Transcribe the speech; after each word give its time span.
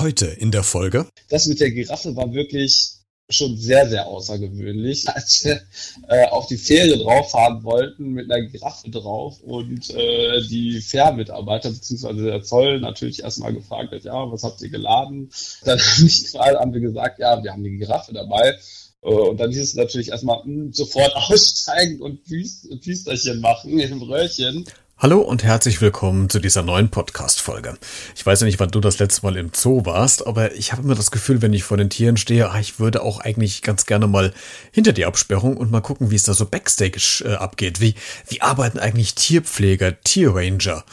Heute 0.00 0.24
in 0.24 0.50
der 0.50 0.62
Folge. 0.62 1.06
Das 1.28 1.46
mit 1.46 1.60
der 1.60 1.72
Giraffe 1.72 2.16
war 2.16 2.32
wirklich 2.32 2.92
schon 3.28 3.58
sehr, 3.58 3.86
sehr 3.86 4.06
außergewöhnlich, 4.06 5.06
als 5.10 5.44
wir 5.44 5.60
äh, 6.08 6.26
auf 6.28 6.46
die 6.46 6.56
Fähre 6.56 6.96
drauf 6.96 7.32
fahren 7.32 7.62
wollten 7.64 8.12
mit 8.12 8.32
einer 8.32 8.46
Giraffe 8.46 8.88
drauf 8.88 9.42
und 9.42 9.90
äh, 9.90 10.40
die 10.48 10.80
Fährmitarbeiter 10.80 11.68
bzw. 11.68 12.14
der 12.14 12.42
Zoll 12.42 12.80
natürlich 12.80 13.22
erstmal 13.22 13.52
gefragt 13.52 13.92
hat, 13.92 14.04
ja, 14.04 14.14
was 14.32 14.42
habt 14.42 14.62
ihr 14.62 14.70
geladen? 14.70 15.28
Dann 15.64 15.78
haben 15.78 16.72
wir 16.72 16.80
gesagt, 16.80 17.18
ja, 17.18 17.42
wir 17.42 17.52
haben 17.52 17.62
die 17.62 17.76
Giraffe 17.76 18.14
dabei. 18.14 18.56
Äh, 19.02 19.08
und 19.08 19.38
dann 19.38 19.50
hieß 19.50 19.60
es 19.60 19.74
natürlich 19.74 20.08
erstmal 20.08 20.38
mh, 20.38 20.44
hm, 20.44 20.72
sofort 20.72 21.14
aussteigen 21.14 22.00
und 22.00 22.24
Püsterchen 22.24 23.40
machen 23.42 23.78
im 23.78 24.00
Röhrchen. 24.00 24.64
Hallo 25.02 25.20
und 25.22 25.42
herzlich 25.42 25.80
willkommen 25.80 26.28
zu 26.28 26.40
dieser 26.40 26.60
neuen 26.60 26.90
Podcast-Folge. 26.90 27.78
Ich 28.14 28.26
weiß 28.26 28.40
ja 28.40 28.44
nicht, 28.44 28.60
wann 28.60 28.70
du 28.70 28.80
das 28.80 28.98
letzte 28.98 29.22
Mal 29.22 29.38
im 29.38 29.50
Zoo 29.54 29.86
warst, 29.86 30.26
aber 30.26 30.54
ich 30.54 30.72
habe 30.72 30.82
immer 30.82 30.94
das 30.94 31.10
Gefühl, 31.10 31.40
wenn 31.40 31.54
ich 31.54 31.64
vor 31.64 31.78
den 31.78 31.88
Tieren 31.88 32.18
stehe, 32.18 32.50
ah, 32.50 32.60
ich 32.60 32.78
würde 32.80 33.02
auch 33.02 33.18
eigentlich 33.18 33.62
ganz 33.62 33.86
gerne 33.86 34.06
mal 34.06 34.34
hinter 34.72 34.92
die 34.92 35.06
Absperrung 35.06 35.56
und 35.56 35.70
mal 35.70 35.80
gucken, 35.80 36.10
wie 36.10 36.16
es 36.16 36.24
da 36.24 36.34
so 36.34 36.44
Backstage 36.44 37.22
äh, 37.24 37.32
abgeht. 37.32 37.80
Wie, 37.80 37.94
wie 38.28 38.42
arbeiten 38.42 38.78
eigentlich 38.78 39.14
Tierpfleger, 39.14 40.02
Tierranger? 40.02 40.84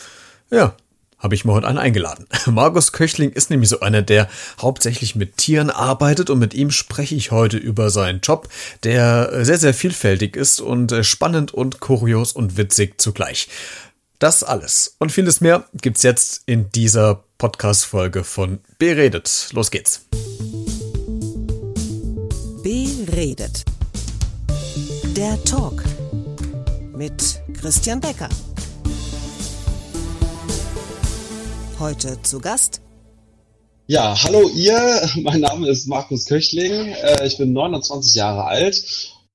Ja, 0.51 0.73
habe 1.19 1.35
ich 1.35 1.43
mir 1.43 1.51
heute 1.51 1.67
einen 1.67 1.77
eingeladen. 1.77 2.27
Markus 2.45 2.93
Köchling 2.93 3.31
ist 3.31 3.49
nämlich 3.49 3.69
so 3.69 3.81
einer, 3.81 4.03
der 4.03 4.29
hauptsächlich 4.61 5.15
mit 5.15 5.35
Tieren 5.35 5.69
arbeitet 5.69 6.29
und 6.29 6.39
mit 6.39 6.53
ihm 6.53 6.71
spreche 6.71 7.15
ich 7.15 7.31
heute 7.31 7.57
über 7.57 7.89
seinen 7.89 8.21
Job, 8.21 8.47
der 8.83 9.43
sehr, 9.43 9.57
sehr 9.57 9.73
vielfältig 9.73 10.37
ist 10.37 10.61
und 10.61 10.93
äh, 10.93 11.03
spannend 11.03 11.53
und 11.53 11.81
kurios 11.81 12.31
und 12.31 12.55
witzig 12.55 13.01
zugleich. 13.01 13.49
Das 14.19 14.41
alles 14.41 14.95
und 14.97 15.11
vieles 15.11 15.41
mehr 15.41 15.65
gibt's 15.79 16.01
jetzt 16.01 16.41
in 16.47 16.71
dieser 16.71 17.23
Podcast-Folge 17.37 18.23
von 18.23 18.57
Beredet. 18.79 19.49
Los 19.51 19.69
geht's. 19.69 20.07
Beredet. 22.63 23.63
Der 25.15 25.43
Talk 25.43 25.83
mit 26.95 27.43
Christian 27.61 27.99
Becker. 28.01 28.29
Heute 31.77 32.19
zu 32.23 32.39
Gast. 32.39 32.81
Ja, 33.85 34.17
hallo 34.23 34.49
ihr. 34.49 35.07
Mein 35.21 35.41
Name 35.41 35.69
ist 35.69 35.87
Markus 35.87 36.25
Köchling. 36.25 36.71
Äh, 36.73 37.27
ich 37.27 37.37
bin 37.37 37.53
29 37.53 38.15
Jahre 38.15 38.45
alt 38.45 38.83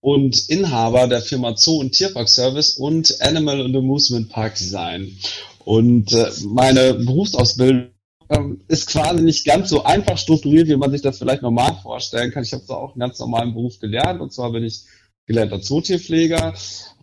und 0.03 0.49
Inhaber 0.49 1.07
der 1.07 1.23
Firma 1.23 1.57
Zoo 1.57 1.79
und 1.79 1.93
Tierpark 1.93 2.29
Service 2.29 2.77
und 2.77 3.17
Animal 3.23 3.63
and 3.63 3.77
Amusement 3.77 4.29
Park 4.29 4.57
Design. 4.57 5.17
Und 5.65 6.13
äh, 6.13 6.27
meine 6.45 6.95
Berufsausbildung 6.95 7.93
ähm, 8.29 8.61
ist 8.67 8.89
quasi 8.89 9.23
nicht 9.23 9.47
ganz 9.47 9.71
so 9.71 9.85
einfach 9.85 10.19
strukturiert, 10.19 10.67
wie 10.67 10.77
man 10.77 10.91
sich 10.91 11.03
das 11.03 11.19
vielleicht 11.19 11.43
normal 11.43 11.79
vorstellen 11.83 12.33
kann. 12.33 12.43
Ich 12.43 12.53
habe 12.53 12.65
da 12.67 12.75
auch 12.75 12.91
einen 12.91 13.01
ganz 13.01 13.21
normalen 13.21 13.55
Beruf 13.55 13.79
gelernt 13.79 14.21
und 14.21 14.33
zwar 14.33 14.51
bin 14.51 14.65
ich 14.65 14.83
gelernter 15.27 15.61
Zootierpfleger, 15.61 16.53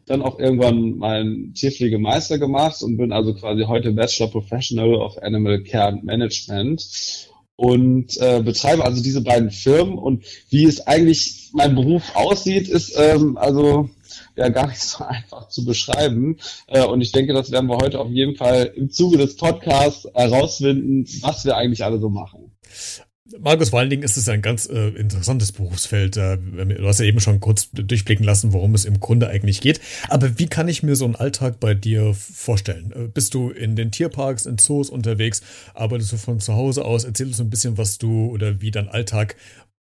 dann 0.05 0.21
auch 0.21 0.37
irgendwann 0.37 0.97
meinen 0.97 1.53
Tierpflegemeister 1.53 2.37
gemacht 2.37 2.83
und 2.83 2.97
bin 2.97 3.13
also 3.13 3.33
quasi 3.33 3.63
heute 3.63 3.93
Bachelor 3.93 4.27
Professional 4.27 4.95
of 4.95 5.17
Animal 5.19 5.63
Care 5.63 5.97
Management 6.03 6.85
und 7.59 8.17
äh, 8.21 8.41
betreibe 8.41 8.85
also 8.85 9.03
diese 9.03 9.19
beiden 9.19 9.51
Firmen 9.51 9.97
und 9.97 10.23
wie 10.49 10.63
es 10.63 10.87
eigentlich 10.87 11.49
mein 11.51 11.75
Beruf 11.75 12.15
aussieht, 12.15 12.69
ist 12.69 12.93
ähm, 12.97 13.35
also 13.35 13.89
ja 14.37 14.47
gar 14.47 14.67
nicht 14.67 14.79
so 14.79 15.03
einfach 15.07 15.49
zu 15.49 15.65
beschreiben. 15.65 16.37
Äh, 16.67 16.85
und 16.85 17.01
ich 17.01 17.11
denke, 17.11 17.33
das 17.33 17.51
werden 17.51 17.69
wir 17.69 17.75
heute 17.75 17.99
auf 17.99 18.11
jeden 18.11 18.37
Fall 18.37 18.71
im 18.77 18.91
Zuge 18.91 19.17
des 19.17 19.35
Podcasts 19.35 20.07
herausfinden, 20.13 21.05
was 21.19 21.43
wir 21.43 21.57
eigentlich 21.57 21.83
alle 21.83 21.99
so 21.99 22.09
machen. 22.09 22.49
Markus, 23.41 23.69
vor 23.69 23.79
allen 23.79 23.89
Dingen 23.89 24.03
ist 24.03 24.17
es 24.17 24.27
ein 24.27 24.41
ganz 24.41 24.67
äh, 24.67 24.89
interessantes 24.89 25.51
Berufsfeld. 25.51 26.17
Äh, 26.17 26.37
du 26.37 26.87
hast 26.87 26.99
ja 26.99 27.05
eben 27.05 27.19
schon 27.19 27.39
kurz 27.39 27.69
durchblicken 27.71 28.25
lassen, 28.25 28.53
worum 28.53 28.75
es 28.75 28.85
im 28.85 28.99
Grunde 28.99 29.29
eigentlich 29.29 29.61
geht. 29.61 29.79
Aber 30.09 30.39
wie 30.39 30.47
kann 30.47 30.67
ich 30.67 30.83
mir 30.83 30.95
so 30.95 31.05
einen 31.05 31.15
Alltag 31.15 31.59
bei 31.59 31.73
dir 31.73 32.13
vorstellen? 32.13 32.91
Äh, 32.91 33.07
bist 33.07 33.33
du 33.33 33.49
in 33.49 33.75
den 33.75 33.91
Tierparks, 33.91 34.45
in 34.45 34.57
Zoos 34.57 34.89
unterwegs? 34.89 35.41
Arbeitest 35.73 36.11
du 36.11 36.17
von 36.17 36.39
zu 36.39 36.53
Hause 36.53 36.83
aus? 36.83 37.05
Erzähl 37.05 37.27
uns 37.27 37.39
ein 37.39 37.49
bisschen, 37.49 37.77
was 37.77 37.97
du 37.97 38.27
oder 38.27 38.61
wie 38.61 38.71
dein 38.71 38.89
Alltag 38.89 39.35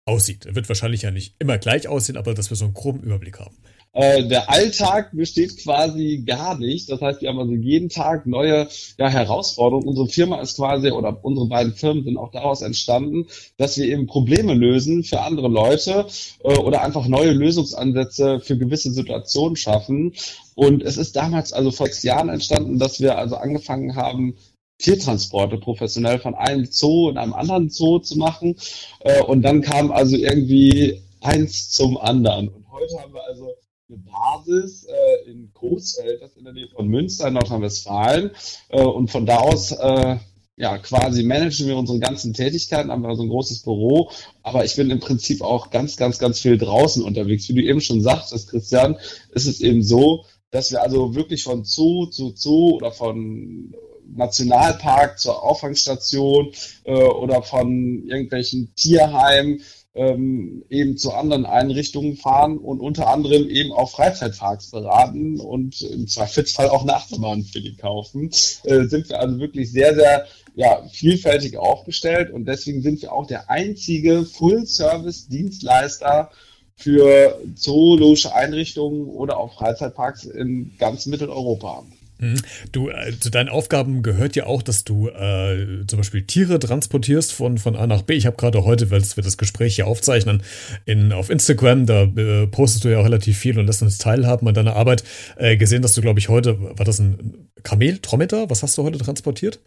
aussieht. 0.06 0.46
Er 0.46 0.56
wird 0.56 0.70
wahrscheinlich 0.70 1.04
ja 1.04 1.12
nicht 1.12 1.36
immer 1.40 1.58
gleich 1.58 1.88
aussehen, 1.88 2.18
aber 2.18 2.34
dass 2.34 2.50
wir 2.50 2.58
so 2.58 2.66
einen 2.66 2.74
groben 2.74 3.02
Überblick 3.02 3.40
haben. 3.40 3.58
Äh, 3.94 4.26
der 4.28 4.50
Alltag 4.50 5.12
besteht 5.12 5.58
quasi 5.58 6.24
gar 6.26 6.58
nicht. 6.58 6.90
Das 6.90 7.02
heißt, 7.02 7.22
wir 7.22 7.30
haben 7.30 7.40
also 7.40 7.54
jeden 7.54 7.90
Tag 7.90 8.26
neue 8.26 8.70
ja, 8.98 9.10
Herausforderungen. 9.10 9.88
Unsere 9.88 10.08
Firma 10.08 10.40
ist 10.40 10.56
quasi, 10.56 10.92
oder 10.92 11.20
unsere 11.24 11.48
beiden 11.48 11.74
Firmen 11.74 12.06
sind 12.06 12.18
auch 12.18 12.32
daraus 12.32 12.62
entstanden, 12.62 13.28
dass 13.58 13.78
wir 13.78 13.86
eben 13.86 14.08
Probleme 14.08 14.54
lösen 14.54 15.04
für 15.04 15.22
andere 15.22 15.50
Leute 15.50 16.08
äh, 16.44 16.58
oder 16.58 16.84
einfach 16.84 17.08
neue 17.08 17.32
Lösungsansätze 17.32 18.40
für 18.40 18.58
gewisse 18.58 18.92
Situationen 18.92 19.58
schaffen. 19.58 20.14
Und 20.56 20.84
es 20.84 20.96
ist 20.98 21.18
damals 21.18 21.52
also 21.52 21.72
vor 21.72 21.88
sechs 21.88 22.04
Jahren 22.04 22.30
entstanden, 22.30 22.80
dass 22.80 23.02
wir 23.02 23.18
also 23.18 23.36
angefangen 23.36 23.96
haben, 23.96 24.36
Tiertransporte 24.78 25.58
professionell 25.58 26.20
von 26.20 26.34
einem 26.34 26.66
Zoo 26.66 27.10
in 27.10 27.18
einem 27.18 27.34
anderen 27.34 27.70
Zoo 27.70 28.00
zu 28.00 28.18
machen. 28.18 28.56
Äh, 29.02 29.22
und 29.22 29.42
dann 29.42 29.62
kam 29.62 29.92
also 29.92 30.16
irgendwie 30.16 31.02
eins 31.20 31.70
zum 31.70 31.98
anderen. 31.98 32.48
Und 32.48 32.72
heute 32.72 32.98
haben 33.00 33.14
wir 33.14 33.24
also 33.28 33.54
eine 33.92 34.00
Basis 34.00 34.86
äh, 34.86 35.30
in 35.30 35.52
Coesfeld, 35.54 36.22
das 36.22 36.36
in 36.36 36.46
der 36.46 36.54
Nähe 36.54 36.70
von 36.70 36.88
Münster 36.88 37.28
in 37.28 37.34
Nordrhein-Westfalen. 37.34 38.32
Äh, 38.70 38.82
und 38.82 39.12
von 39.12 39.26
da 39.26 39.38
aus 39.38 39.72
äh, 39.72 40.18
ja, 40.58 40.78
quasi 40.78 41.24
managen 41.24 41.68
wir 41.68 41.78
unsere 41.78 42.00
ganzen 42.00 42.34
Tätigkeiten, 42.34 42.92
haben 42.92 43.02
wir 43.02 43.16
so 43.16 43.24
ein 43.24 43.30
großes 43.30 43.64
Büro, 43.64 44.12
aber 44.44 44.64
ich 44.64 44.76
bin 44.76 44.92
im 44.92 45.00
Prinzip 45.00 45.42
auch 45.42 45.72
ganz, 45.72 45.98
ganz, 45.98 46.20
ganz 46.20 46.40
viel 46.40 46.58
draußen 46.58 47.04
unterwegs. 47.04 47.50
Wie 47.50 47.54
du 47.54 47.64
eben 47.64 47.82
schon 47.82 48.02
sagtest, 48.02 48.50
Christian, 48.50 48.98
ist 49.32 49.48
es 49.48 49.60
eben 49.62 49.82
so, 49.82 50.26
dass 50.52 50.72
wir 50.72 50.82
also 50.82 51.16
wirklich 51.16 51.44
von 51.44 51.64
Zoo 51.64 52.06
zu 52.08 52.34
Zoo 52.36 52.76
oder 52.76 52.92
von 52.92 53.74
Nationalpark 54.14 55.20
zur 55.20 55.42
Auffangstation 55.42 56.52
äh, 56.84 56.94
oder 56.94 57.42
von 57.42 58.04
irgendwelchen 58.06 58.74
Tierheimen 58.76 59.62
ähm, 59.94 60.64
eben 60.70 60.98
zu 60.98 61.12
anderen 61.12 61.46
Einrichtungen 61.46 62.16
fahren 62.16 62.58
und 62.58 62.80
unter 62.80 63.10
anderem 63.10 63.50
eben 63.50 63.74
auch 63.74 63.92
Freizeitparks 63.92 64.72
beraten 64.72 65.38
und 65.40 65.82
im 65.82 66.08
Zweifelsfall 66.08 66.70
auch 66.70 66.84
eine 66.84 66.96
Achterbahn 66.96 67.44
für 67.44 67.60
die 67.60 67.76
kaufen. 67.76 68.30
Äh, 68.64 68.86
sind 68.86 69.10
wir 69.10 69.20
also 69.20 69.40
wirklich 69.40 69.70
sehr, 69.72 69.96
sehr 69.96 70.28
ja, 70.56 70.88
vielfältig 70.92 71.58
aufgestellt 71.58 72.32
und 72.32 72.46
deswegen 72.46 72.82
sind 72.82 73.02
wir 73.02 73.12
auch 73.12 73.28
der 73.28 73.50
einzige 73.50 74.26
Full-Service-Dienstleister 74.26 76.32
für 76.76 77.42
zoologische 77.56 78.34
Einrichtungen 78.34 79.08
oder 79.08 79.38
auch 79.38 79.54
Freizeitparks 79.54 80.24
in 80.24 80.72
ganz 80.80 81.06
Mitteleuropa. 81.06 81.84
Mhm. 82.22 82.40
Du, 82.72 82.90
äh, 82.90 83.20
zu 83.20 83.32
deinen 83.32 83.50
Aufgaben 83.50 84.04
gehört 84.04 84.36
ja 84.36 84.46
auch, 84.46 84.62
dass 84.62 84.84
du 84.84 85.10
äh, 85.10 85.86
zum 85.88 85.98
Beispiel 85.98 86.22
Tiere 86.22 86.60
transportierst 86.60 87.34
von, 87.34 87.58
von 87.58 87.76
A 87.76 87.88
nach 87.88 88.04
B. 88.04 88.14
Ich 88.14 88.28
habe 88.28 88.38
gerade 88.38 88.64
heute, 88.64 88.92
weil 88.92 89.02
wir 89.02 89.24
das 89.24 89.38
Gespräch 89.38 89.76
hier 89.76 89.88
aufzeichnen, 89.88 90.44
in, 90.86 91.12
auf 91.14 91.32
Instagram, 91.32 91.88
da 91.88 92.04
äh, 92.04 92.46
postest 92.46 92.86
du 92.86 92.90
ja 92.90 93.00
auch 93.00 93.06
relativ 93.06 93.40
viel 93.40 93.58
und 93.58 93.66
lässt 93.66 93.82
uns 93.82 93.98
teilhaben 93.98 94.48
an 94.48 94.54
deiner 94.54 94.76
Arbeit, 94.76 95.04
äh, 95.38 95.58
gesehen, 95.58 95.82
dass 95.82 95.96
du, 95.96 96.02
glaube 96.02 96.20
ich, 96.20 96.30
heute, 96.30 96.62
war 96.78 96.86
das 96.86 97.00
ein 97.00 97.50
Kamel, 97.64 97.98
Trometer? 97.98 98.50
Was 98.52 98.62
hast 98.62 98.78
du 98.78 98.84
heute 98.84 99.00
transportiert? 99.00 99.60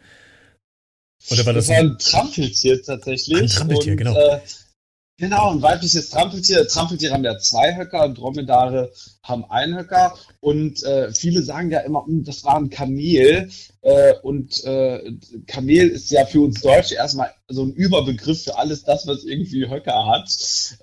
Oder 1.30 1.46
war 1.46 1.54
das, 1.54 1.66
das 1.66 1.76
war 1.76 1.82
ein 1.82 1.98
Trampeltier 1.98 2.82
tatsächlich. 2.82 3.42
Ein 3.42 3.48
Trampeltier, 3.48 3.92
und, 3.92 3.98
genau. 3.98 4.40
Genau, 5.16 5.52
ein 5.52 5.62
weibliches 5.62 6.10
Trampeltier. 6.10 6.66
Trampeltiere 6.66 7.14
haben 7.14 7.22
ja 7.22 7.38
zwei 7.38 7.76
Höcker, 7.76 8.08
Dromedare 8.08 8.92
haben 9.22 9.44
einen 9.48 9.78
Höcker. 9.78 10.18
Und 10.40 10.82
äh, 10.82 11.12
viele 11.12 11.42
sagen 11.44 11.70
ja 11.70 11.80
immer, 11.80 12.04
hm, 12.04 12.24
das 12.24 12.42
war 12.42 12.56
ein 12.56 12.68
Kamel. 12.68 13.48
Äh, 13.82 14.14
und 14.22 14.64
äh, 14.64 15.12
Kamel 15.46 15.88
ist 15.90 16.10
ja 16.10 16.26
für 16.26 16.40
uns 16.40 16.60
Deutsche 16.60 16.96
erstmal 16.96 17.30
so 17.46 17.62
ein 17.62 17.72
Überbegriff 17.72 18.42
für 18.42 18.58
alles 18.58 18.82
das, 18.82 19.06
was 19.06 19.22
irgendwie 19.22 19.70
Höcker 19.70 20.04
hat. 20.04 20.28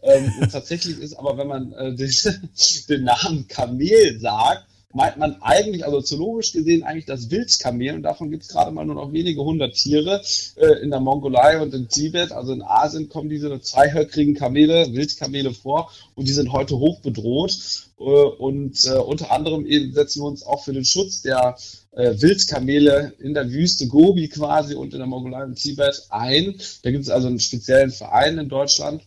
Ähm, 0.01 0.31
und 0.39 0.50
tatsächlich 0.50 1.00
ist 1.00 1.16
aber, 1.16 1.38
wenn 1.38 1.48
man 1.48 1.74
äh, 1.74 1.94
den, 1.94 2.10
den 2.89 3.04
Namen 3.04 3.50
Kamel 3.50 4.18
sagt, 4.22 4.66
meint 4.94 5.18
man 5.18 5.42
eigentlich, 5.42 5.86
also 5.86 6.02
zoologisch 6.02 6.54
gesehen, 6.54 6.84
eigentlich 6.84 7.06
das 7.06 7.30
Wildkamel 7.30 7.96
und 7.96 8.04
davon 8.04 8.32
gibt 8.32 8.44
es 8.44 8.50
gerade 8.50 8.72
mal 8.72 8.86
nur 8.86 8.96
noch 8.96 9.14
wenige 9.14 9.44
hundert 9.44 9.76
Tiere 9.76 10.22
äh, 10.56 10.82
in 10.82 10.90
der 10.90 11.00
Mongolei 11.00 11.62
und 11.62 11.74
in 11.74 11.88
Tibet. 11.88 12.32
Also 12.32 12.54
in 12.54 12.62
Asien 12.62 13.10
kommen 13.10 13.30
diese 13.30 13.60
zweihöckrigen 13.62 14.36
Kamele, 14.36 14.94
Wildkamele 14.94 15.54
vor 15.54 15.92
und 16.16 16.28
die 16.28 16.34
sind 16.34 16.52
heute 16.52 16.78
hoch 16.78 17.00
bedroht. 17.02 17.58
Äh, 18.00 18.04
und 18.04 18.86
äh, 18.86 18.98
unter 18.98 19.32
anderem 19.32 19.66
eben 19.66 19.94
setzen 19.94 20.22
wir 20.22 20.28
uns 20.28 20.44
auch 20.44 20.64
für 20.64 20.74
den 20.74 20.86
Schutz 20.86 21.22
der 21.22 21.58
äh, 21.92 22.14
Wildkamele 22.20 23.14
in 23.20 23.34
der 23.34 23.52
Wüste 23.52 23.88
Gobi 23.88 24.28
quasi 24.28 24.76
und 24.76 24.94
in 24.94 25.00
der 25.00 25.08
Mongolei 25.08 25.44
und 25.44 25.56
Tibet 25.56 26.04
ein. 26.10 26.56
Da 26.84 26.92
gibt 26.92 27.04
es 27.04 27.10
also 27.10 27.28
einen 27.28 27.40
speziellen 27.40 27.92
Verein 27.92 28.38
in 28.38 28.50
Deutschland 28.50 29.04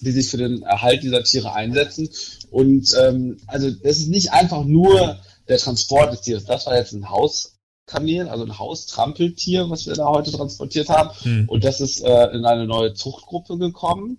die 0.00 0.12
sich 0.12 0.28
für 0.28 0.36
den 0.36 0.62
Erhalt 0.62 1.02
dieser 1.02 1.22
Tiere 1.22 1.54
einsetzen. 1.54 2.08
Und 2.50 2.94
ähm, 3.00 3.38
also 3.46 3.70
das 3.70 3.98
ist 3.98 4.08
nicht 4.08 4.32
einfach 4.32 4.64
nur 4.64 5.18
der 5.48 5.58
Transport 5.58 6.12
des 6.12 6.22
Tieres. 6.22 6.44
Das 6.44 6.66
war 6.66 6.76
jetzt 6.76 6.92
ein 6.92 7.10
Haus 7.10 7.52
Hauskamel, 7.92 8.28
also 8.28 8.44
ein 8.44 8.58
Haustrampeltier, 8.58 9.68
was 9.70 9.86
wir 9.86 9.94
da 9.94 10.06
heute 10.06 10.32
transportiert 10.32 10.88
haben. 10.88 11.10
Hm. 11.22 11.48
Und 11.48 11.64
das 11.64 11.80
ist 11.80 12.02
äh, 12.02 12.26
in 12.30 12.44
eine 12.44 12.66
neue 12.66 12.94
Zuchtgruppe 12.94 13.58
gekommen. 13.58 14.18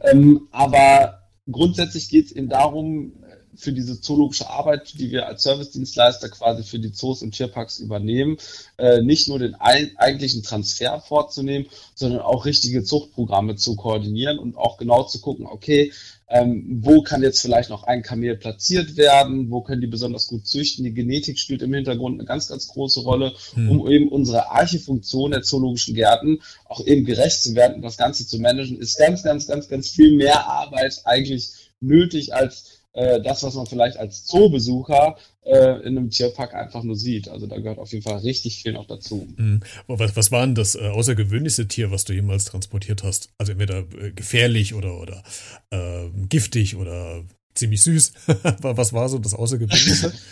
Ähm, 0.00 0.48
aber 0.50 1.20
grundsätzlich 1.50 2.08
geht 2.08 2.26
es 2.26 2.32
eben 2.32 2.48
darum, 2.48 3.21
für 3.56 3.72
diese 3.72 4.00
zoologische 4.00 4.48
Arbeit, 4.48 4.94
die 4.98 5.10
wir 5.10 5.26
als 5.26 5.42
Servicedienstleister 5.42 6.28
quasi 6.28 6.62
für 6.62 6.78
die 6.78 6.92
Zoos 6.92 7.22
und 7.22 7.32
Tierparks 7.32 7.78
übernehmen, 7.78 8.38
äh, 8.78 9.02
nicht 9.02 9.28
nur 9.28 9.38
den 9.38 9.54
ein, 9.54 9.92
eigentlichen 9.96 10.42
Transfer 10.42 11.00
vorzunehmen, 11.00 11.66
sondern 11.94 12.20
auch 12.20 12.44
richtige 12.44 12.82
Zuchtprogramme 12.82 13.56
zu 13.56 13.76
koordinieren 13.76 14.38
und 14.38 14.56
auch 14.56 14.78
genau 14.78 15.04
zu 15.04 15.20
gucken, 15.20 15.46
okay, 15.46 15.92
ähm, 16.32 16.80
wo 16.80 17.02
kann 17.02 17.22
jetzt 17.22 17.42
vielleicht 17.42 17.68
noch 17.68 17.82
ein 17.82 18.02
Kamel 18.02 18.36
platziert 18.36 18.96
werden, 18.96 19.50
wo 19.50 19.60
können 19.60 19.82
die 19.82 19.86
besonders 19.86 20.28
gut 20.28 20.46
züchten. 20.46 20.82
Die 20.82 20.94
Genetik 20.94 21.38
spielt 21.38 21.60
im 21.60 21.74
Hintergrund 21.74 22.18
eine 22.18 22.26
ganz, 22.26 22.48
ganz 22.48 22.68
große 22.68 23.00
Rolle, 23.00 23.34
hm. 23.52 23.70
um 23.70 23.90
eben 23.90 24.08
unsere 24.08 24.50
Archefunktion 24.50 25.32
der 25.32 25.42
zoologischen 25.42 25.94
Gärten 25.94 26.40
auch 26.64 26.84
eben 26.86 27.04
gerecht 27.04 27.42
zu 27.42 27.54
werden 27.54 27.76
und 27.76 27.82
das 27.82 27.98
Ganze 27.98 28.26
zu 28.26 28.38
managen, 28.38 28.78
ist 28.78 28.96
ganz, 28.96 29.22
ganz, 29.22 29.46
ganz, 29.46 29.68
ganz 29.68 29.90
viel 29.90 30.16
mehr 30.16 30.46
Arbeit 30.46 31.02
eigentlich 31.04 31.50
nötig 31.80 32.34
als 32.34 32.81
äh, 32.94 33.20
das, 33.22 33.42
was 33.42 33.54
man 33.54 33.66
vielleicht 33.66 33.96
als 33.96 34.24
Zoobesucher 34.26 35.16
äh, 35.44 35.80
in 35.82 35.96
einem 35.96 36.10
Tierpark 36.10 36.54
einfach 36.54 36.82
nur 36.82 36.96
sieht. 36.96 37.28
Also 37.28 37.46
da 37.46 37.56
gehört 37.56 37.78
auf 37.78 37.92
jeden 37.92 38.02
Fall 38.02 38.18
richtig 38.18 38.62
viel 38.62 38.72
noch 38.72 38.86
dazu. 38.86 39.26
Mhm. 39.36 39.60
Was, 39.86 40.14
was 40.16 40.30
war 40.30 40.44
denn 40.44 40.54
das 40.54 40.74
äh, 40.74 40.88
außergewöhnlichste 40.88 41.68
Tier, 41.68 41.90
was 41.90 42.04
du 42.04 42.12
jemals 42.12 42.44
transportiert 42.44 43.02
hast? 43.02 43.30
Also 43.38 43.52
entweder 43.52 43.78
äh, 43.98 44.12
gefährlich 44.12 44.74
oder, 44.74 45.00
oder 45.00 45.22
äh, 45.70 46.08
giftig 46.28 46.76
oder 46.76 47.24
ziemlich 47.54 47.82
süß. 47.82 48.12
was 48.60 48.92
war 48.92 49.08
so 49.08 49.18
das 49.18 49.34
Außergewöhnlichste? 49.34 50.12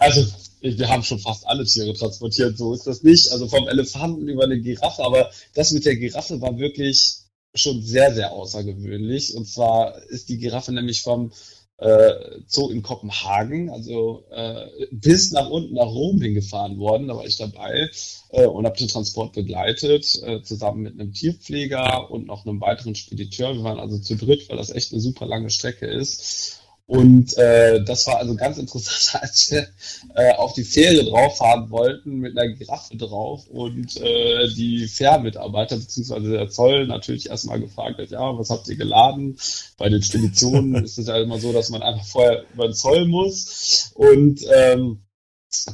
Also 0.00 0.24
wir 0.60 0.88
haben 0.88 1.02
schon 1.02 1.18
fast 1.18 1.44
alle 1.46 1.64
Tiere 1.64 1.92
transportiert, 1.92 2.56
so 2.56 2.72
ist 2.72 2.86
das 2.86 3.02
nicht. 3.02 3.32
Also 3.32 3.48
vom 3.48 3.66
Elefanten 3.66 4.28
über 4.28 4.44
eine 4.44 4.60
Giraffe, 4.60 5.02
aber 5.02 5.30
das 5.54 5.72
mit 5.72 5.84
der 5.84 5.96
Giraffe 5.96 6.40
war 6.40 6.56
wirklich 6.56 7.16
schon 7.58 7.82
sehr, 7.82 8.14
sehr 8.14 8.32
außergewöhnlich. 8.32 9.34
Und 9.34 9.46
zwar 9.46 10.02
ist 10.08 10.28
die 10.28 10.38
Giraffe 10.38 10.72
nämlich 10.72 11.02
vom 11.02 11.32
äh, 11.78 12.40
Zoo 12.46 12.70
in 12.70 12.82
Kopenhagen, 12.82 13.70
also 13.70 14.24
äh, 14.30 14.66
bis 14.90 15.30
nach 15.30 15.48
unten 15.48 15.74
nach 15.74 15.86
Rom 15.86 16.20
hingefahren 16.20 16.78
worden. 16.78 17.08
Da 17.08 17.16
war 17.16 17.24
ich 17.24 17.36
dabei 17.36 17.88
äh, 18.30 18.46
und 18.46 18.66
habe 18.66 18.76
den 18.76 18.88
Transport 18.88 19.32
begleitet, 19.32 20.20
äh, 20.22 20.42
zusammen 20.42 20.82
mit 20.82 20.94
einem 20.94 21.12
Tierpfleger 21.12 22.10
und 22.10 22.26
noch 22.26 22.44
einem 22.44 22.60
weiteren 22.60 22.94
Spediteur. 22.94 23.54
Wir 23.54 23.62
waren 23.62 23.78
also 23.78 23.98
zu 23.98 24.16
dritt, 24.16 24.48
weil 24.48 24.56
das 24.56 24.70
echt 24.70 24.92
eine 24.92 25.00
super 25.00 25.26
lange 25.26 25.50
Strecke 25.50 25.86
ist. 25.86 26.57
Und 26.88 27.36
äh, 27.36 27.84
das 27.84 28.06
war 28.06 28.16
also 28.16 28.34
ganz 28.34 28.56
interessant, 28.56 29.14
als 29.22 29.50
wir 29.50 29.68
äh, 30.14 30.32
auf 30.36 30.54
die 30.54 30.64
Fähre 30.64 31.04
drauf 31.04 31.36
fahren 31.36 31.68
wollten 31.68 32.16
mit 32.16 32.36
einer 32.36 32.54
Giraffe 32.54 32.96
drauf 32.96 33.46
und 33.48 33.94
äh, 33.98 34.48
die 34.48 34.88
Fährmitarbeiter 34.88 35.76
bzw. 35.76 36.30
der 36.30 36.48
Zoll 36.48 36.86
natürlich 36.86 37.28
erstmal 37.28 37.60
gefragt 37.60 37.98
hat, 37.98 38.08
ja, 38.08 38.38
was 38.38 38.48
habt 38.48 38.68
ihr 38.68 38.76
geladen? 38.76 39.36
Bei 39.76 39.90
den 39.90 40.02
Speditionen 40.02 40.76
ist 40.84 40.96
es 40.96 41.08
ja 41.08 41.18
immer 41.18 41.38
so, 41.38 41.52
dass 41.52 41.68
man 41.68 41.82
einfach 41.82 42.06
vorher 42.06 42.44
über 42.54 42.68
den 42.68 42.74
Zoll 42.74 43.04
muss. 43.06 43.92
Und 43.94 44.40
ähm, 44.50 45.02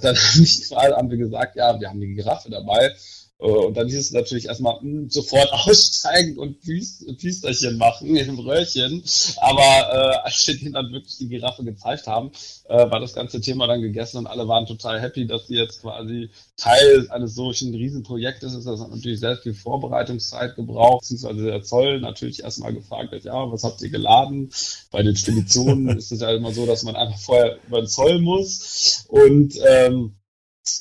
dann 0.02 0.16
haben 0.96 1.10
wir 1.10 1.18
gesagt, 1.18 1.54
ja, 1.54 1.78
wir 1.78 1.90
haben 1.90 2.00
die 2.00 2.12
Giraffe 2.12 2.50
dabei. 2.50 2.92
Äh, 3.44 3.48
und 3.48 3.76
dann 3.76 3.88
hieß 3.88 3.98
es 3.98 4.12
natürlich 4.12 4.46
erstmal 4.46 4.76
mh, 4.76 4.80
hm, 4.80 5.10
sofort 5.10 5.52
aussteigen 5.52 6.38
und 6.38 6.60
Püsterchen 6.60 7.76
machen 7.76 8.16
im 8.16 8.38
Röhrchen. 8.38 9.02
Aber 9.36 9.60
äh, 9.62 10.16
als 10.24 10.46
wir 10.46 10.58
denen 10.58 10.72
dann 10.72 10.92
wirklich 10.92 11.18
die 11.18 11.28
Giraffe 11.28 11.62
gezeigt 11.64 12.06
haben, 12.06 12.30
äh, 12.68 12.90
war 12.90 13.00
das 13.00 13.14
ganze 13.14 13.40
Thema 13.40 13.66
dann 13.66 13.82
gegessen 13.82 14.18
und 14.18 14.26
alle 14.26 14.48
waren 14.48 14.66
total 14.66 15.00
happy, 15.00 15.26
dass 15.26 15.46
sie 15.46 15.56
jetzt 15.56 15.82
quasi 15.82 16.30
Teil 16.56 17.08
eines 17.10 17.34
solchen 17.34 17.74
Riesenprojektes 17.74 18.54
ist. 18.54 18.66
Das 18.66 18.80
hat 18.80 18.90
natürlich 18.90 19.20
sehr 19.20 19.36
viel 19.36 19.54
Vorbereitungszeit 19.54 20.56
gebraucht, 20.56 21.02
beziehungsweise 21.02 21.44
der 21.44 21.62
Zoll 21.62 22.00
natürlich 22.00 22.42
erstmal 22.42 22.72
gefragt 22.72 23.12
hat, 23.12 23.24
ja, 23.24 23.52
was 23.52 23.64
habt 23.64 23.82
ihr 23.82 23.90
geladen? 23.90 24.50
Bei 24.90 25.02
den 25.02 25.16
Speditionen 25.16 25.88
ist 25.98 26.12
es 26.12 26.20
ja 26.20 26.34
immer 26.34 26.52
so, 26.52 26.64
dass 26.64 26.82
man 26.84 26.96
einfach 26.96 27.18
vorher 27.18 27.58
über 27.66 27.82
den 27.82 27.88
Zoll 27.88 28.20
muss. 28.20 29.04
Und 29.08 29.58
ähm, 29.66 30.14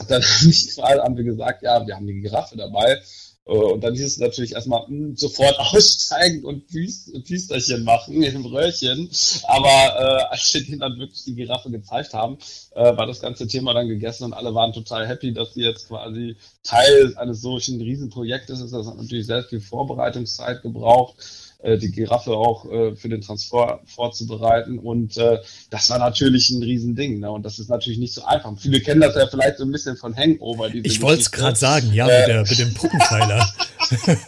dann 0.07 0.21
haben 0.23 1.17
wir 1.17 1.23
gesagt, 1.23 1.63
ja, 1.63 1.85
wir 1.85 1.95
haben 1.95 2.07
die 2.07 2.21
Giraffe 2.21 2.57
dabei. 2.57 2.99
Äh, 3.45 3.51
und 3.51 3.83
dann 3.83 3.93
hieß 3.93 4.05
es 4.05 4.17
natürlich 4.19 4.53
erstmal 4.53 4.81
mh, 4.81 4.87
hm, 4.87 5.15
sofort 5.15 5.57
aussteigen 5.59 6.45
und 6.45 6.67
Püsterchen 6.67 7.83
machen 7.83 8.21
im 8.21 8.45
Röhrchen. 8.45 9.09
Aber 9.43 9.67
äh, 9.67 10.23
als 10.31 10.53
wir 10.53 10.63
denen 10.63 10.79
dann 10.79 10.97
wirklich 10.97 11.23
die 11.25 11.35
Giraffe 11.35 11.69
gezeigt 11.69 12.13
haben, 12.13 12.37
äh, 12.71 12.95
war 12.97 13.05
das 13.05 13.21
ganze 13.21 13.47
Thema 13.47 13.73
dann 13.73 13.87
gegessen 13.87 14.25
und 14.25 14.33
alle 14.33 14.53
waren 14.55 14.73
total 14.73 15.07
happy, 15.07 15.33
dass 15.33 15.53
sie 15.53 15.63
jetzt 15.63 15.87
quasi 15.87 16.37
Teil 16.63 17.15
eines 17.17 17.41
solchen 17.41 17.81
Riesenprojektes 17.81 18.61
ist. 18.61 18.73
Das 18.73 18.87
hat 18.87 18.97
natürlich 18.97 19.25
sehr 19.25 19.43
viel 19.43 19.61
Vorbereitungszeit 19.61 20.61
gebraucht. 20.61 21.15
Äh, 21.63 21.77
die 21.77 21.91
Giraffe 21.91 22.31
auch 22.31 22.69
äh, 22.69 22.93
für 22.97 23.07
den 23.07 23.21
Transport 23.21 23.89
vorzubereiten. 23.89 24.79
Und 24.79 25.15
äh, 25.15 25.39
das 25.69 25.89
war 25.89 25.97
natürlich 25.97 26.49
ein 26.49 26.61
Riesending. 26.61 27.21
Ne? 27.21 27.31
Und 27.31 27.43
das 27.43 27.57
ist 27.57 27.69
natürlich 27.69 27.99
nicht 27.99 28.13
so 28.13 28.25
einfach. 28.25 28.51
Viele 28.57 28.81
kennen 28.81 28.99
das 28.99 29.15
ja 29.15 29.27
vielleicht 29.27 29.59
so 29.59 29.63
ein 29.63 29.71
bisschen 29.71 29.95
von 29.95 30.13
Hangover. 30.13 30.67
ich 30.73 31.01
wollte 31.01 31.21
es 31.21 31.31
gerade 31.31 31.55
sagen, 31.55 31.93
ja, 31.93 32.05
mit, 32.05 32.27
der, 32.27 32.41
mit 32.41 32.59
dem 32.59 32.73
Puppenpfeiler. 32.73 33.49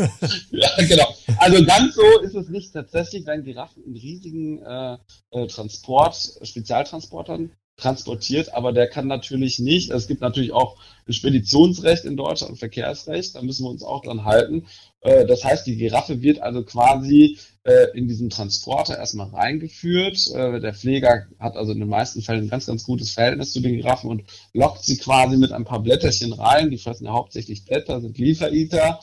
ja, 0.51 0.69
genau. 0.87 1.13
Also 1.37 1.65
ganz 1.65 1.95
so 1.95 2.21
ist 2.21 2.35
es 2.35 2.47
nicht 2.47 2.71
tatsächlich, 2.71 3.25
wenn 3.25 3.43
Giraffen 3.43 3.83
in 3.83 3.97
riesigen 3.97 4.61
äh, 4.61 4.97
Transport, 5.47 6.15
Spezialtransportern 6.41 7.51
transportiert, 7.77 8.53
aber 8.53 8.71
der 8.71 8.87
kann 8.87 9.07
natürlich 9.07 9.59
nicht, 9.59 9.91
es 9.91 10.07
gibt 10.07 10.21
natürlich 10.21 10.53
auch 10.53 10.77
ein 11.07 11.13
Speditionsrecht 11.13 12.05
in 12.05 12.15
Deutschland, 12.15 12.53
ein 12.53 12.57
Verkehrsrecht, 12.57 13.35
da 13.35 13.41
müssen 13.41 13.65
wir 13.65 13.69
uns 13.69 13.83
auch 13.83 14.01
dran 14.01 14.23
halten. 14.23 14.65
Äh, 15.01 15.25
das 15.25 15.43
heißt, 15.43 15.67
die 15.67 15.75
Giraffe 15.75 16.21
wird 16.21 16.41
also 16.41 16.63
quasi 16.63 17.37
äh, 17.63 17.87
in 17.93 18.07
diesen 18.07 18.29
Transporter 18.29 18.97
erstmal 18.97 19.27
reingeführt. 19.27 20.17
Äh, 20.33 20.59
der 20.61 20.73
Pfleger 20.73 21.27
hat 21.37 21.57
also 21.57 21.73
in 21.73 21.79
den 21.79 21.89
meisten 21.89 22.21
Fällen 22.21 22.45
ein 22.45 22.49
ganz, 22.49 22.65
ganz 22.65 22.85
gutes 22.85 23.11
Verhältnis 23.11 23.51
zu 23.51 23.59
den 23.59 23.75
Giraffen 23.75 24.09
und 24.09 24.23
lockt 24.53 24.83
sie 24.83 24.97
quasi 24.97 25.37
mit 25.37 25.51
ein 25.51 25.65
paar 25.65 25.81
Blätterchen 25.81 26.33
rein. 26.33 26.71
Die 26.71 26.77
fressen 26.77 27.05
ja 27.05 27.11
hauptsächlich 27.11 27.65
Blätter, 27.65 27.99
sind 28.01 28.17
Liefereater 28.17 28.99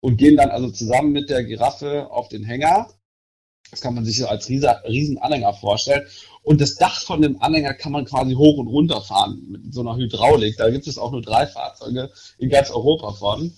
und 0.00 0.16
gehen 0.16 0.36
dann 0.36 0.50
also 0.50 0.70
zusammen 0.70 1.12
mit 1.12 1.28
der 1.28 1.44
Giraffe 1.44 2.10
auf 2.10 2.28
den 2.28 2.44
Hänger. 2.44 2.88
Das 3.74 3.80
kann 3.80 3.96
man 3.96 4.04
sich 4.04 4.24
als 4.24 4.48
riesen 4.48 5.18
Anhänger 5.18 5.52
vorstellen. 5.52 6.06
Und 6.44 6.60
das 6.60 6.76
Dach 6.76 7.00
von 7.00 7.20
dem 7.20 7.42
Anhänger 7.42 7.74
kann 7.74 7.90
man 7.90 8.04
quasi 8.04 8.34
hoch 8.34 8.56
und 8.58 8.68
runter 8.68 9.00
fahren 9.00 9.42
mit 9.48 9.74
so 9.74 9.80
einer 9.80 9.96
Hydraulik. 9.96 10.56
Da 10.56 10.70
gibt 10.70 10.86
es 10.86 10.96
auch 10.96 11.10
nur 11.10 11.22
drei 11.22 11.48
Fahrzeuge 11.48 12.10
in 12.38 12.50
ganz 12.50 12.70
Europa 12.70 13.12
von. 13.12 13.52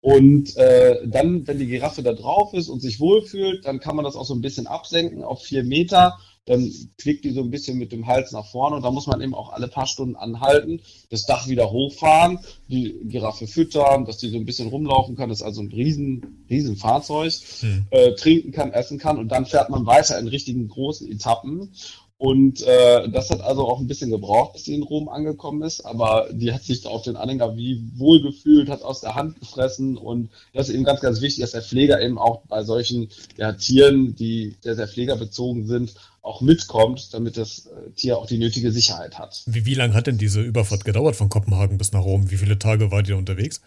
Und 0.00 0.56
äh, 0.56 1.06
dann, 1.06 1.46
wenn 1.46 1.58
die 1.58 1.66
Giraffe 1.66 2.02
da 2.02 2.14
drauf 2.14 2.54
ist 2.54 2.70
und 2.70 2.80
sich 2.80 2.98
wohlfühlt, 2.98 3.66
dann 3.66 3.78
kann 3.78 3.94
man 3.94 4.06
das 4.06 4.16
auch 4.16 4.24
so 4.24 4.34
ein 4.34 4.40
bisschen 4.40 4.66
absenken 4.66 5.22
auf 5.22 5.42
vier 5.42 5.64
Meter. 5.64 6.18
Dann 6.48 6.72
klickt 6.96 7.24
die 7.24 7.30
so 7.30 7.42
ein 7.42 7.50
bisschen 7.50 7.76
mit 7.76 7.92
dem 7.92 8.06
Hals 8.06 8.32
nach 8.32 8.46
vorne 8.46 8.76
und 8.76 8.82
da 8.82 8.90
muss 8.90 9.06
man 9.06 9.20
eben 9.20 9.34
auch 9.34 9.52
alle 9.52 9.68
paar 9.68 9.86
Stunden 9.86 10.16
anhalten, 10.16 10.80
das 11.10 11.26
Dach 11.26 11.46
wieder 11.46 11.70
hochfahren, 11.70 12.38
die 12.68 12.98
Giraffe 13.04 13.46
füttern, 13.46 14.06
dass 14.06 14.16
die 14.16 14.30
so 14.30 14.38
ein 14.38 14.46
bisschen 14.46 14.68
rumlaufen 14.68 15.14
kann. 15.14 15.28
Das 15.28 15.40
ist 15.40 15.46
also 15.46 15.60
ein 15.60 15.68
riesen, 15.68 16.46
riesen 16.48 16.76
Fahrzeug, 16.76 17.34
hm. 17.60 17.86
äh, 17.90 18.14
trinken 18.14 18.50
kann, 18.50 18.72
essen 18.72 18.98
kann 18.98 19.18
und 19.18 19.28
dann 19.28 19.44
fährt 19.44 19.68
man 19.68 19.84
weiter 19.84 20.18
in 20.18 20.26
richtigen 20.26 20.68
großen 20.68 21.10
Etappen. 21.12 21.70
Und 22.20 22.62
äh, 22.62 23.08
das 23.10 23.30
hat 23.30 23.40
also 23.42 23.68
auch 23.68 23.78
ein 23.78 23.86
bisschen 23.86 24.10
gebraucht, 24.10 24.54
bis 24.54 24.64
sie 24.64 24.74
in 24.74 24.82
Rom 24.82 25.08
angekommen 25.08 25.62
ist, 25.62 25.86
aber 25.86 26.28
die 26.32 26.52
hat 26.52 26.64
sich 26.64 26.80
da 26.80 26.88
auf 26.88 27.02
den 27.02 27.14
Anhänger 27.14 27.56
wie 27.56 27.80
wohl 27.94 28.20
gefühlt, 28.20 28.68
hat 28.68 28.82
aus 28.82 29.00
der 29.00 29.14
Hand 29.14 29.38
gefressen 29.38 29.96
und 29.96 30.28
das 30.52 30.68
ist 30.68 30.74
eben 30.74 30.82
ganz, 30.82 31.00
ganz 31.00 31.20
wichtig, 31.20 31.42
dass 31.42 31.52
der 31.52 31.62
Pfleger 31.62 32.02
eben 32.02 32.18
auch 32.18 32.42
bei 32.48 32.64
solchen 32.64 33.08
ja, 33.36 33.52
Tieren, 33.52 34.16
die 34.16 34.56
sehr, 34.62 34.74
sehr 34.74 34.88
pflegerbezogen 34.88 35.68
sind, 35.68 35.94
auch 36.20 36.40
mitkommt, 36.40 37.14
damit 37.14 37.36
das 37.36 37.66
äh, 37.66 37.90
Tier 37.92 38.18
auch 38.18 38.26
die 38.26 38.38
nötige 38.38 38.72
Sicherheit 38.72 39.16
hat. 39.16 39.44
Wie, 39.46 39.64
wie 39.64 39.74
lange 39.74 39.94
hat 39.94 40.08
denn 40.08 40.18
diese 40.18 40.40
Überfahrt 40.40 40.84
gedauert 40.84 41.14
von 41.14 41.28
Kopenhagen 41.28 41.78
bis 41.78 41.92
nach 41.92 42.02
Rom? 42.02 42.32
Wie 42.32 42.36
viele 42.36 42.58
Tage 42.58 42.90
wart 42.90 43.08
ihr 43.08 43.16
unterwegs? 43.16 43.60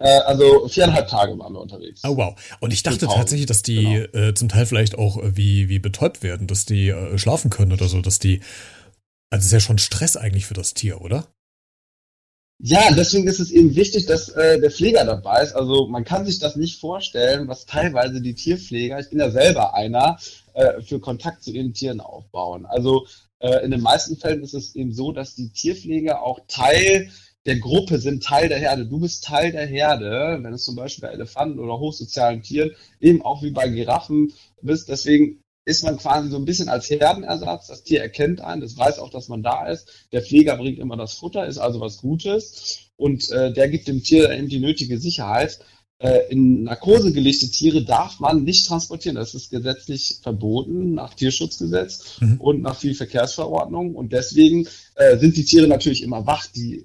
Äh, 0.00 0.20
also 0.20 0.66
viereinhalb 0.66 1.08
Tage 1.08 1.38
waren 1.38 1.52
wir 1.52 1.60
unterwegs. 1.60 2.00
Oh 2.04 2.16
wow. 2.16 2.34
Und 2.60 2.72
ich 2.72 2.82
dachte 2.82 3.06
tatsächlich, 3.06 3.46
dass 3.46 3.62
die 3.62 4.08
genau. 4.10 4.28
äh, 4.28 4.34
zum 4.34 4.48
Teil 4.48 4.64
vielleicht 4.64 4.96
auch 4.96 5.18
äh, 5.18 5.36
wie, 5.36 5.68
wie 5.68 5.78
betäubt 5.78 6.22
werden, 6.22 6.46
dass 6.46 6.64
die 6.64 6.88
äh, 6.88 7.18
schlafen 7.18 7.50
können 7.50 7.72
oder 7.72 7.86
so, 7.86 8.00
dass 8.00 8.18
die. 8.18 8.40
Also 9.30 9.44
ist 9.44 9.52
ja 9.52 9.60
schon 9.60 9.78
Stress 9.78 10.16
eigentlich 10.16 10.46
für 10.46 10.54
das 10.54 10.74
Tier, 10.74 11.02
oder? 11.02 11.28
Ja, 12.62 12.92
deswegen 12.92 13.28
ist 13.28 13.40
es 13.40 13.50
eben 13.50 13.76
wichtig, 13.76 14.06
dass 14.06 14.30
äh, 14.30 14.58
der 14.58 14.70
Pfleger 14.70 15.04
dabei 15.04 15.42
ist. 15.42 15.52
Also 15.52 15.86
man 15.86 16.04
kann 16.04 16.26
sich 16.26 16.38
das 16.38 16.56
nicht 16.56 16.80
vorstellen, 16.80 17.46
was 17.46 17.66
teilweise 17.66 18.20
die 18.20 18.34
Tierpfleger, 18.34 18.98
ich 18.98 19.10
bin 19.10 19.20
ja 19.20 19.30
selber 19.30 19.74
einer, 19.74 20.18
für 20.84 20.98
Kontakt 20.98 21.44
zu 21.44 21.52
ihren 21.52 21.72
Tieren 21.72 22.00
aufbauen. 22.00 22.66
Also 22.66 23.06
in 23.38 23.70
den 23.70 23.80
meisten 23.80 24.18
Fällen 24.18 24.42
ist 24.42 24.52
es 24.52 24.74
eben 24.74 24.92
so, 24.92 25.12
dass 25.12 25.36
die 25.36 25.50
Tierpfleger 25.50 26.22
auch 26.22 26.40
Teil 26.48 27.10
der 27.46 27.58
Gruppe 27.58 27.98
sind 27.98 28.22
Teil 28.22 28.48
der 28.48 28.58
Herde. 28.58 28.86
Du 28.86 29.00
bist 29.00 29.24
Teil 29.24 29.52
der 29.52 29.66
Herde, 29.66 30.38
wenn 30.42 30.52
es 30.52 30.64
zum 30.64 30.76
Beispiel 30.76 31.08
bei 31.08 31.14
Elefanten 31.14 31.58
oder 31.58 31.78
hochsozialen 31.78 32.42
Tieren, 32.42 32.72
eben 33.00 33.22
auch 33.22 33.42
wie 33.42 33.50
bei 33.50 33.68
Giraffen 33.68 34.32
bist. 34.62 34.88
Deswegen 34.88 35.42
ist 35.64 35.84
man 35.84 35.98
quasi 35.98 36.28
so 36.28 36.36
ein 36.36 36.44
bisschen 36.44 36.68
als 36.68 36.90
Herdenersatz. 36.90 37.68
Das 37.68 37.82
Tier 37.82 38.00
erkennt 38.02 38.40
einen, 38.40 38.60
das 38.60 38.76
weiß 38.76 38.98
auch, 38.98 39.10
dass 39.10 39.28
man 39.28 39.42
da 39.42 39.68
ist. 39.68 40.08
Der 40.12 40.22
Pfleger 40.22 40.56
bringt 40.56 40.78
immer 40.78 40.96
das 40.96 41.14
Futter, 41.14 41.46
ist 41.46 41.58
also 41.58 41.80
was 41.80 41.98
Gutes. 41.98 42.90
Und 42.96 43.30
äh, 43.30 43.52
der 43.52 43.68
gibt 43.68 43.88
dem 43.88 44.02
Tier 44.02 44.30
eben 44.30 44.48
die 44.48 44.60
nötige 44.60 44.98
Sicherheit. 44.98 45.60
Äh, 45.98 46.30
in 46.30 46.64
Narkose 46.64 47.12
gelegte 47.12 47.50
Tiere 47.50 47.84
darf 47.84 48.20
man 48.20 48.44
nicht 48.44 48.66
transportieren. 48.66 49.16
Das 49.16 49.34
ist 49.34 49.50
gesetzlich 49.50 50.18
verboten 50.22 50.94
nach 50.94 51.14
Tierschutzgesetz 51.14 52.20
mhm. 52.20 52.40
und 52.40 52.62
nach 52.62 52.76
Viehverkehrsverordnung. 52.76 53.94
Und 53.94 54.12
deswegen 54.12 54.66
äh, 54.94 55.18
sind 55.18 55.36
die 55.36 55.44
Tiere 55.44 55.68
natürlich 55.68 56.02
immer 56.02 56.26
wach. 56.26 56.46
Die, 56.46 56.84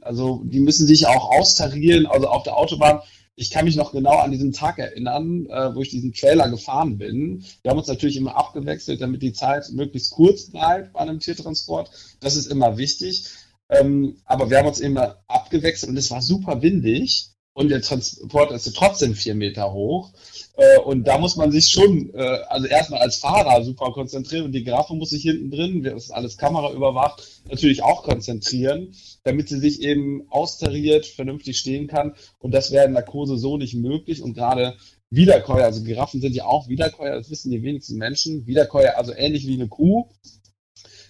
also 0.00 0.42
die 0.44 0.60
müssen 0.60 0.86
sich 0.86 1.06
auch 1.06 1.30
austarieren. 1.30 2.06
Also 2.06 2.28
auf 2.28 2.42
der 2.42 2.56
Autobahn 2.56 3.00
ich 3.38 3.52
kann 3.52 3.66
mich 3.66 3.76
noch 3.76 3.92
genau 3.92 4.16
an 4.18 4.32
diesen 4.32 4.52
Tag 4.52 4.80
erinnern, 4.80 5.46
äh, 5.46 5.72
wo 5.72 5.80
ich 5.80 5.90
diesen 5.90 6.12
Trailer 6.12 6.50
gefahren 6.50 6.98
bin. 6.98 7.44
Wir 7.62 7.70
haben 7.70 7.78
uns 7.78 7.86
natürlich 7.86 8.16
immer 8.16 8.36
abgewechselt, 8.36 9.00
damit 9.00 9.22
die 9.22 9.32
Zeit 9.32 9.70
möglichst 9.70 10.10
kurz 10.10 10.50
bleibt 10.50 10.92
bei 10.92 10.98
einem 10.98 11.20
Tiertransport. 11.20 11.88
Das 12.18 12.34
ist 12.34 12.46
immer 12.46 12.78
wichtig. 12.78 13.26
Ähm, 13.68 14.16
aber 14.24 14.50
wir 14.50 14.58
haben 14.58 14.66
uns 14.66 14.80
immer 14.80 15.22
abgewechselt 15.28 15.90
und 15.90 15.96
es 15.96 16.10
war 16.10 16.20
super 16.20 16.62
windig 16.62 17.30
und 17.58 17.70
der 17.70 17.82
Transport 17.82 18.52
ist 18.52 18.72
trotzdem 18.76 19.16
vier 19.16 19.34
Meter 19.34 19.72
hoch. 19.72 20.12
Äh, 20.56 20.78
und 20.78 21.08
da 21.08 21.18
muss 21.18 21.34
man 21.34 21.50
sich 21.50 21.70
schon, 21.70 22.14
äh, 22.14 22.38
also 22.48 22.68
erstmal 22.68 23.00
als 23.00 23.16
Fahrer 23.16 23.64
super 23.64 23.90
konzentrieren 23.90 24.44
und 24.44 24.52
die 24.52 24.62
Giraffe 24.62 24.94
muss 24.94 25.10
sich 25.10 25.22
hinten 25.22 25.50
drin, 25.50 25.82
das 25.82 26.04
ist 26.04 26.10
alles 26.12 26.36
Kamera 26.36 26.70
überwacht, 26.70 27.26
natürlich 27.50 27.82
auch 27.82 28.04
konzentrieren, 28.04 28.94
damit 29.24 29.48
sie 29.48 29.58
sich 29.58 29.82
eben 29.82 30.28
austariert, 30.30 31.04
vernünftig 31.04 31.58
stehen 31.58 31.88
kann. 31.88 32.14
Und 32.38 32.52
das 32.52 32.70
wäre 32.70 32.86
in 32.86 32.92
Narkose 32.92 33.36
so 33.36 33.56
nicht 33.56 33.74
möglich. 33.74 34.22
Und 34.22 34.34
gerade 34.34 34.76
Wiederkäuer, 35.10 35.64
also 35.64 35.82
Giraffen 35.82 36.20
sind 36.20 36.36
ja 36.36 36.44
auch 36.44 36.68
Wiederkäuer, 36.68 37.16
das 37.16 37.28
wissen 37.28 37.50
die 37.50 37.64
wenigsten 37.64 37.96
Menschen. 37.96 38.46
Wiederkäuer, 38.46 38.96
also 38.96 39.12
ähnlich 39.12 39.48
wie 39.48 39.54
eine 39.54 39.66
Kuh, 39.66 40.08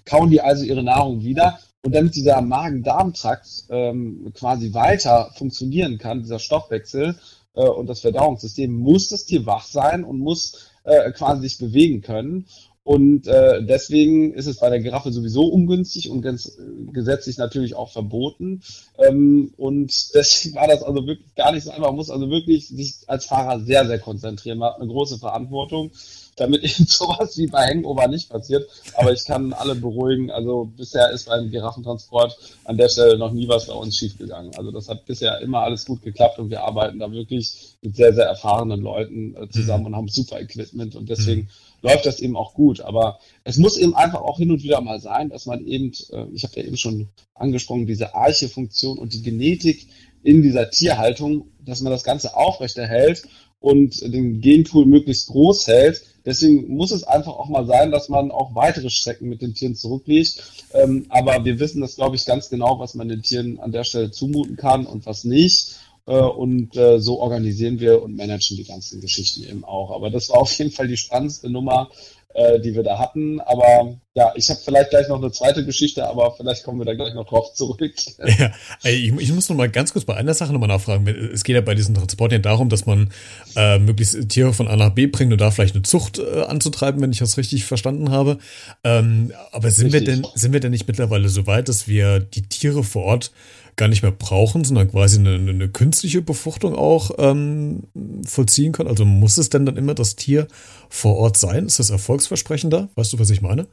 kauen 0.06 0.30
die 0.30 0.40
also 0.40 0.64
ihre 0.64 0.82
Nahrung 0.82 1.22
wieder. 1.22 1.58
Und 1.88 1.95
damit 1.95 2.16
dieser 2.16 2.42
Magen-Darm-Trakt 2.42 3.64
ähm, 3.71 4.30
quasi 4.35 4.75
weiter 4.75 5.30
funktionieren 5.38 5.97
kann, 5.97 6.21
dieser 6.21 6.38
Stoffwechsel, 6.38 7.16
äh, 7.54 7.62
und 7.66 7.87
das 7.87 8.00
Verdauungssystem, 8.00 8.71
muss 8.71 9.09
das 9.09 9.25
Tier 9.25 9.47
wach 9.47 9.64
sein 9.64 10.04
und 10.04 10.18
muss 10.18 10.68
äh, 10.85 11.11
quasi 11.12 11.40
sich 11.49 11.57
bewegen 11.57 12.02
können. 12.02 12.45
Und 12.85 13.26
äh, 13.26 13.64
deswegen 13.64 14.35
ist 14.35 14.49
es 14.49 14.59
bei 14.59 14.68
der 14.68 14.80
Giraffe 14.80 15.12
sowieso 15.12 15.47
ungünstig 15.47 16.11
und 16.11 16.21
ganz, 16.21 16.59
äh, 16.59 16.92
gesetzlich 16.92 17.38
natürlich 17.38 17.75
auch 17.75 17.90
verboten. 17.90 18.61
Ähm, 18.99 19.54
und 19.57 19.90
deswegen 20.14 20.57
war 20.57 20.68
das 20.68 20.83
also 20.83 21.07
wirklich 21.07 21.35
gar 21.37 21.52
nicht 21.52 21.64
so 21.64 21.71
einfach. 21.71 21.87
Man 21.87 21.97
muss 21.97 22.11
also 22.11 22.28
wirklich 22.28 22.68
sich 22.68 22.97
als 23.07 23.25
Fahrer 23.25 23.61
sehr, 23.61 23.87
sehr 23.87 23.99
konzentrieren. 23.99 24.59
Man 24.59 24.75
hat 24.75 24.80
eine 24.83 24.90
große 24.90 25.16
Verantwortung 25.16 25.92
damit 26.40 26.62
eben 26.64 26.87
sowas 26.88 27.37
wie 27.37 27.47
bei 27.47 27.66
Hangover 27.68 28.09
nicht 28.09 28.28
passiert. 28.28 28.68
Aber 28.95 29.12
ich 29.12 29.25
kann 29.25 29.52
alle 29.52 29.75
beruhigen. 29.75 30.30
Also 30.30 30.71
bisher 30.76 31.11
ist 31.11 31.26
beim 31.26 31.50
Giraffentransport 31.50 32.37
an 32.64 32.76
der 32.76 32.88
Stelle 32.88 33.18
noch 33.18 33.33
nie 33.33 33.49
was 33.49 33.66
bei 33.66 33.75
uns 33.75 33.97
schiefgegangen. 33.97 34.54
Also 34.57 34.71
das 34.71 34.88
hat 34.88 35.07
bisher 35.07 35.40
immer 35.40 35.61
alles 35.61 35.85
gut 35.85 36.02
geklappt 36.02 36.38
und 36.38 36.50
wir 36.50 36.62
arbeiten 36.62 36.99
da 36.99 37.11
wirklich 37.11 37.76
mit 37.83 37.97
sehr, 37.97 38.14
sehr 38.14 38.26
erfahrenen 38.26 38.80
Leuten 38.80 39.35
äh, 39.37 39.49
zusammen 39.49 39.83
mhm. 39.83 39.87
und 39.87 39.97
haben 39.97 40.09
super 40.09 40.40
Equipment 40.40 40.97
und 40.97 41.09
deswegen 41.09 41.42
mhm. 41.42 41.49
läuft 41.83 42.07
das 42.07 42.21
eben 42.21 42.37
auch 42.37 42.54
gut. 42.54 42.80
Aber 42.80 43.18
es 43.45 43.59
muss 43.59 43.76
eben 43.76 43.95
einfach 43.95 44.21
auch 44.21 44.38
hin 44.38 44.50
und 44.50 44.62
wieder 44.62 44.80
mal 44.80 45.00
sein, 45.00 45.28
dass 45.28 45.47
man 45.47 45.66
eben, 45.66 45.92
äh, 46.12 46.26
ich 46.33 46.45
habe 46.45 46.54
ja 46.57 46.64
eben 46.64 46.76
schon 46.76 47.09
angesprochen, 47.35 47.87
diese 47.87 48.14
Arche-Funktion 48.14 48.99
und 48.99 49.12
die 49.12 49.23
Genetik 49.23 49.87
in 50.23 50.42
dieser 50.42 50.71
Tierhaltung, 50.71 51.49
dass 51.64 51.80
man 51.80 51.92
das 51.92 52.04
Ganze 52.04 52.37
aufrechterhält 52.37 53.23
und 53.60 54.00
den 54.02 54.40
Genpool 54.40 54.86
möglichst 54.86 55.28
groß 55.28 55.66
hält. 55.66 56.02
Deswegen 56.24 56.74
muss 56.74 56.90
es 56.90 57.04
einfach 57.04 57.32
auch 57.32 57.48
mal 57.48 57.66
sein, 57.66 57.90
dass 57.90 58.08
man 58.08 58.30
auch 58.30 58.54
weitere 58.54 58.90
Strecken 58.90 59.28
mit 59.28 59.40
den 59.40 59.54
Tieren 59.54 59.74
zurücklegt. 59.74 60.42
Ähm, 60.74 61.06
aber 61.08 61.44
wir 61.44 61.58
wissen 61.58 61.80
das, 61.80 61.96
glaube 61.96 62.16
ich, 62.16 62.26
ganz 62.26 62.50
genau, 62.50 62.78
was 62.78 62.94
man 62.94 63.08
den 63.08 63.22
Tieren 63.22 63.58
an 63.58 63.72
der 63.72 63.84
Stelle 63.84 64.10
zumuten 64.10 64.56
kann 64.56 64.86
und 64.86 65.06
was 65.06 65.24
nicht. 65.24 65.76
Äh, 66.06 66.20
und 66.20 66.76
äh, 66.76 67.00
so 67.00 67.20
organisieren 67.20 67.80
wir 67.80 68.02
und 68.02 68.16
managen 68.16 68.56
die 68.56 68.64
ganzen 68.64 69.00
Geschichten 69.00 69.44
eben 69.44 69.64
auch. 69.64 69.90
Aber 69.90 70.10
das 70.10 70.30
war 70.30 70.38
auf 70.38 70.52
jeden 70.58 70.70
Fall 70.70 70.88
die 70.88 70.96
spannendste 70.96 71.50
Nummer, 71.50 71.90
äh, 72.38 72.61
die 72.61 72.75
wir 72.75 72.85
da 72.85 72.99
hatten. 72.99 73.40
Aber 73.40 73.97
ja, 74.14 74.33
ich 74.37 74.49
habe 74.49 74.61
vielleicht 74.64 74.90
gleich 74.90 75.09
noch 75.09 75.21
eine 75.21 75.33
zweite 75.33 75.64
Geschichte, 75.64 76.07
aber 76.07 76.35
vielleicht 76.37 76.62
kommen 76.62 76.78
wir 76.78 76.85
da 76.85 76.95
gleich 76.95 77.12
noch 77.14 77.26
drauf 77.26 77.52
zurück. 77.54 77.92
Ja, 78.38 78.52
ich, 78.85 79.12
ich 79.12 79.33
muss 79.33 79.49
noch 79.49 79.57
mal 79.57 79.68
ganz 79.68 79.92
kurz 79.92 80.04
bei 80.04 80.14
einer 80.14 80.35
Sache 80.35 80.52
nochmal 80.52 80.68
nachfragen. 80.68 81.07
Es 81.09 81.42
geht 81.42 81.57
ja 81.57 81.61
bei 81.62 81.75
diesen 81.75 81.95
Transporten 81.95 82.35
ja 82.35 82.38
darum, 82.38 82.68
dass 82.68 82.87
man 82.87 83.11
äh, 83.57 83.78
möglichst 83.78 84.28
Tiere 84.28 84.52
von 84.52 84.68
A 84.68 84.76
nach 84.76 84.90
B 84.90 85.07
bringt 85.07 85.33
und 85.33 85.40
da 85.40 85.50
vielleicht 85.50 85.75
eine 85.75 85.83
Zucht 85.83 86.18
äh, 86.18 86.42
anzutreiben, 86.42 87.00
wenn 87.00 87.11
ich 87.11 87.18
das 87.18 87.38
richtig 87.38 87.64
verstanden 87.64 88.11
habe. 88.11 88.38
Ähm, 88.85 89.33
aber 89.50 89.71
sind 89.71 89.92
richtig. 89.92 90.07
wir 90.07 90.14
denn 90.14 90.26
sind 90.35 90.52
wir 90.52 90.61
denn 90.61 90.71
nicht 90.71 90.87
mittlerweile 90.87 91.28
so 91.28 91.47
weit, 91.47 91.68
dass 91.68 91.88
wir 91.88 92.21
die 92.21 92.42
Tiere 92.42 92.85
vor 92.85 93.04
Ort 93.04 93.33
gar 93.78 93.88
nicht 93.88 94.02
mehr 94.02 94.12
brauchen, 94.12 94.64
sondern 94.64 94.90
quasi 94.90 95.18
eine, 95.18 95.35
eine 95.37 95.68
künstliche 95.70 96.20
Befruchtung 96.20 96.75
auch 96.75 97.12
ähm, 97.16 97.85
vollziehen 98.26 98.73
können? 98.73 98.90
Also 98.90 99.06
muss 99.06 99.38
es 99.38 99.49
denn 99.49 99.64
dann 99.64 99.78
immer 99.78 99.94
das 99.94 100.16
Tier 100.16 100.49
vor 100.90 101.16
Ort 101.16 101.38
sein? 101.38 101.66
Ist 101.66 101.78
das 101.78 101.88
erfolgsversprechender? 101.88 102.90
Weißt 102.97 103.12
du, 103.14 103.18
was 103.18 103.30
ich 103.30 103.40
meine? 103.40 103.66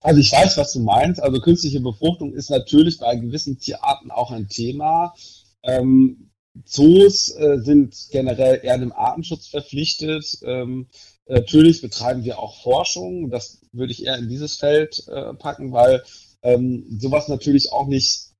Also 0.00 0.20
ich 0.20 0.32
weiß, 0.32 0.56
was 0.56 0.72
du 0.72 0.80
meinst. 0.80 1.22
Also 1.22 1.40
künstliche 1.40 1.80
Befruchtung 1.80 2.34
ist 2.34 2.50
natürlich 2.50 2.98
bei 2.98 3.16
gewissen 3.16 3.58
Tierarten 3.58 4.10
auch 4.10 4.30
ein 4.30 4.48
Thema. 4.48 5.14
Ähm, 5.62 6.30
Zoos 6.64 7.30
äh, 7.36 7.58
sind 7.58 7.94
generell 8.10 8.60
eher 8.62 8.78
dem 8.78 8.92
Artenschutz 8.92 9.46
verpflichtet. 9.46 10.38
Ähm, 10.42 10.88
natürlich 11.26 11.80
betreiben 11.80 12.24
wir 12.24 12.38
auch 12.38 12.62
Forschung. 12.62 13.30
Das 13.30 13.60
würde 13.72 13.92
ich 13.92 14.04
eher 14.04 14.18
in 14.18 14.28
dieses 14.28 14.56
Feld 14.56 15.06
äh, 15.08 15.34
packen, 15.34 15.72
weil 15.72 16.02
ähm, 16.42 16.86
sowas 16.98 17.28
natürlich 17.28 17.72
auch 17.72 17.86
nicht 17.86 18.30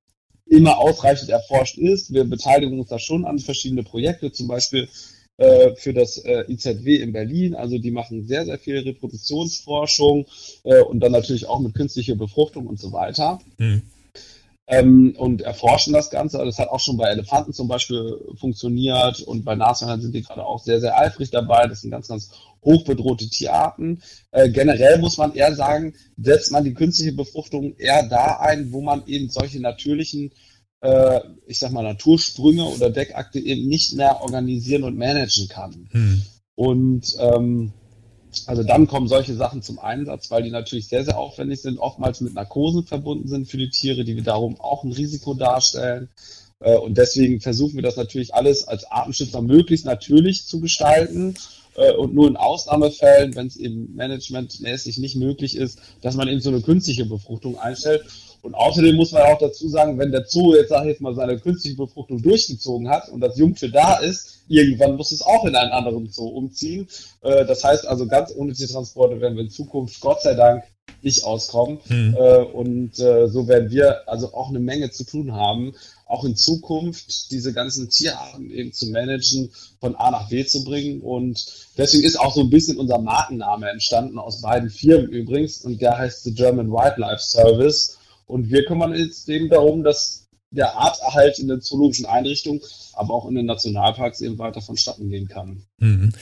immer 0.46 0.78
ausreichend 0.78 1.30
erforscht 1.30 1.78
ist. 1.78 2.12
Wir 2.12 2.24
beteiligen 2.24 2.78
uns 2.78 2.88
da 2.88 2.98
schon 2.98 3.24
an 3.24 3.38
verschiedene 3.38 3.82
Projekte, 3.82 4.32
zum 4.32 4.48
Beispiel 4.48 4.88
äh, 5.36 5.74
für 5.76 5.94
das 5.94 6.18
äh, 6.18 6.44
IZW 6.48 6.96
in 6.96 7.12
Berlin. 7.12 7.54
Also 7.54 7.78
die 7.78 7.90
machen 7.90 8.26
sehr, 8.26 8.44
sehr 8.44 8.58
viel 8.58 8.78
Reproduktionsforschung 8.78 10.26
äh, 10.64 10.82
und 10.82 11.00
dann 11.00 11.12
natürlich 11.12 11.46
auch 11.46 11.60
mit 11.60 11.74
künstlicher 11.74 12.16
Befruchtung 12.16 12.66
und 12.66 12.80
so 12.80 12.92
weiter. 12.92 13.40
Mhm 13.58 13.82
ähm, 14.70 15.14
und 15.18 15.42
erforschen 15.42 15.92
das 15.92 16.10
Ganze. 16.10 16.38
Das 16.38 16.58
hat 16.58 16.68
auch 16.68 16.80
schon 16.80 16.96
bei 16.96 17.08
Elefanten 17.08 17.52
zum 17.52 17.66
Beispiel 17.66 18.18
funktioniert 18.38 19.20
und 19.20 19.44
bei 19.44 19.56
Nashörnern 19.56 20.00
sind 20.00 20.14
die 20.14 20.22
gerade 20.22 20.46
auch 20.46 20.60
sehr, 20.60 20.80
sehr 20.80 20.96
eifrig 20.96 21.30
dabei. 21.30 21.66
Das 21.66 21.80
sind 21.80 21.90
ganz, 21.90 22.08
ganz 22.08 22.30
hochbedrohte 22.64 23.28
Tierarten. 23.28 24.02
Äh, 24.30 24.50
generell 24.50 24.98
muss 24.98 25.18
man 25.18 25.34
eher 25.34 25.54
sagen, 25.54 25.94
setzt 26.16 26.52
man 26.52 26.64
die 26.64 26.74
künstliche 26.74 27.12
Befruchtung 27.12 27.76
eher 27.76 28.06
da 28.08 28.38
ein, 28.40 28.72
wo 28.72 28.80
man 28.80 29.06
eben 29.06 29.30
solche 29.30 29.60
natürlichen 29.60 30.32
äh, 30.80 31.20
ich 31.46 31.58
sag 31.58 31.72
mal, 31.72 31.82
Natursprünge 31.82 32.64
oder 32.64 32.90
Deckakte 32.90 33.38
eben 33.38 33.68
nicht 33.68 33.94
mehr 33.94 34.22
organisieren 34.22 34.84
und 34.84 34.96
managen 34.96 35.48
kann. 35.48 35.88
Hm. 35.90 36.22
Und 36.54 37.16
ähm, 37.18 37.72
also 38.46 38.62
dann 38.62 38.86
kommen 38.86 39.08
solche 39.08 39.34
Sachen 39.34 39.62
zum 39.62 39.78
Einsatz, 39.78 40.30
weil 40.30 40.42
die 40.42 40.50
natürlich 40.50 40.88
sehr, 40.88 41.04
sehr 41.04 41.18
aufwendig 41.18 41.62
sind, 41.62 41.78
oftmals 41.78 42.20
mit 42.20 42.34
Narkosen 42.34 42.84
verbunden 42.84 43.28
sind 43.28 43.48
für 43.48 43.56
die 43.56 43.70
Tiere, 43.70 44.04
die 44.04 44.22
darum 44.22 44.60
auch 44.60 44.84
ein 44.84 44.92
Risiko 44.92 45.34
darstellen. 45.34 46.08
Äh, 46.60 46.76
und 46.76 46.96
deswegen 46.96 47.40
versuchen 47.40 47.74
wir 47.74 47.82
das 47.82 47.96
natürlich 47.96 48.34
alles 48.34 48.66
als 48.66 48.90
Artenschützer 48.90 49.42
möglichst 49.42 49.86
natürlich 49.86 50.46
zu 50.46 50.60
gestalten 50.60 51.34
äh, 51.76 51.92
und 51.92 52.14
nur 52.14 52.28
in 52.28 52.36
Ausnahmefällen, 52.36 53.34
wenn 53.34 53.46
es 53.46 53.56
eben 53.56 53.94
managementmäßig 53.94 54.98
nicht 54.98 55.16
möglich 55.16 55.56
ist, 55.56 55.80
dass 56.02 56.16
man 56.16 56.28
eben 56.28 56.40
so 56.40 56.50
eine 56.50 56.60
künstliche 56.60 57.06
Befruchtung 57.06 57.58
einstellt. 57.58 58.04
Und 58.42 58.54
außerdem 58.54 58.96
muss 58.96 59.12
man 59.12 59.22
auch 59.22 59.38
dazu 59.38 59.68
sagen, 59.68 59.98
wenn 59.98 60.12
der 60.12 60.24
Zoo 60.26 60.54
jetzt, 60.54 60.70
sag 60.70 60.82
ich 60.82 60.88
jetzt 60.88 61.02
mal, 61.02 61.14
seine 61.14 61.38
künstliche 61.38 61.76
Befruchtung 61.76 62.22
durchgezogen 62.22 62.88
hat 62.88 63.08
und 63.10 63.20
das 63.20 63.36
Jungtier 63.36 63.70
da 63.70 63.98
ist, 63.98 64.44
irgendwann 64.48 64.96
muss 64.96 65.12
es 65.12 65.20
auch 65.20 65.44
in 65.44 65.54
einen 65.54 65.72
anderen 65.72 66.10
Zoo 66.10 66.28
umziehen. 66.28 66.88
Äh, 67.20 67.44
das 67.44 67.62
heißt 67.64 67.86
also, 67.86 68.06
ganz 68.06 68.32
ohne 68.34 68.54
Tiertransporte 68.54 69.20
werden 69.20 69.36
wir 69.36 69.44
in 69.44 69.50
Zukunft, 69.50 70.00
Gott 70.00 70.22
sei 70.22 70.34
Dank, 70.34 70.64
nicht 71.02 71.24
auskommen. 71.24 71.78
Hm. 71.86 72.16
Äh, 72.18 72.38
und 72.38 72.98
äh, 72.98 73.28
so 73.28 73.46
werden 73.46 73.70
wir 73.70 74.08
also 74.08 74.32
auch 74.34 74.48
eine 74.48 74.60
Menge 74.60 74.90
zu 74.90 75.04
tun 75.04 75.32
haben, 75.32 75.74
auch 76.10 76.24
in 76.24 76.34
Zukunft 76.36 77.30
diese 77.30 77.52
ganzen 77.52 77.88
Tierarten 77.88 78.50
eben 78.50 78.72
zu 78.72 78.86
managen, 78.90 79.50
von 79.80 79.94
A 79.94 80.10
nach 80.10 80.28
B 80.28 80.44
zu 80.44 80.64
bringen. 80.64 81.00
Und 81.00 81.46
deswegen 81.78 82.04
ist 82.04 82.18
auch 82.18 82.34
so 82.34 82.40
ein 82.40 82.50
bisschen 82.50 82.78
unser 82.78 82.98
Markenname 82.98 83.70
entstanden 83.70 84.18
aus 84.18 84.40
beiden 84.40 84.70
Firmen 84.70 85.08
übrigens. 85.08 85.58
Und 85.58 85.80
der 85.80 85.96
heißt 85.96 86.24
The 86.24 86.34
German 86.34 86.70
Wildlife 86.70 87.22
Service. 87.22 87.96
Und 88.26 88.50
wir 88.50 88.64
kümmern 88.64 88.92
uns 88.92 89.26
eben 89.28 89.48
darum, 89.48 89.84
dass 89.84 90.26
der 90.50 90.76
Arterhalt 90.76 91.38
in 91.38 91.46
den 91.46 91.60
zoologischen 91.60 92.06
Einrichtungen, 92.06 92.60
aber 92.94 93.14
auch 93.14 93.28
in 93.28 93.36
den 93.36 93.46
Nationalparks 93.46 94.20
eben 94.20 94.38
weiter 94.38 94.60
vonstatten 94.60 95.08
gehen 95.08 95.28
kann. 95.28 95.62
Mhm. 95.78 96.12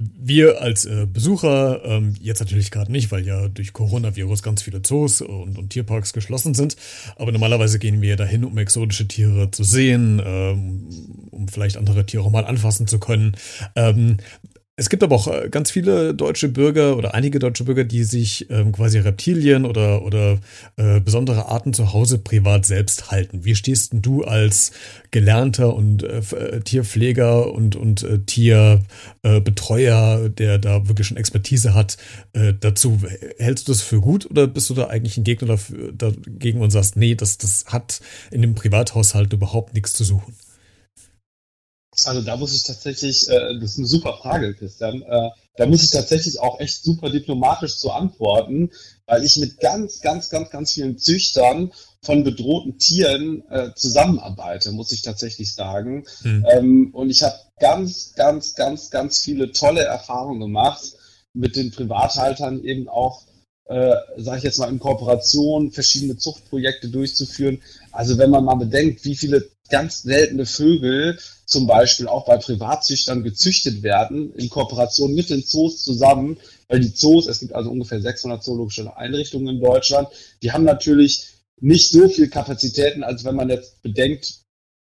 Wir 0.00 0.60
als 0.60 0.86
äh, 0.86 1.06
Besucher, 1.06 1.84
ähm, 1.84 2.14
jetzt 2.20 2.40
natürlich 2.40 2.72
gerade 2.72 2.90
nicht, 2.90 3.12
weil 3.12 3.24
ja 3.24 3.46
durch 3.46 3.72
Coronavirus 3.72 4.42
ganz 4.42 4.62
viele 4.62 4.82
Zoos 4.82 5.20
und, 5.20 5.56
und, 5.56 5.70
Tierparks 5.70 6.12
geschlossen 6.12 6.52
sind, 6.52 6.76
aber 7.16 7.30
normalerweise 7.30 7.78
gehen 7.78 8.02
wir 8.02 8.16
dahin, 8.16 8.44
um 8.44 8.58
exotische 8.58 9.06
Tiere 9.06 9.52
zu 9.52 9.62
sehen, 9.62 10.20
ähm, 10.24 10.88
um 11.30 11.46
vielleicht 11.46 11.76
andere 11.76 12.04
Tiere 12.04 12.24
auch 12.24 12.30
mal 12.32 12.44
anfassen 12.44 12.88
zu 12.88 12.98
können. 12.98 13.36
Ähm, 13.76 14.16
Es 14.76 14.88
gibt 14.88 15.04
aber 15.04 15.14
auch 15.14 15.28
äh, 15.28 15.48
ganz 15.50 15.70
viele 15.70 16.14
deutsche 16.14 16.48
Bürger 16.48 16.96
oder 16.96 17.14
einige 17.14 17.38
deutsche 17.38 17.62
Bürger, 17.62 17.84
die 17.84 18.02
sich 18.02 18.50
ähm, 18.50 18.72
quasi 18.72 18.98
Reptilien 18.98 19.66
oder, 19.66 20.02
oder 20.02 20.40
äh, 20.76 20.98
besondere 20.98 21.46
Arten 21.46 21.72
zu 21.72 21.92
Hause 21.92 22.18
privat 22.18 22.66
selbst 22.66 23.12
halten. 23.12 23.44
Wie 23.44 23.54
stehst 23.54 23.92
denn 23.92 24.02
du 24.02 24.24
als 24.24 24.72
gelernter 25.12 25.76
und 25.76 26.02
äh, 26.02 26.18
äh 26.18 26.60
Tierpfleger 26.60 27.52
und, 27.52 27.76
und 27.76 28.02
äh, 28.02 28.18
Tierbetreuer, 28.18 30.28
der 30.28 30.58
da 30.58 30.88
wirklich 30.88 31.06
schon 31.06 31.18
Expertise 31.18 31.74
hat, 31.74 31.96
äh, 32.32 32.52
dazu? 32.58 33.00
Hältst 33.38 33.68
du 33.68 33.72
das 33.72 33.80
für 33.80 34.00
gut 34.00 34.28
oder 34.28 34.48
bist 34.48 34.70
du 34.70 34.74
da 34.74 34.88
eigentlich 34.88 35.16
ein 35.16 35.22
Gegner 35.22 35.46
dafür, 35.46 35.92
dagegen 35.92 36.60
und 36.60 36.70
sagst, 36.70 36.96
nee, 36.96 37.14
das, 37.14 37.38
das 37.38 37.66
hat 37.66 38.00
in 38.32 38.42
dem 38.42 38.56
Privathaushalt 38.56 39.32
überhaupt 39.32 39.74
nichts 39.74 39.92
zu 39.92 40.02
suchen? 40.02 40.34
Also 42.04 42.20
da 42.22 42.36
muss 42.36 42.54
ich 42.54 42.62
tatsächlich, 42.62 43.28
äh, 43.28 43.58
das 43.60 43.72
ist 43.72 43.78
eine 43.78 43.86
super 43.86 44.18
Frage, 44.20 44.54
Christian, 44.54 45.02
äh, 45.02 45.30
da 45.56 45.66
muss 45.66 45.82
ich 45.82 45.90
tatsächlich 45.90 46.40
auch 46.40 46.58
echt 46.60 46.82
super 46.82 47.10
diplomatisch 47.10 47.78
zu 47.78 47.92
antworten, 47.92 48.70
weil 49.06 49.24
ich 49.24 49.36
mit 49.36 49.60
ganz, 49.60 50.00
ganz, 50.00 50.30
ganz, 50.30 50.50
ganz 50.50 50.72
vielen 50.72 50.98
Züchtern 50.98 51.72
von 52.02 52.24
bedrohten 52.24 52.78
Tieren 52.78 53.44
äh, 53.50 53.70
zusammenarbeite, 53.74 54.72
muss 54.72 54.92
ich 54.92 55.02
tatsächlich 55.02 55.54
sagen. 55.54 56.04
Hm. 56.22 56.46
Ähm, 56.50 56.90
und 56.92 57.10
ich 57.10 57.22
habe 57.22 57.38
ganz, 57.60 58.14
ganz, 58.14 58.54
ganz, 58.54 58.90
ganz 58.90 59.18
viele 59.18 59.52
tolle 59.52 59.82
Erfahrungen 59.82 60.40
gemacht 60.40 60.82
mit 61.32 61.56
den 61.56 61.70
Privathaltern 61.70 62.62
eben 62.64 62.88
auch 62.88 63.22
äh, 63.66 63.94
sage 64.18 64.38
ich 64.38 64.44
jetzt 64.44 64.58
mal, 64.58 64.68
in 64.68 64.78
Kooperation 64.78 65.70
verschiedene 65.72 66.16
Zuchtprojekte 66.16 66.88
durchzuführen. 66.88 67.62
Also 67.92 68.18
wenn 68.18 68.30
man 68.30 68.44
mal 68.44 68.56
bedenkt, 68.56 69.04
wie 69.04 69.16
viele 69.16 69.48
ganz 69.68 70.02
seltene 70.02 70.46
Vögel 70.46 71.18
zum 71.46 71.66
Beispiel 71.66 72.08
auch 72.08 72.26
bei 72.26 72.36
Privatzüchtern 72.36 73.22
gezüchtet 73.22 73.82
werden, 73.82 74.34
in 74.34 74.48
Kooperation 74.48 75.14
mit 75.14 75.30
den 75.30 75.42
Zoos 75.42 75.82
zusammen, 75.82 76.38
weil 76.68 76.80
die 76.80 76.92
Zoos, 76.92 77.26
es 77.26 77.40
gibt 77.40 77.54
also 77.54 77.70
ungefähr 77.70 78.00
600 78.00 78.42
zoologische 78.42 78.96
Einrichtungen 78.96 79.56
in 79.56 79.60
Deutschland, 79.60 80.08
die 80.42 80.52
haben 80.52 80.64
natürlich 80.64 81.28
nicht 81.60 81.90
so 81.90 82.08
viel 82.08 82.28
Kapazitäten, 82.28 83.02
als 83.04 83.24
wenn 83.24 83.36
man 83.36 83.48
jetzt 83.48 83.80
bedenkt, 83.82 84.40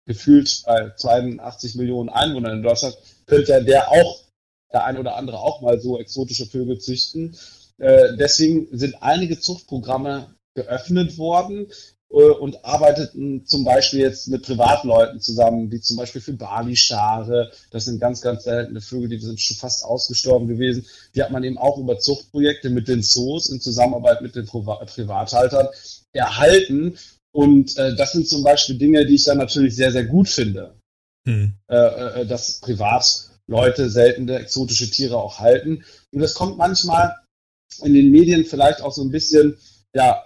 gefühlt 0.06 0.62
bei 0.66 0.92
82 0.96 1.74
Millionen 1.76 2.08
Einwohnern 2.08 2.58
in 2.58 2.62
Deutschland, 2.62 2.96
könnte 3.26 3.52
ja 3.52 3.60
der 3.60 3.90
auch, 3.90 4.24
der 4.72 4.84
ein 4.84 4.98
oder 4.98 5.16
andere 5.16 5.38
auch 5.38 5.60
mal 5.60 5.80
so 5.80 5.98
exotische 5.98 6.46
Vögel 6.46 6.78
züchten. 6.78 7.36
Äh, 7.78 8.16
deswegen 8.16 8.66
sind 8.76 9.02
einige 9.02 9.38
Zuchtprogramme 9.38 10.34
geöffnet 10.54 11.18
worden 11.18 11.70
und 12.10 12.64
arbeiteten 12.64 13.46
zum 13.46 13.64
Beispiel 13.64 14.00
jetzt 14.00 14.26
mit 14.26 14.42
Privatleuten 14.42 15.20
zusammen, 15.20 15.70
wie 15.70 15.80
zum 15.80 15.96
Beispiel 15.96 16.20
für 16.20 16.32
Bali-Schare. 16.32 17.52
Das 17.70 17.84
sind 17.84 18.00
ganz, 18.00 18.20
ganz 18.20 18.44
seltene 18.44 18.80
Vögel, 18.80 19.08
die 19.08 19.20
sind 19.20 19.40
schon 19.40 19.56
fast 19.56 19.84
ausgestorben 19.84 20.48
gewesen. 20.48 20.86
Die 21.14 21.22
hat 21.22 21.30
man 21.30 21.44
eben 21.44 21.56
auch 21.56 21.78
über 21.78 22.00
Zuchtprojekte 22.00 22.68
mit 22.68 22.88
den 22.88 23.04
Zoos 23.04 23.48
in 23.48 23.60
Zusammenarbeit 23.60 24.22
mit 24.22 24.34
den 24.34 24.46
Privathaltern 24.46 25.68
erhalten. 26.12 26.98
Und 27.32 27.76
äh, 27.76 27.94
das 27.94 28.10
sind 28.10 28.26
zum 28.26 28.42
Beispiel 28.42 28.76
Dinge, 28.76 29.06
die 29.06 29.14
ich 29.14 29.24
dann 29.24 29.38
natürlich 29.38 29.76
sehr, 29.76 29.92
sehr 29.92 30.04
gut 30.04 30.28
finde, 30.28 30.74
hm. 31.28 31.54
äh, 31.68 31.76
äh, 31.76 32.26
dass 32.26 32.58
Privatleute 32.60 33.88
seltene 33.88 34.40
exotische 34.40 34.90
Tiere 34.90 35.16
auch 35.16 35.38
halten. 35.38 35.84
Und 36.12 36.20
das 36.20 36.34
kommt 36.34 36.58
manchmal 36.58 37.14
in 37.84 37.94
den 37.94 38.10
Medien 38.10 38.44
vielleicht 38.44 38.82
auch 38.82 38.92
so 38.92 39.02
ein 39.02 39.12
bisschen 39.12 39.58
ja, 39.94 40.24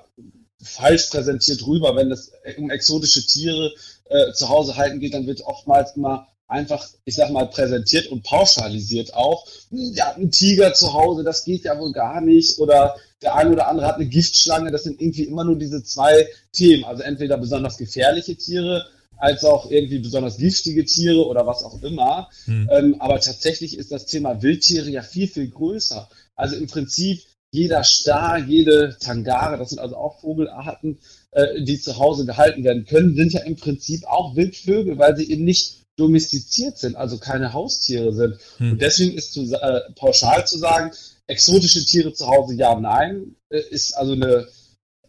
falsch 0.63 1.07
präsentiert 1.11 1.67
rüber. 1.67 1.97
Wenn 1.97 2.11
es 2.11 2.33
um 2.57 2.71
exotische 2.71 3.27
Tiere 3.27 3.73
äh, 4.07 4.33
zu 4.33 4.49
Hause 4.49 4.77
halten 4.77 5.01
geht, 5.01 5.15
dann 5.15 5.27
wird 5.27 5.43
oftmals 5.43 5.97
immer 5.97 6.29
einfach, 6.47 6.87
ich 7.05 7.15
sag 7.15 7.31
mal, 7.31 7.47
präsentiert 7.47 8.07
und 8.09 8.23
pauschalisiert 8.23 9.15
auch. 9.15 9.47
Ja, 9.71 10.15
ein 10.15 10.31
Tiger 10.31 10.75
zu 10.75 10.93
Hause, 10.93 11.25
das 11.25 11.45
geht 11.45 11.65
ja 11.65 11.79
wohl 11.79 11.93
gar 11.93 12.21
nicht. 12.21 12.59
Oder 12.59 12.97
der 13.23 13.35
eine 13.35 13.53
oder 13.53 13.69
andere 13.69 13.87
hat 13.87 13.97
eine 13.97 14.07
Giftschlange. 14.07 14.71
Das 14.71 14.85
sind 14.85 15.01
irgendwie 15.01 15.25
immer 15.25 15.45
nur 15.45 15.59
diese 15.59 15.83
zwei 15.83 16.29
Themen. 16.53 16.85
Also 16.85 17.03
entweder 17.03 17.39
besonders 17.39 17.79
gefährliche 17.79 18.37
Tiere 18.37 18.87
als 19.17 19.45
auch 19.45 19.71
irgendwie 19.71 20.01
besonders 20.01 20.37
giftige 20.37 20.85
Tiere 20.85 21.27
oder 21.27 21.47
was 21.47 21.63
auch 21.63 21.83
immer. 21.83 22.29
Hm. 22.45 22.69
Ähm, 22.71 22.97
aber 23.01 23.21
tatsächlich 23.21 23.79
ist 23.79 23.93
das 23.93 24.07
Thema 24.07 24.43
Wildtiere 24.43 24.91
ja 24.91 25.03
viel, 25.03 25.29
viel 25.29 25.49
größer. 25.49 26.09
Also 26.35 26.57
im 26.57 26.67
Prinzip 26.67 27.23
jeder 27.55 27.85
Star, 27.85 28.39
jede 28.39 28.97
Tangare, 28.99 29.57
das 29.59 29.71
sind 29.71 29.79
also 29.79 29.97
auch 29.97 30.21
Vogelarten, 30.21 30.99
äh, 31.31 31.63
die 31.63 31.79
zu 31.79 31.97
Hause 31.99 32.27
gehalten 32.27 32.65
werden 32.65 32.85
können, 32.85 33.15
sind 33.15 33.33
ja 33.33 33.43
im 33.43 33.55
Prinzip 33.55 34.05
auch 34.07 34.35
Wildvögel, 34.35 34.99
weil 34.99 35.17
sie 35.17 35.31
eben 35.31 35.45
nicht 35.45 35.85
domestiziert 35.97 36.79
sind, 36.79 36.97
also 36.97 37.17
keine 37.19 37.53
Haustiere 37.53 38.13
sind. 38.13 38.41
Hm. 38.57 38.73
Und 38.73 38.83
deswegen 38.83 39.17
ist 39.17 39.33
zu, 39.33 39.43
äh, 39.55 39.81
pauschal 39.95 40.45
zu 40.45 40.59
sagen, 40.59 40.91
exotische 41.29 41.85
Tiere 41.85 42.13
zu 42.13 42.27
Hause 42.27 42.55
ja, 42.57 42.75
nein, 42.75 43.37
äh, 43.51 43.61
ist 43.71 43.97
also 43.97 44.15
eine, 44.15 44.49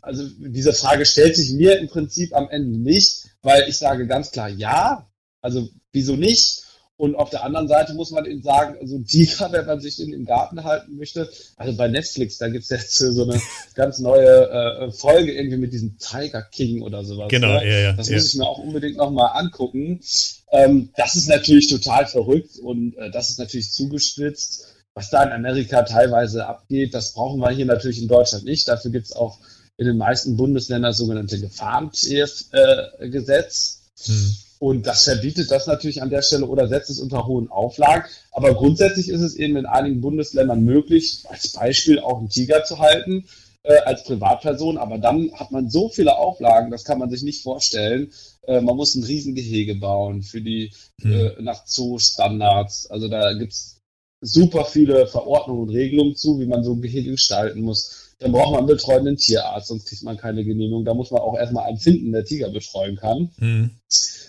also 0.02 0.24
diese 0.38 0.74
Frage 0.74 1.08
stellt 1.08 1.36
sich 1.36 1.52
mir 1.52 1.80
im 1.80 1.88
Prinzip 1.88 2.36
am 2.36 2.48
Ende 2.50 2.78
nicht, 2.78 3.26
weil 3.42 3.68
ich 3.68 3.78
sage 3.78 4.06
ganz 4.06 4.30
klar 4.32 4.50
ja, 4.50 5.10
also 5.42 5.68
wieso 5.92 6.16
nicht? 6.16 6.62
Und 6.98 7.16
auf 7.16 7.30
der 7.30 7.44
anderen 7.44 7.68
Seite 7.68 7.94
muss 7.94 8.12
man 8.12 8.26
eben 8.26 8.42
sagen, 8.42 8.78
so 8.88 8.96
ein 8.96 9.06
Tiger, 9.06 9.52
wenn 9.52 9.66
man 9.66 9.82
sich 9.82 9.98
den 9.98 10.14
im 10.14 10.24
Garten 10.24 10.64
halten 10.64 10.96
möchte, 10.96 11.30
also 11.58 11.76
bei 11.76 11.90
Netflix, 11.90 12.38
da 12.38 12.48
gibt 12.48 12.64
es 12.64 12.70
jetzt 12.70 12.98
so 12.98 13.24
eine 13.24 13.42
ganz 13.76 14.00
neue 14.00 14.50
äh, 14.50 14.90
Folge 14.92 15.34
irgendwie 15.34 15.58
mit 15.58 15.74
diesem 15.74 15.98
Tiger 15.98 16.42
King 16.42 16.84
oder 16.84 17.04
sowas. 17.04 17.28
Genau, 17.30 17.60
ne? 17.60 17.70
ja, 17.70 17.80
ja. 17.80 17.92
Das 17.94 18.08
ja. 18.08 18.16
muss 18.16 18.28
ich 18.28 18.36
mir 18.36 18.48
auch 18.48 18.60
unbedingt 18.60 18.96
nochmal 18.96 19.32
angucken. 19.34 20.00
Ähm, 20.52 20.92
das 20.96 21.18
ist 21.18 21.28
natürlich 21.28 21.70
total 21.70 22.08
verrückt 22.08 22.60
und 22.60 22.96
äh, 22.98 23.12
das 23.12 23.30
ist 23.30 23.40
natürlich 23.40 23.72
zugespitzt. 23.72 24.68
Was 24.94 25.10
da 25.10 25.22
in 25.24 25.34
Amerika 25.34 25.82
teilweise 25.82 26.48
abgeht, 26.48 26.94
das 26.94 27.14
brauchen 27.14 27.42
wir 27.42 27.50
hier 27.50 27.66
natürlich 27.66 28.02
in 28.02 28.08
Deutschland 28.08 28.46
nicht. 28.46 28.70
Dafür 28.70 28.92
gibt 28.92 29.08
es 29.08 29.14
auch 29.14 29.40
in 29.76 29.88
den 29.88 29.98
meisten 29.98 30.38
Bundesländern 30.38 30.94
sogenannte 30.94 31.42
Gefahrentiergesetz. 31.42 33.82
Äh, 34.00 34.08
hm. 34.08 34.38
Und 34.60 34.88
das 34.88 35.04
verbietet 35.04 35.52
das 35.52 35.68
natürlich 35.68 36.02
an 36.02 36.10
der 36.10 36.22
Stelle 36.22 36.46
oder 36.46 36.68
setzt 36.68 36.90
es 36.90 37.00
unter 37.00 37.28
hohen 37.28 37.50
Auflagen. 37.50 38.06
Aber 38.32 38.54
grundsätzlich 38.54 39.10
ist 39.10 39.22
es 39.22 39.36
eben 39.36 39.58
in 39.58 39.66
einigen 39.66 40.02
Bundesländern 40.02 40.64
möglich, 40.64 41.24
als 41.30 41.52
Beispiel 41.52 42.00
auch 42.00 42.20
einen 42.20 42.30
Tiger 42.30 42.64
zu 42.64 42.80
halten 42.80 43.26
äh, 43.64 43.78
als 43.80 44.04
Privatperson. 44.04 44.78
Aber 44.78 44.98
dann 44.98 45.32
hat 45.34 45.52
man 45.52 45.70
so 45.70 45.90
viele 45.90 46.18
Auflagen, 46.18 46.72
das 46.72 46.86
kann 46.86 47.00
man 47.00 47.10
sich 47.10 47.24
nicht 47.24 47.44
vorstellen. 47.44 48.12
Äh, 48.48 48.62
man 48.62 48.76
muss 48.76 48.96
ein 48.96 49.04
Riesengehege 49.04 49.76
bauen 49.76 50.22
für 50.24 50.42
die 50.42 50.72
hm. 51.02 51.12
äh, 51.12 51.42
nach 51.42 51.66
Zoo-Standards. 51.66 52.88
Also 52.90 53.10
da 53.10 53.34
gibt 53.34 53.54
es 53.54 53.82
super 54.22 54.66
viele 54.66 55.08
Verordnungen 55.08 55.64
und 55.64 55.70
Regelungen 55.70 56.16
zu, 56.16 56.40
wie 56.40 56.46
man 56.46 56.64
so 56.64 56.74
ein 56.74 56.82
Gehege 56.82 57.12
gestalten 57.12 57.62
muss. 57.62 58.14
Dann 58.20 58.32
braucht 58.32 58.52
man 58.52 58.60
einen 58.60 58.68
betreuenden 58.68 59.18
Tierarzt, 59.18 59.68
sonst 59.68 59.88
kriegt 59.88 60.04
man 60.04 60.18
keine 60.18 60.46
Genehmigung. 60.46 60.86
Da 60.86 60.94
muss 60.94 61.12
man 61.12 61.22
auch 61.22 61.38
erstmal 61.38 61.66
einen 61.66 61.78
finden, 61.78 62.14
der 62.14 62.24
Tiger 62.24 62.50
betreuen 62.50 62.96
kann. 62.96 63.32
Hm. 63.38 63.72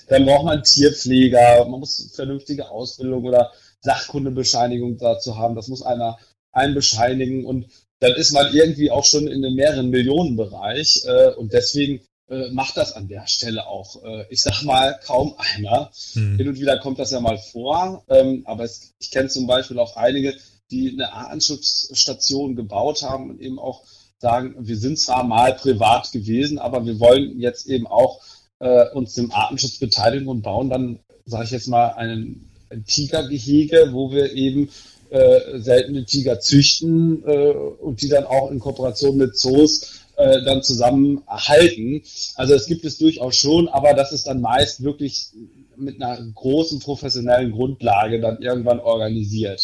Dann 0.06 0.24
braucht 0.24 0.44
man 0.44 0.62
Tierpfleger, 0.62 1.66
man 1.68 1.80
muss 1.80 2.12
vernünftige 2.14 2.70
Ausbildung 2.70 3.24
oder 3.24 3.52
Sachkundebescheinigung 3.80 4.98
dazu 4.98 5.36
haben. 5.36 5.54
Das 5.54 5.68
muss 5.68 5.82
einer 5.82 6.18
einbescheinigen 6.52 7.44
und 7.44 7.66
dann 8.00 8.12
ist 8.12 8.32
man 8.32 8.54
irgendwie 8.54 8.90
auch 8.90 9.04
schon 9.04 9.26
in 9.26 9.44
einem 9.44 9.54
mehreren 9.54 9.90
Millionenbereich 9.90 11.02
äh, 11.06 11.30
und 11.34 11.52
deswegen 11.52 12.00
äh, 12.28 12.50
macht 12.50 12.76
das 12.76 12.92
an 12.92 13.08
der 13.08 13.26
Stelle 13.26 13.66
auch, 13.66 14.02
äh, 14.02 14.24
ich 14.30 14.42
sag 14.42 14.62
mal, 14.62 14.98
kaum 15.04 15.34
einer. 15.38 15.90
Hm. 16.12 16.36
Hin 16.36 16.48
und 16.48 16.60
wieder 16.60 16.78
kommt 16.78 16.98
das 16.98 17.10
ja 17.10 17.20
mal 17.20 17.38
vor, 17.38 18.04
ähm, 18.08 18.42
aber 18.46 18.64
es, 18.64 18.94
ich 18.98 19.10
kenne 19.10 19.28
zum 19.28 19.46
Beispiel 19.46 19.78
auch 19.78 19.96
einige, 19.96 20.34
die 20.70 20.90
eine 20.92 21.12
Artenschutzstation 21.12 22.56
gebaut 22.56 23.02
haben 23.02 23.30
und 23.30 23.40
eben 23.40 23.58
auch 23.58 23.84
sagen, 24.18 24.54
wir 24.58 24.76
sind 24.76 24.98
zwar 24.98 25.24
mal 25.24 25.54
privat 25.54 26.10
gewesen, 26.10 26.58
aber 26.58 26.84
wir 26.84 26.98
wollen 26.98 27.38
jetzt 27.38 27.66
eben 27.66 27.86
auch 27.86 28.20
äh, 28.60 28.88
uns 28.90 29.14
dem 29.14 29.32
Artenschutz 29.32 29.78
beteiligen 29.78 30.28
und 30.28 30.42
bauen 30.42 30.70
dann, 30.70 30.98
sage 31.24 31.44
ich 31.44 31.50
jetzt 31.50 31.68
mal, 31.68 31.88
einen, 31.90 32.48
ein 32.70 32.84
Tigergehege, 32.84 33.90
wo 33.92 34.12
wir 34.12 34.32
eben 34.32 34.70
äh, 35.10 35.58
seltene 35.58 36.04
Tiger 36.04 36.40
züchten 36.40 37.22
äh, 37.24 37.50
und 37.50 38.02
die 38.02 38.08
dann 38.08 38.24
auch 38.24 38.50
in 38.50 38.58
Kooperation 38.58 39.16
mit 39.16 39.38
Zoos 39.38 40.00
äh, 40.16 40.42
dann 40.42 40.62
zusammen 40.62 41.22
erhalten. 41.28 42.02
Also 42.34 42.54
es 42.54 42.66
gibt 42.66 42.84
es 42.84 42.98
durchaus 42.98 43.36
schon, 43.36 43.68
aber 43.68 43.94
das 43.94 44.12
ist 44.12 44.26
dann 44.26 44.40
meist 44.40 44.82
wirklich 44.82 45.28
mit 45.76 46.02
einer 46.02 46.18
großen 46.34 46.80
professionellen 46.80 47.52
Grundlage 47.52 48.20
dann 48.20 48.40
irgendwann 48.40 48.80
organisiert. 48.80 49.60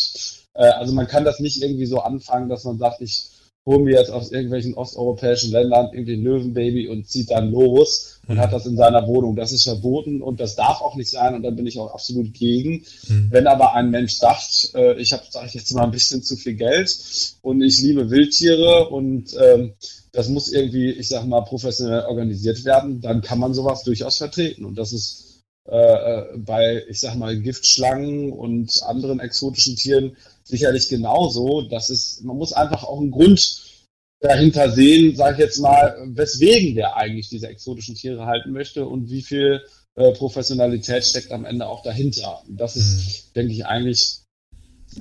Äh, 0.55 0.66
also 0.66 0.92
man 0.92 1.09
kann 1.09 1.24
das 1.24 1.40
nicht 1.40 1.62
irgendwie 1.62 1.87
so 1.87 2.00
anfangen, 2.00 2.48
dass 2.48 2.64
man 2.64 2.78
sagt, 2.78 3.00
ich 3.00 3.32
holen 3.64 3.87
wir 3.87 3.98
jetzt 3.98 4.11
aus 4.11 4.33
irgendwelchen 4.33 4.75
osteuropäischen 4.75 5.53
Ländern 5.53 5.90
irgendwie 5.92 6.14
ein 6.14 6.25
Löwenbaby 6.25 6.88
und 6.88 7.09
zieht 7.09 7.31
dann 7.31 7.53
los 7.53 8.18
und 8.27 8.37
mhm. 8.37 8.40
hat 8.40 8.53
das 8.53 8.66
in 8.66 8.77
seiner 8.77 9.07
Wohnung. 9.07 9.37
Das 9.37 9.53
ist 9.53 9.62
verboten 9.62 10.20
und 10.20 10.40
das 10.40 10.57
darf 10.57 10.81
auch 10.81 10.96
nicht 10.96 11.11
sein 11.11 11.35
und 11.35 11.42
da 11.42 11.51
bin 11.51 11.66
ich 11.66 11.79
auch 11.79 11.94
absolut 11.94 12.35
gegen. 12.35 12.85
Mhm. 13.09 13.29
Wenn 13.31 13.46
aber 13.46 13.75
ein 13.75 13.90
Mensch 13.90 14.14
sagt, 14.14 14.72
äh, 14.75 15.01
ich 15.01 15.12
habe, 15.12 15.22
sage 15.31 15.46
ich 15.46 15.55
jetzt 15.55 15.72
mal, 15.75 15.85
ein 15.85 15.92
bisschen 15.92 16.22
zu 16.22 16.37
viel 16.37 16.55
Geld 16.55 16.96
und 17.42 17.62
ich 17.62 17.81
liebe 17.81 18.11
Wildtiere 18.11 18.88
und 18.88 19.37
ähm, 19.40 19.75
das 20.11 20.29
muss 20.29 20.53
irgendwie, 20.53 20.90
ich 20.90 21.09
sag 21.09 21.25
mal, 21.27 21.42
professionell 21.42 22.03
organisiert 22.03 22.64
werden, 22.64 23.01
dann 23.01 23.22
kann 23.22 23.38
man 23.38 23.55
sowas 23.55 23.85
durchaus 23.85 24.18
vertreten 24.18 24.64
und 24.64 24.77
das 24.77 24.92
ist 24.92 25.32
äh, 25.64 26.38
bei, 26.38 26.83
ich 26.88 27.01
sag 27.01 27.14
mal, 27.16 27.38
Giftschlangen 27.38 28.33
und 28.33 28.83
anderen 28.83 29.20
exotischen 29.20 29.77
Tieren 29.77 30.16
sicherlich 30.44 30.88
genauso. 30.88 31.62
Das 31.62 31.90
ist, 31.90 32.25
man 32.25 32.37
muss 32.37 32.53
einfach 32.53 32.85
auch 32.85 33.01
einen 33.01 33.11
Grund 33.11 33.62
dahinter 34.20 34.70
sehen, 34.70 35.16
sage 35.16 35.35
ich 35.35 35.40
jetzt 35.40 35.59
mal, 35.59 35.96
weswegen 36.14 36.75
der 36.75 36.96
eigentlich 36.96 37.29
diese 37.29 37.48
exotischen 37.48 37.94
Tiere 37.94 38.27
halten 38.27 38.53
möchte 38.53 38.87
und 38.87 39.11
wie 39.11 39.22
viel 39.22 39.62
äh, 39.94 40.12
Professionalität 40.12 41.05
steckt 41.05 41.33
am 41.33 41.44
Ende 41.44 41.66
auch 41.66 41.83
dahinter. 41.83 42.42
Das 42.48 42.77
ist, 42.77 42.96
mhm. 42.96 43.33
denke 43.35 43.53
ich, 43.53 43.66
eigentlich, 43.66 44.20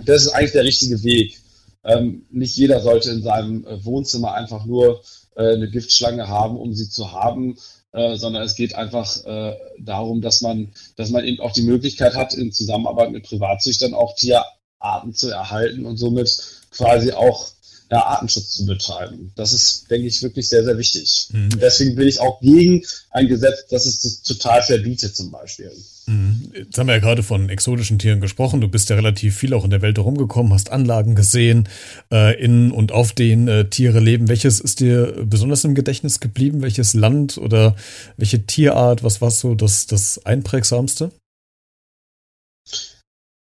das 0.06 0.24
ist 0.24 0.30
eigentlich 0.30 0.52
der 0.52 0.64
richtige 0.64 1.04
Weg. 1.04 1.40
Ähm, 1.84 2.26
nicht 2.30 2.56
jeder 2.58 2.82
sollte 2.82 3.12
in 3.12 3.24
seinem 3.24 3.66
äh, 3.66 3.84
Wohnzimmer 3.86 4.34
einfach 4.34 4.66
nur 4.66 5.02
äh, 5.36 5.54
eine 5.54 5.70
Giftschlange 5.70 6.28
haben, 6.28 6.58
um 6.58 6.74
sie 6.74 6.90
zu 6.90 7.12
haben, 7.12 7.58
äh, 7.94 8.16
sondern 8.16 8.44
es 8.44 8.56
geht 8.56 8.76
einfach 8.76 9.24
äh, 9.26 9.58
darum, 9.80 10.22
dass 10.22 10.42
man, 10.42 10.72
dass 10.96 11.10
man 11.10 11.26
eben 11.26 11.42
auch 11.42 11.52
die 11.52 11.64
Möglichkeit 11.64 12.16
hat, 12.16 12.34
in 12.34 12.52
Zusammenarbeit 12.52 13.12
mit 13.12 13.26
Privatzüchtern 13.26 13.94
auch 13.94 14.16
Tierarten 14.16 15.14
zu 15.14 15.30
erhalten 15.30 15.86
und 15.86 15.98
somit 15.98 16.30
quasi 16.72 17.12
auch 17.12 17.50
ja, 17.92 18.06
Artenschutz 18.06 18.52
zu 18.52 18.66
betreiben. 18.66 19.34
Das 19.36 19.52
ist, 19.52 19.92
denke 19.92 20.08
ich, 20.08 20.24
wirklich 20.24 20.48
sehr, 20.48 20.64
sehr 20.64 20.78
wichtig. 20.78 21.28
Mhm. 21.34 21.50
Deswegen 21.60 21.96
bin 21.96 22.08
ich 22.08 22.22
auch 22.22 22.40
gegen 22.40 22.86
ein 23.10 23.28
Gesetz, 23.28 23.66
das 23.70 23.86
es 23.86 24.22
total 24.22 24.64
verbietet 24.64 25.14
zum 25.14 25.30
Beispiel. 25.30 25.70
Mhm. 26.06 26.54
Jetzt 26.56 26.78
haben 26.78 26.88
wir 26.88 26.96
ja 26.96 27.02
gerade 27.02 27.22
von 27.22 27.50
exotischen 27.50 28.00
Tieren 28.00 28.22
gesprochen. 28.22 28.62
Du 28.62 28.70
bist 28.70 28.90
ja 28.90 28.96
relativ 28.96 29.36
viel 29.36 29.54
auch 29.54 29.66
in 29.66 29.72
der 29.72 29.82
Welt 29.82 29.98
herumgekommen, 29.98 30.54
hast 30.54 30.72
Anlagen 30.72 31.16
gesehen, 31.16 31.68
äh, 32.14 32.42
in 32.42 32.72
und 32.72 32.94
auf 32.94 33.12
denen 33.12 33.50
äh, 33.50 33.70
Tiere 33.70 34.00
leben. 34.00 34.30
Welches 34.30 34.62
ist 34.62 34.80
dir 34.80 35.26
besonders 35.26 35.66
im 35.66 35.76
Gedächtnis 35.76 36.22
geblieben? 36.22 36.62
Welches 36.62 36.94
Land 36.94 37.38
oder 37.38 37.76
welche 38.16 38.46
Tierart? 38.46 39.04
Was 39.04 39.20
war 39.20 39.32
so 39.32 39.54
das, 39.54 39.86
das 39.88 40.26
einprägsamste? 40.26 41.12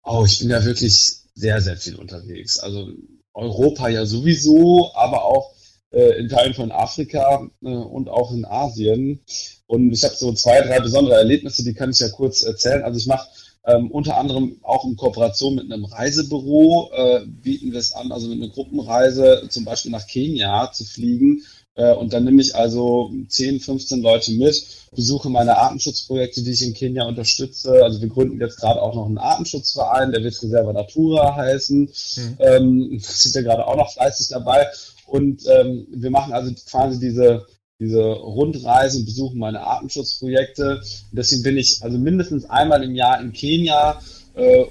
Oh, 0.04 0.24
ich 0.26 0.40
bin 0.40 0.50
ja 0.50 0.62
wirklich 0.62 1.16
sehr, 1.34 1.62
sehr 1.62 1.78
viel 1.78 1.96
unterwegs. 1.96 2.58
Also 2.58 2.92
Europa 3.36 3.88
ja 3.88 4.06
sowieso, 4.06 4.90
aber 4.94 5.24
auch 5.24 5.52
äh, 5.92 6.18
in 6.18 6.28
Teilen 6.28 6.54
von 6.54 6.72
Afrika 6.72 7.48
äh, 7.62 7.68
und 7.68 8.08
auch 8.08 8.32
in 8.32 8.44
Asien. 8.44 9.20
Und 9.66 9.92
ich 9.92 10.02
habe 10.04 10.14
so 10.14 10.32
zwei, 10.32 10.60
drei 10.62 10.80
besondere 10.80 11.16
Erlebnisse, 11.16 11.62
die 11.62 11.74
kann 11.74 11.90
ich 11.90 12.00
ja 12.00 12.08
kurz 12.08 12.42
erzählen. 12.42 12.82
Also 12.82 12.98
ich 12.98 13.06
mache 13.06 13.28
ähm, 13.66 13.90
unter 13.90 14.16
anderem 14.16 14.58
auch 14.62 14.84
in 14.84 14.96
Kooperation 14.96 15.56
mit 15.56 15.70
einem 15.70 15.84
Reisebüro, 15.84 16.90
äh, 16.94 17.26
bieten 17.26 17.72
wir 17.72 17.80
es 17.80 17.92
an, 17.92 18.12
also 18.12 18.28
mit 18.28 18.40
einer 18.40 18.52
Gruppenreise 18.52 19.46
zum 19.50 19.64
Beispiel 19.64 19.90
nach 19.90 20.06
Kenia 20.06 20.70
zu 20.72 20.84
fliegen 20.84 21.42
und 21.76 22.12
dann 22.12 22.24
nehme 22.24 22.40
ich 22.40 22.54
also 22.54 23.12
10, 23.28 23.60
15 23.60 24.00
Leute 24.00 24.32
mit, 24.32 24.64
besuche 24.94 25.28
meine 25.28 25.58
Artenschutzprojekte, 25.58 26.42
die 26.42 26.52
ich 26.52 26.62
in 26.62 26.72
Kenia 26.72 27.04
unterstütze. 27.04 27.84
Also 27.84 28.00
wir 28.00 28.08
gründen 28.08 28.40
jetzt 28.40 28.58
gerade 28.58 28.80
auch 28.80 28.94
noch 28.94 29.06
einen 29.06 29.18
Artenschutzverein, 29.18 30.10
der 30.10 30.24
wird 30.24 30.42
Reserva 30.42 30.72
Natura 30.72 31.36
heißen. 31.36 31.80
Mhm. 31.80 32.36
Ähm, 32.38 32.98
sind 33.02 33.34
wir 33.34 33.42
gerade 33.42 33.66
auch 33.66 33.76
noch 33.76 33.92
fleißig 33.92 34.28
dabei. 34.28 34.66
Und 35.06 35.42
ähm, 35.46 35.86
wir 35.90 36.10
machen 36.10 36.32
also 36.32 36.50
quasi 36.68 36.98
diese, 36.98 37.46
diese 37.78 38.02
Rundreise 38.02 38.98
und 38.98 39.04
besuchen 39.04 39.38
meine 39.38 39.60
Artenschutzprojekte. 39.60 40.78
Und 40.78 41.16
deswegen 41.16 41.42
bin 41.42 41.58
ich 41.58 41.82
also 41.82 41.98
mindestens 41.98 42.48
einmal 42.48 42.82
im 42.82 42.94
Jahr 42.94 43.20
in 43.20 43.32
Kenia. 43.32 44.00
Äh, 44.34 44.64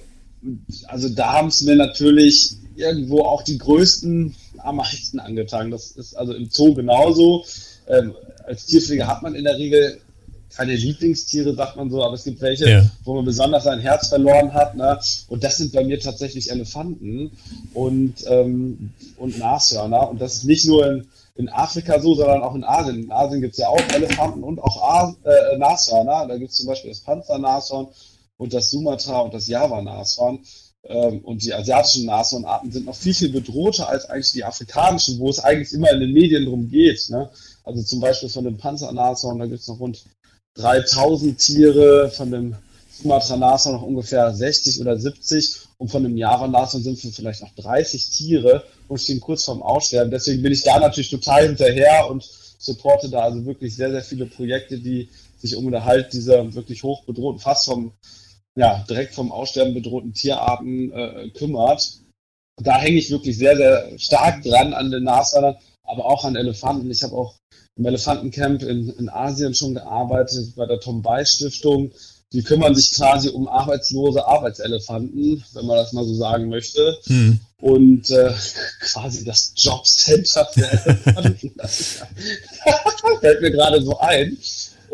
also 0.87 1.09
da 1.09 1.33
haben 1.33 1.49
es 1.49 1.61
mir 1.61 1.75
natürlich 1.75 2.53
irgendwo 2.75 3.21
auch 3.21 3.43
die 3.43 3.57
größten 3.57 4.35
am 4.65 4.77
meisten 4.77 5.19
angetan. 5.19 5.71
Das 5.71 5.91
ist 5.91 6.15
also 6.15 6.33
im 6.33 6.49
Zoo 6.49 6.73
genauso. 6.73 7.45
Ähm, 7.87 8.13
als 8.45 8.65
Tierpfleger 8.65 9.07
hat 9.07 9.21
man 9.21 9.35
in 9.35 9.43
der 9.43 9.57
Regel 9.57 9.99
keine 10.55 10.75
Lieblingstiere, 10.75 11.53
sagt 11.53 11.75
man 11.75 11.89
so, 11.89 12.03
aber 12.03 12.13
es 12.13 12.23
gibt 12.23 12.41
welche, 12.41 12.69
ja. 12.69 12.85
wo 13.03 13.15
man 13.15 13.25
besonders 13.25 13.65
sein 13.65 13.79
Herz 13.79 14.07
verloren 14.07 14.53
hat. 14.53 14.75
Ne? 14.75 14.97
Und 15.27 15.43
das 15.43 15.57
sind 15.57 15.73
bei 15.73 15.83
mir 15.83 15.99
tatsächlich 15.99 16.49
Elefanten 16.49 17.31
und, 17.73 18.15
ähm, 18.27 18.91
und 19.17 19.37
Nashörner. 19.37 20.09
Und 20.09 20.21
das 20.21 20.35
ist 20.35 20.43
nicht 20.45 20.65
nur 20.65 20.87
in, 20.87 21.07
in 21.35 21.49
Afrika 21.49 21.99
so, 21.99 22.15
sondern 22.15 22.41
auch 22.41 22.55
in 22.55 22.63
Asien. 22.63 23.03
In 23.03 23.11
Asien 23.11 23.41
gibt 23.41 23.53
es 23.53 23.59
ja 23.59 23.67
auch 23.67 23.81
Elefanten 23.93 24.43
und 24.43 24.59
auch 24.59 24.81
As 24.81 25.15
äh, 25.25 25.57
Nashörner. 25.57 26.25
Da 26.27 26.37
gibt 26.37 26.51
es 26.51 26.57
zum 26.57 26.67
Beispiel 26.67 26.91
das 26.91 27.01
Panzernashorn 27.01 27.87
und 28.37 28.53
das 28.53 28.71
Sumatra 28.71 29.21
und 29.21 29.33
das 29.33 29.47
Java-Nashorn. 29.47 30.39
Ähm, 30.87 31.19
und 31.19 31.43
die 31.43 31.53
asiatischen 31.53 32.05
Nashornarten 32.05 32.71
sind 32.71 32.85
noch 32.85 32.95
viel, 32.95 33.13
viel 33.13 33.29
bedrohter 33.29 33.89
als 33.89 34.05
eigentlich 34.05 34.33
die 34.33 34.43
afrikanischen, 34.43 35.19
wo 35.19 35.29
es 35.29 35.39
eigentlich 35.39 35.73
immer 35.73 35.91
in 35.91 35.99
den 35.99 36.13
Medien 36.13 36.45
drum 36.45 36.69
geht. 36.69 37.09
Ne? 37.09 37.29
Also 37.63 37.81
zum 37.81 37.99
Beispiel 37.99 38.29
von 38.29 38.43
dem 38.43 38.57
Panzernashorn, 38.57 39.39
da 39.39 39.45
gibt 39.47 39.61
es 39.61 39.67
noch 39.67 39.79
rund 39.79 40.03
3000 40.55 41.37
Tiere, 41.37 42.09
von 42.11 42.31
dem 42.31 42.55
Sumatra-Nashorn 43.01 43.75
noch 43.75 43.81
ungefähr 43.81 44.33
60 44.33 44.79
oder 44.79 44.97
70 44.97 45.61
und 45.77 45.89
von 45.89 46.03
dem 46.03 46.15
Java-Nashorn 46.17 46.83
sind 46.83 47.03
wir 47.03 47.11
vielleicht 47.11 47.41
noch 47.41 47.53
30 47.55 48.09
Tiere 48.11 48.63
und 48.87 49.01
stehen 49.01 49.19
kurz 49.19 49.43
vorm 49.43 49.61
Aussterben. 49.61 50.11
Deswegen 50.11 50.41
bin 50.41 50.53
ich 50.53 50.63
da 50.63 50.79
natürlich 50.79 51.09
total 51.09 51.47
hinterher 51.47 52.09
und 52.09 52.23
supporte 52.57 53.09
da 53.09 53.23
also 53.23 53.45
wirklich 53.45 53.75
sehr, 53.75 53.91
sehr 53.91 54.03
viele 54.03 54.27
Projekte, 54.27 54.79
die 54.79 55.09
sich 55.37 55.55
um 55.55 55.65
den 55.65 55.73
Erhalt 55.73 56.13
dieser 56.13 56.53
wirklich 56.53 56.83
hoch 56.83 57.03
bedrohten, 57.03 57.39
fast 57.39 57.65
vom 57.65 57.91
ja, 58.55 58.85
direkt 58.89 59.13
vom 59.13 59.31
Aussterben 59.31 59.73
bedrohten 59.73 60.13
Tierarten 60.13 60.91
äh, 60.91 61.29
kümmert. 61.29 61.99
Da 62.61 62.77
hänge 62.77 62.97
ich 62.97 63.11
wirklich 63.11 63.37
sehr, 63.37 63.57
sehr 63.57 63.99
stark 63.99 64.41
dran 64.43 64.73
an 64.73 64.91
den 64.91 65.03
Nashörnern, 65.03 65.57
aber 65.83 66.05
auch 66.05 66.23
an 66.23 66.37
Elefanten. 66.37 66.89
Ich 66.89 67.03
habe 67.03 67.15
auch 67.15 67.35
im 67.77 67.85
Elefantencamp 67.85 68.63
in, 68.63 68.89
in 68.91 69.09
Asien 69.09 69.53
schon 69.53 69.73
gearbeitet, 69.73 70.55
bei 70.55 70.65
der 70.65 70.79
Tombay 70.79 71.25
Stiftung. 71.25 71.91
Die 72.31 72.43
kümmern 72.43 72.75
sich 72.75 72.91
quasi 72.91 73.29
um 73.29 73.47
arbeitslose 73.47 74.25
Arbeitselefanten, 74.25 75.43
wenn 75.53 75.65
man 75.65 75.77
das 75.77 75.93
mal 75.93 76.05
so 76.05 76.15
sagen 76.15 76.49
möchte. 76.49 76.97
Hm. 77.05 77.39
Und 77.57 78.09
äh, 78.09 78.33
quasi 78.79 79.25
das 79.25 79.53
Jobcenter 79.55 80.45
für 80.53 80.65
Elefanten. 80.65 81.53
das 81.57 82.01
fällt 83.19 83.41
mir 83.41 83.51
gerade 83.51 83.81
so 83.83 83.99
ein. 83.99 84.37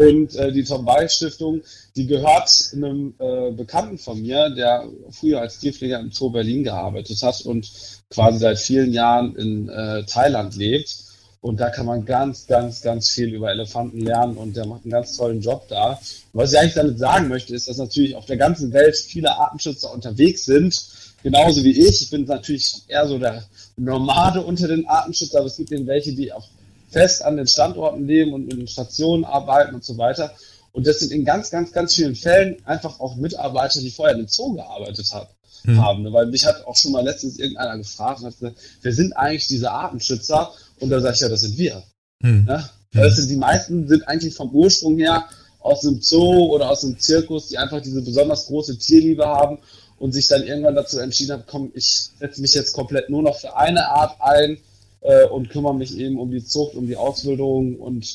Und 0.02 0.36
äh, 0.36 0.52
die 0.52 0.64
Tombay 0.64 1.08
Stiftung, 1.10 1.62
die 1.96 2.08
gehört 2.08 2.72
einem 2.74 3.14
äh, 3.20 3.52
Bekannten 3.52 4.00
von 4.00 4.20
mir, 4.20 4.50
der 4.50 4.88
früher 5.12 5.42
als 5.42 5.60
Tierpfleger 5.60 6.00
im 6.00 6.12
Zoo 6.12 6.32
Berlin 6.32 6.64
gearbeitet 6.64 7.22
hat 7.22 7.42
und 7.42 7.72
quasi 8.10 8.40
seit 8.40 8.58
vielen 8.58 8.94
Jahren 8.94 9.36
in 9.36 9.70
äh, 9.70 10.04
Thailand 10.06 10.56
lebt. 10.56 10.98
Und 11.40 11.60
da 11.60 11.70
kann 11.70 11.86
man 11.86 12.04
ganz, 12.06 12.48
ganz, 12.48 12.82
ganz 12.82 13.12
viel 13.12 13.32
über 13.32 13.52
Elefanten 13.52 14.00
lernen 14.00 14.38
und 14.38 14.58
der 14.58 14.66
macht 14.66 14.86
einen 14.86 14.92
ganz 14.92 15.16
tollen 15.16 15.40
Job 15.40 15.68
da. 15.70 15.92
Und 15.92 16.00
was 16.34 16.52
ich 16.52 16.58
eigentlich 16.58 16.74
damit 16.74 16.98
sagen 16.98 17.28
möchte, 17.28 17.54
ist, 17.54 17.68
dass 17.68 17.78
natürlich 17.78 18.16
auf 18.16 18.26
der 18.26 18.38
ganzen 18.38 18.74
Welt 18.74 18.96
viele 18.96 19.38
Artenschützer 19.38 19.94
unterwegs 19.94 20.46
sind, 20.46 20.84
genauso 21.22 21.64
wie 21.64 21.80
ich. 21.80 22.02
Ich 22.02 22.10
bin 22.10 22.26
natürlich 22.26 22.82
eher 22.88 23.08
so 23.08 23.20
der 23.20 23.44
Nomade 23.78 24.42
unter 24.42 24.68
den 24.68 24.88
Artenschützern, 24.88 25.42
aber 25.42 25.48
es 25.48 25.58
gibt 25.58 25.72
eben 25.72 25.86
welche, 25.86 26.14
die 26.14 26.34
auch 26.34 26.48
fest 26.92 27.24
an 27.24 27.38
den 27.38 27.48
Standorten 27.48 28.06
leben 28.06 28.34
und 28.34 28.52
in 28.52 28.60
den 28.60 28.68
Stationen 28.68 29.26
arbeiten 29.26 29.76
und 29.76 29.84
so 29.84 29.98
weiter. 29.98 30.32
Und 30.74 30.88
das 30.88 31.00
sind 31.00 31.12
in 31.12 31.26
ganz, 31.26 31.50
ganz, 31.50 31.72
ganz 31.72 31.96
vielen 31.96 32.16
Fällen 32.16 32.58
einfach 32.66 33.00
auch 33.00 33.16
Mitarbeiter, 33.16 33.80
die 33.80 33.92
vorher 33.92 34.16
im 34.16 34.28
Zoo 34.28 34.54
gearbeitet 34.54 35.14
hat, 35.14 35.30
hm. 35.64 35.82
haben. 35.82 36.14
Weil 36.14 36.28
mich 36.28 36.46
hat 36.46 36.66
auch 36.66 36.76
schon 36.76 36.92
mal 36.92 37.04
letztens 37.04 37.40
irgendeiner 37.40 37.78
gefragt 37.78 38.22
und 38.22 38.28
hat 38.28 38.40
gesagt, 38.40 38.58
wer 38.82 38.94
sind 38.94 39.14
eigentlich 39.14 39.48
diese 39.48 39.72
Artenschützer? 39.72 40.52
Und 40.80 40.90
da 40.90 41.02
sage 41.02 41.16
ich, 41.16 41.22
ja, 41.22 41.30
das 41.30 41.42
sind 41.42 41.58
wir. 41.58 41.84
Hm. 42.22 42.46
Ja? 42.48 42.70
Das 42.94 43.16
sind, 43.16 43.30
die 43.30 43.38
meisten 43.38 43.88
sind 43.88 44.08
eigentlich 44.08 44.36
vom 44.36 44.52
Ursprung 44.52 44.98
her 44.98 45.26
aus 45.60 45.86
einem 45.86 46.02
Zoo 46.02 46.54
oder 46.54 46.70
aus 46.70 46.84
einem 46.84 47.00
Zirkus, 47.00 47.48
die 47.48 47.58
einfach 47.58 47.82
diese 47.82 48.02
besonders 48.02 48.48
große 48.48 48.78
Tierliebe 48.78 49.26
haben 49.26 49.60
und 50.00 50.12
sich 50.14 50.28
dann 50.28 50.44
irgendwann 50.44 50.76
dazu 50.76 51.00
entschieden 51.00 51.34
haben, 51.34 51.44
komm, 51.48 51.72
ich 51.76 52.10
setze 52.20 52.42
mich 52.42 52.54
jetzt 52.54 52.74
komplett 52.74 53.10
nur 53.10 53.22
noch 53.22 53.40
für 53.40 53.56
eine 53.56 53.88
Art 53.88 54.20
ein 54.20 54.58
äh, 55.02 55.26
und 55.26 55.50
kümmere 55.50 55.76
mich 55.76 55.98
eben 55.98 56.20
um 56.20 56.32
die 56.32 56.44
Zucht, 56.44 56.76
um 56.76 56.88
die 56.88 56.96
Ausbildung 56.96 57.76
und 57.76 58.06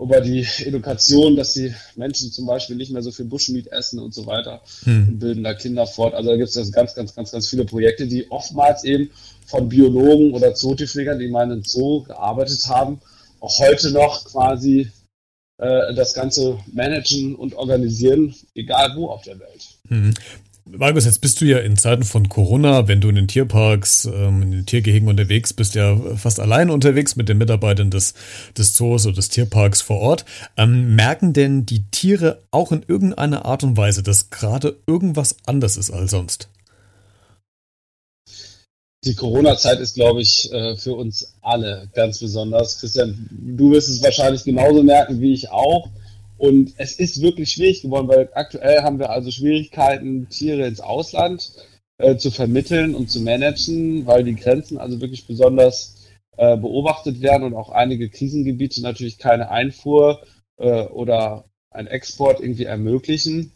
über 0.00 0.20
die 0.20 0.46
Education, 0.64 1.36
dass 1.36 1.54
die 1.54 1.74
Menschen 1.96 2.30
zum 2.30 2.46
Beispiel 2.46 2.76
nicht 2.76 2.92
mehr 2.92 3.02
so 3.02 3.10
viel 3.10 3.24
Buschmeat 3.24 3.66
essen 3.68 3.98
und 3.98 4.14
so 4.14 4.26
weiter 4.26 4.60
hm. 4.84 5.08
und 5.08 5.18
bilden 5.18 5.44
da 5.44 5.54
Kinder 5.54 5.86
fort. 5.86 6.14
Also 6.14 6.30
da 6.30 6.36
gibt 6.36 6.54
es 6.54 6.72
ganz, 6.72 6.94
ganz, 6.94 7.14
ganz, 7.14 7.32
ganz 7.32 7.48
viele 7.48 7.64
Projekte, 7.64 8.06
die 8.06 8.30
oftmals 8.30 8.84
eben 8.84 9.10
von 9.46 9.68
Biologen 9.68 10.34
oder 10.34 10.54
Zootierpflegern, 10.54 11.18
die 11.18 11.26
in 11.26 11.32
meinem 11.32 11.62
Zoo 11.64 12.02
gearbeitet 12.04 12.64
haben, 12.68 13.00
auch 13.40 13.58
heute 13.58 13.90
noch 13.90 14.24
quasi 14.24 14.90
äh, 15.58 15.94
das 15.94 16.14
Ganze 16.14 16.58
managen 16.72 17.34
und 17.34 17.54
organisieren, 17.54 18.34
egal 18.54 18.94
wo 18.96 19.08
auf 19.08 19.22
der 19.22 19.40
Welt. 19.40 19.66
Hm. 19.88 20.14
Markus, 20.76 21.06
jetzt 21.06 21.20
bist 21.20 21.40
du 21.40 21.46
ja 21.46 21.58
in 21.58 21.76
Zeiten 21.76 22.04
von 22.04 22.28
Corona, 22.28 22.88
wenn 22.88 23.00
du 23.00 23.08
in 23.08 23.14
den 23.14 23.28
Tierparks, 23.28 24.04
ähm, 24.04 24.42
in 24.42 24.50
den 24.50 24.66
Tiergehegen 24.66 25.08
unterwegs 25.08 25.52
bist, 25.52 25.74
ja 25.74 25.96
fast 26.16 26.40
allein 26.40 26.70
unterwegs 26.70 27.16
mit 27.16 27.28
den 27.28 27.38
Mitarbeitern 27.38 27.90
des, 27.90 28.14
des 28.56 28.74
Zoos 28.74 29.06
oder 29.06 29.16
des 29.16 29.30
Tierparks 29.30 29.80
vor 29.80 29.98
Ort. 29.98 30.24
Ähm, 30.56 30.94
merken 30.94 31.32
denn 31.32 31.64
die 31.64 31.84
Tiere 31.90 32.42
auch 32.50 32.70
in 32.70 32.84
irgendeiner 32.86 33.44
Art 33.46 33.62
und 33.64 33.76
Weise, 33.76 34.02
dass 34.02 34.30
gerade 34.30 34.76
irgendwas 34.86 35.36
anders 35.46 35.76
ist 35.76 35.90
als 35.90 36.10
sonst? 36.10 36.48
Die 39.04 39.14
Corona-Zeit 39.14 39.78
ist, 39.78 39.94
glaube 39.94 40.20
ich, 40.20 40.52
äh, 40.52 40.76
für 40.76 40.94
uns 40.94 41.34
alle 41.40 41.88
ganz 41.94 42.18
besonders. 42.18 42.80
Christian, 42.80 43.28
du 43.30 43.70
wirst 43.70 43.88
es 43.88 44.02
wahrscheinlich 44.02 44.44
genauso 44.44 44.82
merken 44.82 45.20
wie 45.20 45.32
ich 45.32 45.50
auch. 45.50 45.88
Und 46.38 46.74
es 46.76 46.98
ist 46.98 47.20
wirklich 47.20 47.50
schwierig 47.50 47.82
geworden, 47.82 48.08
weil 48.08 48.30
aktuell 48.32 48.82
haben 48.82 48.98
wir 48.98 49.10
also 49.10 49.30
Schwierigkeiten, 49.30 50.28
Tiere 50.28 50.66
ins 50.66 50.80
Ausland 50.80 51.52
äh, 51.98 52.16
zu 52.16 52.30
vermitteln 52.30 52.94
und 52.94 53.10
zu 53.10 53.20
managen, 53.20 54.06
weil 54.06 54.22
die 54.22 54.36
Grenzen 54.36 54.78
also 54.78 55.00
wirklich 55.00 55.26
besonders 55.26 55.96
äh, 56.36 56.56
beobachtet 56.56 57.20
werden 57.20 57.42
und 57.42 57.54
auch 57.54 57.70
einige 57.70 58.08
Krisengebiete 58.08 58.80
natürlich 58.82 59.18
keine 59.18 59.50
Einfuhr 59.50 60.22
äh, 60.58 60.82
oder 60.82 61.44
ein 61.70 61.88
Export 61.88 62.40
irgendwie 62.40 62.64
ermöglichen. 62.64 63.52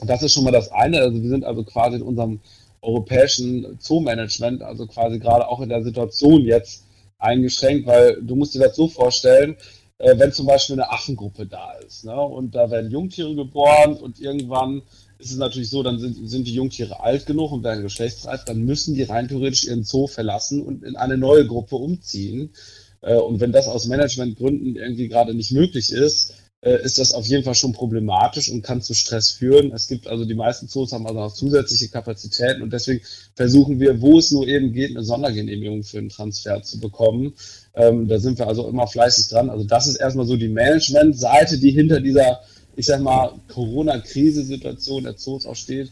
Und 0.00 0.08
das 0.08 0.22
ist 0.22 0.32
schon 0.32 0.44
mal 0.44 0.50
das 0.50 0.72
eine. 0.72 1.00
Also 1.00 1.22
wir 1.22 1.28
sind 1.28 1.44
also 1.44 1.62
quasi 1.62 1.96
in 1.96 2.02
unserem 2.02 2.40
europäischen 2.80 3.78
Zoo-Management, 3.80 4.62
also 4.62 4.86
quasi 4.86 5.18
gerade 5.18 5.48
auch 5.48 5.60
in 5.60 5.68
der 5.68 5.82
Situation 5.82 6.42
jetzt 6.42 6.84
eingeschränkt, 7.18 7.86
weil 7.86 8.20
du 8.22 8.34
musst 8.34 8.54
dir 8.54 8.60
das 8.60 8.76
so 8.76 8.88
vorstellen, 8.88 9.56
äh, 9.98 10.18
wenn 10.18 10.32
zum 10.32 10.46
Beispiel 10.46 10.74
eine 10.74 10.90
Affengruppe 10.90 11.46
da 11.46 11.72
ist 11.86 12.04
ne, 12.04 12.20
und 12.20 12.54
da 12.54 12.70
werden 12.70 12.90
Jungtiere 12.90 13.34
geboren 13.34 13.96
und 13.96 14.20
irgendwann 14.20 14.82
ist 15.18 15.30
es 15.30 15.36
natürlich 15.36 15.70
so, 15.70 15.82
dann 15.82 15.98
sind, 15.98 16.28
sind 16.28 16.46
die 16.46 16.54
Jungtiere 16.54 17.00
alt 17.00 17.26
genug 17.26 17.52
und 17.52 17.64
werden 17.64 17.82
geschlechtsreif, 17.82 18.44
dann 18.44 18.62
müssen 18.62 18.94
die 18.94 19.04
rein 19.04 19.28
theoretisch 19.28 19.64
ihren 19.64 19.84
Zoo 19.84 20.06
verlassen 20.06 20.62
und 20.62 20.82
in 20.82 20.96
eine 20.96 21.16
neue 21.16 21.46
Gruppe 21.46 21.76
umziehen. 21.76 22.50
Äh, 23.00 23.14
und 23.16 23.40
wenn 23.40 23.52
das 23.52 23.68
aus 23.68 23.86
Managementgründen 23.86 24.76
irgendwie 24.76 25.08
gerade 25.08 25.34
nicht 25.34 25.52
möglich 25.52 25.92
ist, 25.92 26.34
ist 26.70 26.98
das 26.98 27.12
auf 27.12 27.26
jeden 27.26 27.44
Fall 27.44 27.54
schon 27.54 27.72
problematisch 27.72 28.50
und 28.50 28.62
kann 28.62 28.80
zu 28.80 28.94
Stress 28.94 29.30
führen. 29.30 29.72
Es 29.72 29.86
gibt 29.86 30.06
also 30.06 30.24
die 30.24 30.34
meisten 30.34 30.68
Zoos 30.68 30.92
haben 30.92 31.06
also 31.06 31.20
noch 31.20 31.34
zusätzliche 31.34 31.88
Kapazitäten 31.88 32.62
und 32.62 32.72
deswegen 32.72 33.04
versuchen 33.34 33.80
wir, 33.80 34.00
wo 34.00 34.18
es 34.18 34.30
nur 34.30 34.48
eben 34.48 34.72
geht, 34.72 34.90
eine 34.90 35.04
Sondergenehmigung 35.04 35.82
für 35.82 35.98
einen 35.98 36.08
Transfer 36.08 36.62
zu 36.62 36.80
bekommen. 36.80 37.34
Ähm, 37.74 38.08
da 38.08 38.18
sind 38.18 38.38
wir 38.38 38.48
also 38.48 38.68
immer 38.68 38.86
fleißig 38.86 39.28
dran. 39.28 39.50
Also 39.50 39.64
das 39.64 39.86
ist 39.88 39.96
erstmal 39.96 40.26
so 40.26 40.36
die 40.36 40.48
Management-Seite, 40.48 41.58
die 41.58 41.70
hinter 41.70 42.00
dieser, 42.00 42.40
ich 42.76 42.86
sag 42.86 43.00
mal, 43.02 43.32
Corona-Krise-Situation 43.48 45.04
der 45.04 45.16
Zoos 45.16 45.46
auch 45.46 45.56
steht. 45.56 45.90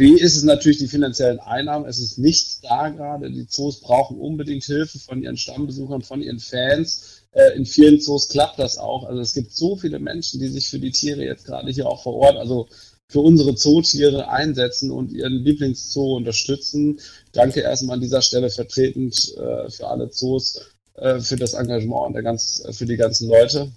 B 0.00 0.14
ist 0.14 0.34
es 0.34 0.44
natürlich 0.44 0.78
die 0.78 0.88
finanziellen 0.88 1.40
Einnahmen. 1.40 1.84
Es 1.84 1.98
ist 1.98 2.16
nichts 2.16 2.62
da 2.62 2.88
gerade. 2.88 3.30
Die 3.30 3.46
Zoos 3.46 3.80
brauchen 3.80 4.18
unbedingt 4.18 4.64
Hilfe 4.64 4.98
von 4.98 5.22
ihren 5.22 5.36
Stammbesuchern, 5.36 6.00
von 6.00 6.22
ihren 6.22 6.38
Fans 6.38 7.26
äh, 7.32 7.54
in 7.54 7.66
vielen 7.66 8.00
Zoos 8.00 8.30
klappt 8.30 8.58
das 8.58 8.78
auch. 8.78 9.04
Also 9.04 9.20
es 9.20 9.34
gibt 9.34 9.52
so 9.52 9.76
viele 9.76 9.98
Menschen, 9.98 10.40
die 10.40 10.48
sich 10.48 10.70
für 10.70 10.78
die 10.78 10.90
Tiere 10.90 11.22
jetzt 11.22 11.44
gerade 11.44 11.70
hier 11.70 11.86
auch 11.86 12.02
vor 12.02 12.14
Ort, 12.14 12.38
also 12.38 12.66
für 13.08 13.20
unsere 13.20 13.54
Zootiere 13.54 14.30
einsetzen 14.30 14.90
und 14.90 15.12
ihren 15.12 15.44
Lieblingszoo 15.44 16.16
unterstützen. 16.16 16.98
Danke 17.32 17.60
erstmal 17.60 17.96
an 17.96 18.00
dieser 18.00 18.22
Stelle 18.22 18.48
vertretend 18.48 19.36
äh, 19.36 19.68
für 19.68 19.86
alle 19.86 20.08
Zoos 20.08 20.62
äh, 20.94 21.20
für 21.20 21.36
das 21.36 21.52
Engagement 21.52 22.06
und 22.06 22.12
der 22.14 22.22
ganz, 22.22 22.62
für 22.70 22.86
die 22.86 22.96
ganzen 22.96 23.28
Leute 23.28 23.70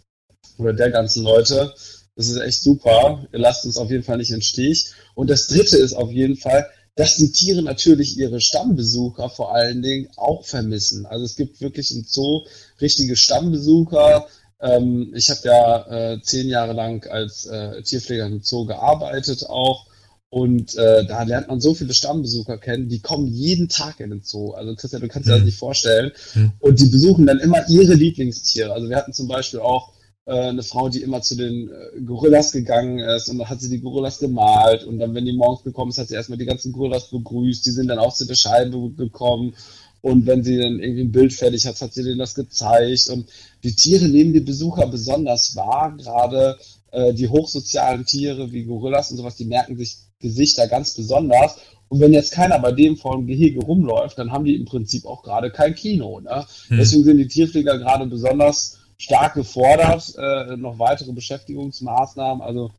oder 0.57 0.71
der 0.71 0.89
ganzen 0.89 1.25
Leute. 1.25 1.73
Das 2.15 2.27
ist 2.27 2.37
echt 2.37 2.61
super. 2.61 3.25
Ihr 3.31 3.39
lasst 3.39 3.65
uns 3.65 3.77
auf 3.77 3.89
jeden 3.89 4.03
Fall 4.03 4.17
nicht 4.17 4.31
im 4.31 4.41
Stich. 4.41 4.91
Und 5.15 5.29
das 5.29 5.47
dritte 5.47 5.77
ist 5.77 5.93
auf 5.93 6.11
jeden 6.11 6.35
Fall, 6.35 6.67
dass 6.95 7.15
die 7.15 7.31
Tiere 7.31 7.63
natürlich 7.63 8.17
ihre 8.17 8.39
Stammbesucher 8.39 9.29
vor 9.29 9.53
allen 9.53 9.81
Dingen 9.81 10.09
auch 10.15 10.45
vermissen. 10.45 11.05
Also 11.05 11.25
es 11.25 11.35
gibt 11.35 11.59
wirklich 11.59 11.91
im 11.95 12.03
Zoo 12.03 12.45
richtige 12.79 13.15
Stammbesucher. 13.15 14.27
Ähm, 14.61 15.11
ich 15.15 15.29
habe 15.31 15.41
ja 15.43 16.13
äh, 16.13 16.21
zehn 16.21 16.49
Jahre 16.49 16.73
lang 16.73 17.07
als 17.07 17.45
äh, 17.45 17.81
Tierpfleger 17.81 18.27
im 18.27 18.41
Zoo 18.41 18.65
gearbeitet 18.65 19.45
auch. 19.49 19.87
Und 20.29 20.75
äh, 20.75 21.05
da 21.05 21.23
lernt 21.23 21.47
man 21.47 21.61
so 21.61 21.75
viele 21.75 21.93
Stammbesucher 21.93 22.57
kennen, 22.57 22.89
die 22.89 23.01
kommen 23.01 23.27
jeden 23.27 23.69
Tag 23.69 23.99
in 23.99 24.09
den 24.09 24.23
Zoo. 24.23 24.51
Also 24.51 24.75
Christian, 24.75 25.03
du 25.03 25.07
kannst 25.07 25.27
dir 25.27 25.33
das 25.33 25.41
mhm. 25.41 25.45
nicht 25.45 25.59
vorstellen. 25.59 26.11
Mhm. 26.33 26.53
Und 26.59 26.79
die 26.79 26.87
besuchen 26.87 27.27
dann 27.27 27.39
immer 27.39 27.67
ihre 27.69 27.93
Lieblingstiere. 27.93 28.73
Also 28.73 28.89
wir 28.89 28.95
hatten 28.95 29.13
zum 29.13 29.27
Beispiel 29.27 29.59
auch 29.59 29.93
eine 30.25 30.63
Frau, 30.63 30.89
die 30.89 31.01
immer 31.01 31.21
zu 31.21 31.35
den 31.35 31.69
äh, 31.69 32.01
Gorillas 32.01 32.51
gegangen 32.51 32.99
ist 32.99 33.29
und 33.29 33.39
dann 33.39 33.49
hat 33.49 33.59
sie 33.59 33.69
die 33.69 33.81
Gorillas 33.81 34.19
gemalt 34.19 34.85
und 34.85 34.99
dann, 34.99 35.13
wenn 35.13 35.25
die 35.25 35.33
morgens 35.33 35.63
gekommen 35.63 35.91
ist, 35.91 35.97
hat 35.97 36.07
sie 36.07 36.15
erstmal 36.15 36.37
die 36.37 36.45
ganzen 36.45 36.71
Gorillas 36.71 37.09
begrüßt, 37.09 37.65
die 37.65 37.71
sind 37.71 37.87
dann 37.87 37.99
auch 37.99 38.13
zu 38.13 38.25
der 38.25 38.35
Scheibe 38.35 38.91
gekommen 38.91 39.53
und 40.01 40.25
wenn 40.25 40.43
sie 40.43 40.57
dann 40.57 40.79
irgendwie 40.79 41.03
ein 41.03 41.11
Bild 41.11 41.33
fertig 41.33 41.65
hat, 41.65 41.79
hat 41.81 41.93
sie 41.93 42.03
denen 42.03 42.19
das 42.19 42.35
gezeigt 42.35 43.09
und 43.09 43.27
die 43.63 43.75
Tiere 43.75 44.07
nehmen 44.07 44.33
die 44.33 44.39
Besucher 44.39 44.87
besonders 44.87 45.57
wahr, 45.57 45.95
gerade 45.97 46.57
äh, 46.91 47.13
die 47.13 47.27
hochsozialen 47.27 48.05
Tiere 48.05 48.51
wie 48.53 48.63
Gorillas 48.63 49.11
und 49.11 49.17
sowas, 49.17 49.35
die 49.35 49.45
merken 49.45 49.77
sich 49.77 49.97
Gesichter 50.19 50.67
ganz 50.69 50.93
besonders 50.93 51.57
und 51.89 51.99
wenn 51.99 52.13
jetzt 52.13 52.31
keiner 52.31 52.59
bei 52.59 52.71
dem 52.71 52.95
vor 52.95 53.17
dem 53.17 53.27
Gehege 53.27 53.59
rumläuft, 53.59 54.17
dann 54.17 54.31
haben 54.31 54.45
die 54.45 54.55
im 54.55 54.65
Prinzip 54.65 55.05
auch 55.05 55.21
gerade 55.21 55.51
kein 55.51 55.75
Kino. 55.75 56.21
Ne? 56.21 56.45
Hm. 56.69 56.77
Deswegen 56.77 57.03
sind 57.03 57.17
die 57.17 57.27
Tierpfleger 57.27 57.77
gerade 57.77 58.07
besonders 58.07 58.79
stark 58.97 59.33
gefordert, 59.33 60.13
äh, 60.17 60.55
noch 60.55 60.79
weitere 60.79 61.11
Beschäftigungsmaßnahmen. 61.11 62.41
Also 62.41 62.71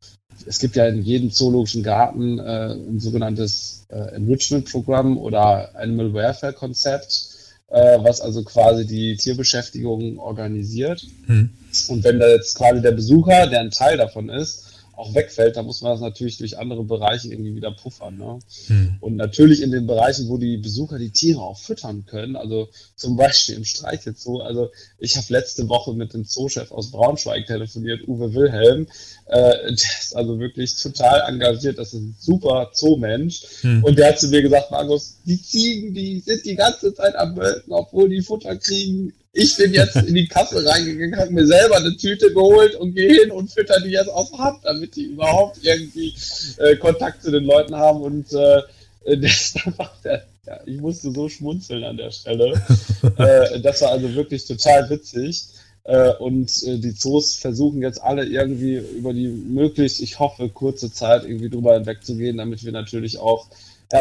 es 0.46 0.59
gibt 0.59 0.77
ja 0.77 0.87
in 0.87 1.03
jedem 1.03 1.31
zoologischen 1.31 1.83
Garten 1.83 2.38
äh, 2.38 2.72
ein 2.72 2.98
sogenanntes 3.00 3.87
äh, 3.88 4.14
Enrichment-Programm 4.14 5.18
oder 5.18 5.74
Animal 5.77 6.12
Welfare-Konzept, 6.12 7.29
äh, 7.68 7.98
was 8.00 8.20
also 8.20 8.42
quasi 8.42 8.87
die 8.87 9.16
Tierbeschäftigung 9.16 10.18
organisiert. 10.18 11.07
Hm. 11.27 11.50
Und 11.88 12.05
wenn 12.05 12.18
da 12.18 12.29
jetzt 12.29 12.57
quasi 12.57 12.81
der 12.81 12.92
Besucher, 12.92 13.46
der 13.46 13.61
ein 13.61 13.70
Teil 13.70 13.96
davon 13.96 14.29
ist, 14.29 14.63
auch 14.96 15.14
wegfällt, 15.14 15.57
dann 15.57 15.66
muss 15.66 15.83
man 15.83 15.92
das 15.92 16.00
natürlich 16.00 16.38
durch 16.38 16.59
andere 16.59 16.85
Bereiche 16.85 17.28
irgendwie 17.28 17.54
wieder 17.54 17.70
puffern. 17.70 18.16
Ne? 18.16 18.38
Hm. 18.66 18.96
Und 19.00 19.16
natürlich 19.16 19.62
in 19.62 19.70
den 19.70 19.87
Bereichen, 19.87 20.28
wo 20.28 20.38
die 20.38 20.57
Besucher 20.57 20.98
die 20.98 21.11
Tiere 21.11 21.40
auch 21.40 21.59
füttern 21.59 22.04
können, 22.07 22.37
also 22.37 22.68
zum 22.96 23.16
Beispiel 23.16 23.57
im 23.57 23.64
Streichelzoo. 23.64 24.40
Also 24.40 24.70
ich 24.98 25.16
habe 25.16 25.26
letzte 25.30 25.68
Woche 25.68 25.94
mit 25.94 26.14
dem 26.14 26.24
Zoochef 26.24 26.70
aus 26.70 26.90
Braunschweig 26.90 27.46
telefoniert, 27.46 28.07
Uwe 28.07 28.35
Wilhelm. 28.35 28.87
Äh, 29.26 29.37
der 29.37 29.72
ist 29.72 30.14
also 30.14 30.38
wirklich 30.38 30.80
total 30.80 31.28
engagiert, 31.28 31.78
das 31.78 31.94
ist 31.94 32.00
ein 32.00 32.16
super 32.18 32.70
Zoomensch. 32.72 33.42
Hm. 33.62 33.85
Und 33.85 33.98
der 33.98 34.09
hat 34.09 34.20
zu 34.20 34.28
mir 34.28 34.42
gesagt, 34.42 34.70
Markus, 34.70 35.16
die 35.24 35.40
Ziegen, 35.40 35.94
die 35.94 36.20
sind 36.20 36.44
die 36.44 36.54
ganze 36.54 36.94
Zeit 36.94 37.16
am 37.16 37.35
Melken, 37.35 37.72
obwohl 37.72 38.09
die 38.09 38.22
Futter 38.22 38.57
kriegen 38.57 39.12
ich 39.35 39.57
bin 39.57 39.75
jetzt 39.75 39.97
in 39.97 40.14
die 40.14 40.29
Kasse 40.29 40.64
reingegangen, 40.64 41.18
habe 41.18 41.33
mir 41.33 41.47
selber 41.47 41.77
eine 41.77 41.97
Tüte 41.97 42.33
geholt 42.33 42.77
und 42.77 42.94
gehe 42.94 43.23
hin 43.23 43.33
und 43.33 43.51
fütter 43.51 43.81
die 43.81 43.90
jetzt 43.90 44.09
aus 44.09 44.33
Hand, 44.38 44.61
damit 44.62 44.94
die 44.94 45.07
überhaupt 45.07 45.59
irgendwie 45.62 46.14
äh, 46.59 46.77
Kontakt 46.77 47.23
zu 47.23 47.33
den 47.33 47.44
Leuten 47.44 47.75
haben. 47.75 48.01
Und 48.03 48.33
äh, 48.33 48.62
das 49.16 49.47
ist 49.47 49.66
einfach 49.66 49.90
der, 50.03 50.25
ja, 50.47 50.61
ich 50.64 50.81
musste 50.81 51.11
so 51.11 51.29
schmunzeln 51.29 51.83
an 51.83 51.97
der 51.97 52.12
Stelle. 52.12 52.53
äh, 53.18 53.61
das 53.61 53.83
war 53.83 53.90
also 53.90 54.14
wirklich 54.14 54.47
total 54.47 54.88
witzig. 54.88 55.47
Äh, 55.83 56.14
und 56.14 56.62
äh, 56.62 56.79
die 56.79 56.94
Zoos 56.94 57.35
versuchen 57.35 57.83
jetzt 57.83 58.03
alle 58.03 58.25
irgendwie 58.25 58.77
über 58.77 59.12
die 59.12 59.27
möglichst, 59.27 60.01
ich 60.01 60.18
hoffe, 60.20 60.49
kurze 60.49 60.92
Zeit 60.92 61.25
irgendwie 61.25 61.51
drüber 61.51 61.75
hinwegzugehen, 61.75 62.38
damit 62.38 62.64
wir 62.64 62.73
natürlich 62.73 63.18
auch 63.18 63.49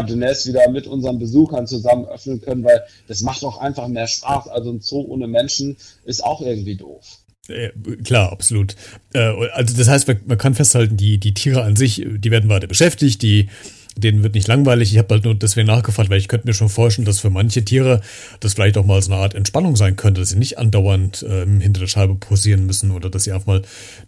demnächst 0.01 0.47
wieder 0.47 0.69
mit 0.69 0.87
unseren 0.87 1.19
Besuchern 1.19 1.67
zusammen 1.67 2.05
öffnen 2.05 2.41
können, 2.41 2.63
weil 2.63 2.81
das 3.07 3.21
macht 3.21 3.43
auch 3.43 3.59
einfach 3.59 3.87
mehr 3.87 4.07
Spaß. 4.07 4.47
Also 4.47 4.71
ein 4.71 4.79
Zoo 4.81 5.05
ohne 5.07 5.27
Menschen 5.27 5.77
ist 6.05 6.23
auch 6.23 6.41
irgendwie 6.41 6.75
doof. 6.75 7.19
Ja, 7.47 7.69
klar, 8.03 8.31
absolut. 8.31 8.75
Äh, 9.13 9.19
also 9.51 9.75
das 9.77 9.89
heißt, 9.89 10.07
man 10.07 10.37
kann 10.37 10.55
festhalten, 10.55 10.95
die, 10.95 11.17
die 11.17 11.33
Tiere 11.33 11.63
an 11.63 11.75
sich, 11.75 12.05
die 12.05 12.31
werden 12.31 12.49
weiter 12.49 12.67
beschäftigt, 12.67 13.21
die 13.21 13.49
denen 13.97 14.23
wird 14.23 14.35
nicht 14.35 14.47
langweilig. 14.47 14.91
Ich 14.91 14.97
habe 14.97 15.13
halt 15.13 15.23
nur 15.23 15.35
deswegen 15.35 15.67
nachgefragt, 15.67 16.09
weil 16.09 16.19
ich 16.19 16.27
könnte 16.27 16.47
mir 16.47 16.53
schon 16.53 16.69
vorstellen, 16.69 17.05
dass 17.05 17.19
für 17.19 17.29
manche 17.29 17.63
Tiere 17.63 18.01
das 18.39 18.53
vielleicht 18.53 18.77
auch 18.77 18.85
mal 18.85 19.01
so 19.01 19.11
eine 19.11 19.21
Art 19.21 19.35
Entspannung 19.35 19.75
sein 19.75 19.95
könnte, 19.95 20.21
dass 20.21 20.29
sie 20.29 20.37
nicht 20.37 20.57
andauernd 20.57 21.25
ähm, 21.27 21.59
hinter 21.59 21.81
der 21.81 21.87
Scheibe 21.87 22.15
posieren 22.15 22.65
müssen 22.65 22.91
oder 22.91 23.09
dass 23.09 23.23
sie 23.23 23.31
einfach 23.31 23.47
mal 23.47 23.61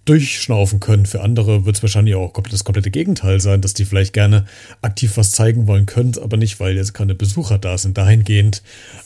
durchschnaufen 0.05 0.79
können. 0.79 1.05
Für 1.05 1.21
andere 1.21 1.65
wird 1.65 1.77
es 1.77 1.83
wahrscheinlich 1.83 2.15
auch 2.15 2.33
das 2.49 2.63
komplette 2.63 2.91
Gegenteil 2.91 3.39
sein, 3.39 3.61
dass 3.61 3.73
die 3.73 3.85
vielleicht 3.85 4.13
gerne 4.13 4.45
aktiv 4.81 5.17
was 5.17 5.31
zeigen 5.31 5.67
wollen 5.67 5.85
können, 5.85 6.13
aber 6.21 6.37
nicht, 6.37 6.59
weil 6.59 6.75
jetzt 6.75 6.93
keine 6.93 7.15
Besucher 7.15 7.57
da 7.57 7.77
sind. 7.77 7.97
Dahingehend 7.97 8.61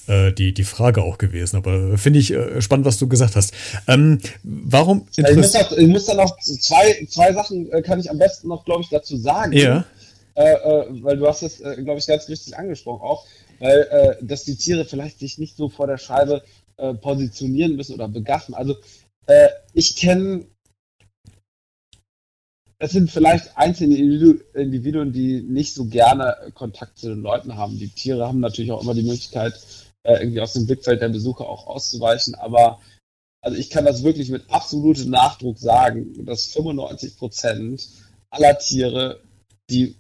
äh, 0.08 0.32
die, 0.32 0.54
die 0.54 0.64
Frage 0.64 1.04
auch 1.04 1.18
gewesen. 1.18 1.58
Aber 1.58 1.98
finde 1.98 2.20
ich 2.20 2.34
äh, 2.34 2.62
spannend, 2.62 2.86
was 2.86 2.98
du 2.98 3.08
gesagt 3.08 3.36
hast. 3.36 3.54
Ähm, 3.88 4.20
warum? 4.44 5.08
Ich 5.16 5.36
muss, 5.36 5.54
noch, 5.54 5.72
ich 5.72 5.88
muss 5.88 6.06
da 6.06 6.16
noch 6.16 6.38
zwei, 6.40 7.06
zwei 7.10 7.34
Sachen, 7.34 7.72
äh, 7.72 7.82
kann 7.82 8.00
ich 8.00 8.10
am 8.10 8.18
besten 8.18 8.48
noch, 8.48 8.66
glaube 8.66 8.82
ich, 8.82 8.90
dazu 8.90 9.18
sagen. 9.18 9.54
Ja 9.54 9.86
weil 10.44 11.18
du 11.18 11.28
hast 11.28 11.44
es, 11.44 11.60
äh, 11.60 11.82
glaube 11.84 12.00
ich, 12.00 12.08
ganz 12.08 12.28
richtig 12.30 12.58
angesprochen 12.58 13.02
auch, 13.02 13.26
weil 13.60 13.82
äh, 13.82 14.26
dass 14.26 14.46
die 14.46 14.56
Tiere 14.56 14.86
vielleicht 14.86 15.20
sich 15.20 15.38
nicht 15.38 15.58
so 15.58 15.70
vor 15.70 15.88
der 15.88 15.98
Scheibe 15.98 16.44
äh, 16.78 16.94
positionieren 16.94 17.76
müssen 17.76 17.94
oder 17.94 18.08
begaffen. 18.08 18.56
Also 18.56 18.76
äh, 19.28 19.50
ich 19.74 19.96
kenne, 19.96 20.46
es 22.78 22.92
sind 22.92 23.12
vielleicht 23.12 23.58
einzelne 23.58 23.98
Individuen, 23.98 25.12
die 25.12 25.42
nicht 25.42 25.74
so 25.74 25.86
gerne 25.86 26.52
Kontakt 26.54 26.98
zu 26.98 27.10
den 27.10 27.22
Leuten 27.22 27.58
haben. 27.58 27.78
Die 27.78 27.90
Tiere 27.90 28.26
haben 28.26 28.40
natürlich 28.40 28.72
auch 28.72 28.82
immer 28.82 28.94
die 28.94 29.04
Möglichkeit, 29.04 29.54
irgendwie 30.06 30.40
aus 30.40 30.54
dem 30.54 30.66
Blickfeld 30.66 31.02
der 31.02 31.10
Besucher 31.10 31.48
auch 31.50 31.68
auszuweichen, 31.68 32.34
aber 32.36 32.80
also 33.42 33.58
ich 33.58 33.70
kann 33.70 33.84
das 33.84 34.04
wirklich 34.04 34.30
mit 34.30 34.50
absolutem 34.50 35.10
Nachdruck 35.10 35.60
sagen, 35.60 36.26
dass 36.26 36.46
95 36.54 37.18
Prozent 37.18 37.90
aller 38.30 38.58
Tiere, 38.58 39.22
die 39.70 39.96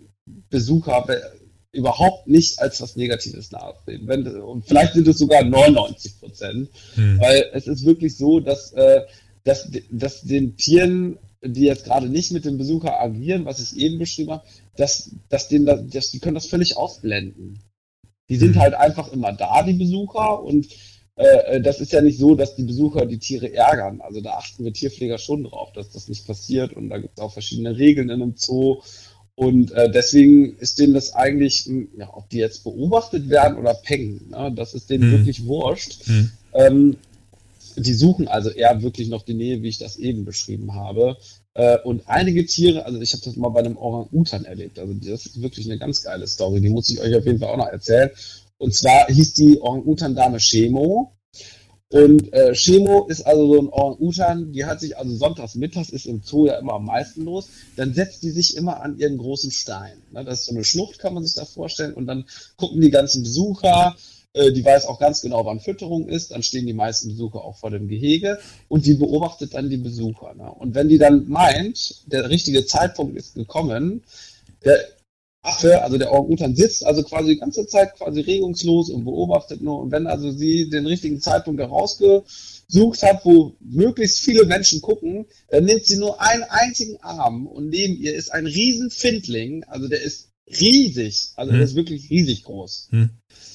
Besucher 0.49 1.05
überhaupt 1.71 2.27
nicht 2.27 2.59
als 2.59 2.81
was 2.81 2.95
Negatives 2.95 3.51
nachsehen. 3.51 4.07
Wenn, 4.07 4.27
und 4.27 4.65
vielleicht 4.65 4.93
sind 4.93 5.07
es 5.07 5.19
sogar 5.19 5.43
99 5.43 6.19
Prozent, 6.19 6.69
hm. 6.95 7.19
weil 7.19 7.45
es 7.53 7.67
ist 7.67 7.85
wirklich 7.85 8.17
so, 8.17 8.39
dass, 8.39 8.71
äh, 8.73 9.01
dass, 9.43 9.69
dass 9.91 10.21
den 10.21 10.57
Tieren 10.57 11.19
die 11.41 11.61
jetzt 11.61 11.85
gerade 11.85 12.09
nicht 12.09 12.31
mit 12.31 12.45
dem 12.45 12.57
Besucher 12.57 12.99
agieren, 13.01 13.45
was 13.45 13.59
ich 13.59 13.79
eben 13.79 13.97
beschrieben 13.97 14.31
habe, 14.31 14.43
dass, 14.75 15.11
dass, 15.29 15.47
denen, 15.47 15.89
dass 15.89 16.11
die 16.11 16.19
können 16.19 16.35
das 16.35 16.47
völlig 16.47 16.77
ausblenden. 16.77 17.59
Die 18.29 18.35
sind 18.35 18.55
mhm. 18.55 18.59
halt 18.59 18.73
einfach 18.73 19.11
immer 19.11 19.31
da, 19.31 19.63
die 19.63 19.73
Besucher, 19.73 20.43
und 20.43 20.67
äh, 21.15 21.55
äh, 21.55 21.61
das 21.61 21.79
ist 21.79 21.91
ja 21.91 22.01
nicht 22.01 22.19
so, 22.19 22.35
dass 22.35 22.55
die 22.55 22.63
Besucher 22.63 23.05
die 23.05 23.19
Tiere 23.19 23.53
ärgern. 23.53 24.01
Also 24.01 24.21
da 24.21 24.33
achten 24.33 24.63
wir 24.63 24.73
Tierpfleger 24.73 25.17
schon 25.17 25.43
drauf, 25.43 25.71
dass 25.73 25.91
das 25.91 26.09
nicht 26.09 26.27
passiert 26.27 26.73
und 26.73 26.89
da 26.89 26.97
gibt 26.97 27.17
es 27.17 27.23
auch 27.23 27.33
verschiedene 27.33 27.77
Regeln 27.77 28.09
in 28.09 28.21
einem 28.21 28.35
Zoo. 28.35 28.81
Und 29.39 29.71
äh, 29.71 29.89
deswegen 29.89 30.57
ist 30.57 30.79
denen 30.79 30.93
das 30.93 31.15
eigentlich, 31.15 31.65
ja, 31.97 32.09
ob 32.13 32.29
die 32.29 32.39
jetzt 32.39 32.65
beobachtet 32.65 33.29
werden 33.29 33.57
oder 33.57 33.73
pengen, 33.73 34.27
ne, 34.31 34.51
das 34.53 34.73
ist 34.73 34.89
denen 34.89 35.07
mhm. 35.07 35.11
wirklich 35.13 35.45
wurscht. 35.45 36.05
Mhm. 36.09 36.31
Ähm, 36.53 36.97
die 37.77 37.93
suchen 37.93 38.27
also 38.27 38.49
eher 38.49 38.81
wirklich 38.81 39.07
noch 39.07 39.21
die 39.21 39.35
Nähe, 39.35 39.61
wie 39.61 39.69
ich 39.69 39.77
das 39.77 39.95
eben 39.95 40.25
beschrieben 40.25 40.75
habe. 40.75 41.15
Äh, 41.53 41.77
und 41.85 42.01
einige 42.07 42.45
Tiere, 42.45 42.85
also 42.85 42.99
ich 42.99 43.13
habe 43.13 43.23
das 43.23 43.37
mal 43.37 43.47
bei 43.47 43.61
einem 43.61 43.77
Orang-Utan 43.77 44.43
erlebt. 44.43 44.77
Also 44.77 44.93
das 44.95 45.25
ist 45.25 45.41
wirklich 45.41 45.67
eine 45.67 45.79
ganz 45.79 46.03
geile 46.03 46.27
Story. 46.27 46.59
Die 46.59 46.67
muss 46.67 46.89
ich 46.89 46.99
euch 46.99 47.15
auf 47.15 47.25
jeden 47.25 47.39
Fall 47.39 47.53
auch 47.53 47.57
noch 47.57 47.67
erzählen. 47.67 48.09
Und 48.57 48.75
zwar 48.75 49.07
hieß 49.07 49.35
die 49.35 49.61
Orang-Utan-Dame 49.61 50.39
Chemo. 50.39 51.13
Und 51.91 52.31
äh, 52.33 52.53
Chemo 52.53 53.07
ist 53.07 53.25
also 53.25 53.51
so 53.51 53.61
ein 53.61 53.69
Orang-Utan, 53.69 54.51
die 54.51 54.65
hat 54.65 54.79
sich 54.79 54.95
also 54.95 55.15
sonntags 55.15 55.55
mittags 55.55 55.89
ist 55.89 56.05
im 56.05 56.21
Zoo 56.21 56.45
ja 56.45 56.59
immer 56.59 56.73
am 56.73 56.85
meisten 56.85 57.25
los. 57.25 57.49
Dann 57.77 57.95
setzt 57.95 58.21
die 58.21 58.29
sich 58.29 58.55
immer 58.55 58.81
an 58.81 58.99
ihren 58.99 59.17
großen 59.17 59.49
Stein. 59.49 59.97
Ne, 60.11 60.23
das 60.23 60.41
ist 60.41 60.45
so 60.45 60.51
eine 60.53 60.63
Schlucht, 60.63 60.99
kann 60.99 61.15
man 61.15 61.25
sich 61.25 61.33
da 61.33 61.45
vorstellen. 61.45 61.95
Und 61.95 62.05
dann 62.05 62.25
gucken 62.57 62.79
die 62.79 62.91
ganzen 62.91 63.23
Besucher, 63.23 63.95
äh, 64.33 64.51
die 64.51 64.63
weiß 64.63 64.85
auch 64.85 64.99
ganz 64.99 65.21
genau, 65.21 65.43
wann 65.47 65.59
Fütterung 65.59 66.07
ist. 66.07 66.29
Dann 66.29 66.43
stehen 66.43 66.67
die 66.67 66.73
meisten 66.73 67.09
Besucher 67.09 67.43
auch 67.43 67.57
vor 67.57 67.71
dem 67.71 67.87
Gehege 67.87 68.37
und 68.67 68.85
die 68.85 68.93
beobachtet 68.93 69.55
dann 69.55 69.71
die 69.71 69.77
Besucher. 69.77 70.35
Ne? 70.35 70.51
Und 70.51 70.75
wenn 70.75 70.89
die 70.89 70.99
dann 70.99 71.27
meint, 71.27 72.03
der 72.11 72.29
richtige 72.29 72.67
Zeitpunkt 72.67 73.17
ist 73.17 73.33
gekommen, 73.33 74.03
der 74.63 74.79
Affe, 75.49 75.81
also 75.81 75.97
der 75.97 76.11
Orang-Utan 76.11 76.55
sitzt 76.55 76.85
also 76.85 77.03
quasi 77.03 77.29
die 77.29 77.39
ganze 77.39 77.67
Zeit 77.67 77.95
quasi 77.95 78.21
regungslos 78.21 78.89
und 78.89 79.05
beobachtet 79.05 79.61
nur. 79.61 79.79
Und 79.79 79.91
wenn 79.91 80.07
also 80.07 80.31
sie 80.31 80.69
den 80.69 80.85
richtigen 80.85 81.19
Zeitpunkt 81.19 81.59
herausgesucht 81.59 83.03
hat, 83.03 83.25
wo 83.25 83.55
möglichst 83.59 84.19
viele 84.19 84.45
Menschen 84.45 84.81
gucken, 84.81 85.25
dann 85.49 85.65
nimmt 85.65 85.85
sie 85.85 85.97
nur 85.97 86.21
einen 86.21 86.43
einzigen 86.43 86.97
Arm 87.01 87.47
und 87.47 87.69
neben 87.69 87.97
ihr 87.97 88.15
ist 88.15 88.31
ein 88.33 88.45
Riesenfindling, 88.45 89.63
also 89.65 89.87
der 89.87 90.01
ist 90.01 90.29
riesig, 90.47 91.31
also 91.35 91.51
hm. 91.51 91.57
der 91.57 91.65
ist 91.65 91.75
wirklich 91.75 92.09
riesig 92.09 92.43
groß. 92.43 92.89
Hm. 92.91 93.09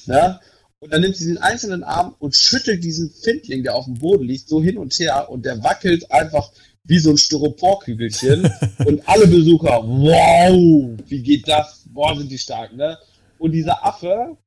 Ja? 0.05 0.39
Und 0.79 0.93
dann 0.93 1.01
nimmt 1.01 1.15
sie 1.15 1.25
den 1.25 1.37
einzelnen 1.37 1.83
Arm 1.83 2.15
und 2.19 2.35
schüttelt 2.35 2.83
diesen 2.83 3.09
Findling, 3.09 3.63
der 3.63 3.75
auf 3.75 3.85
dem 3.85 3.95
Boden 3.95 4.25
liegt, 4.25 4.47
so 4.47 4.61
hin 4.61 4.77
und 4.77 4.93
her 4.99 5.29
und 5.29 5.45
der 5.45 5.63
wackelt 5.63 6.11
einfach 6.11 6.51
wie 6.85 6.99
so 6.99 7.11
ein 7.11 7.17
Styroporkügelchen. 7.17 8.49
und 8.85 9.07
alle 9.07 9.27
Besucher, 9.27 9.81
wow, 9.83 10.99
wie 11.07 11.21
geht 11.21 11.47
das? 11.47 11.85
Boah, 11.87 12.15
sind 12.15 12.31
die 12.31 12.37
stark, 12.37 12.73
ne? 12.73 12.97
Und 13.37 13.51
dieser 13.51 13.85
Affe 13.85 14.37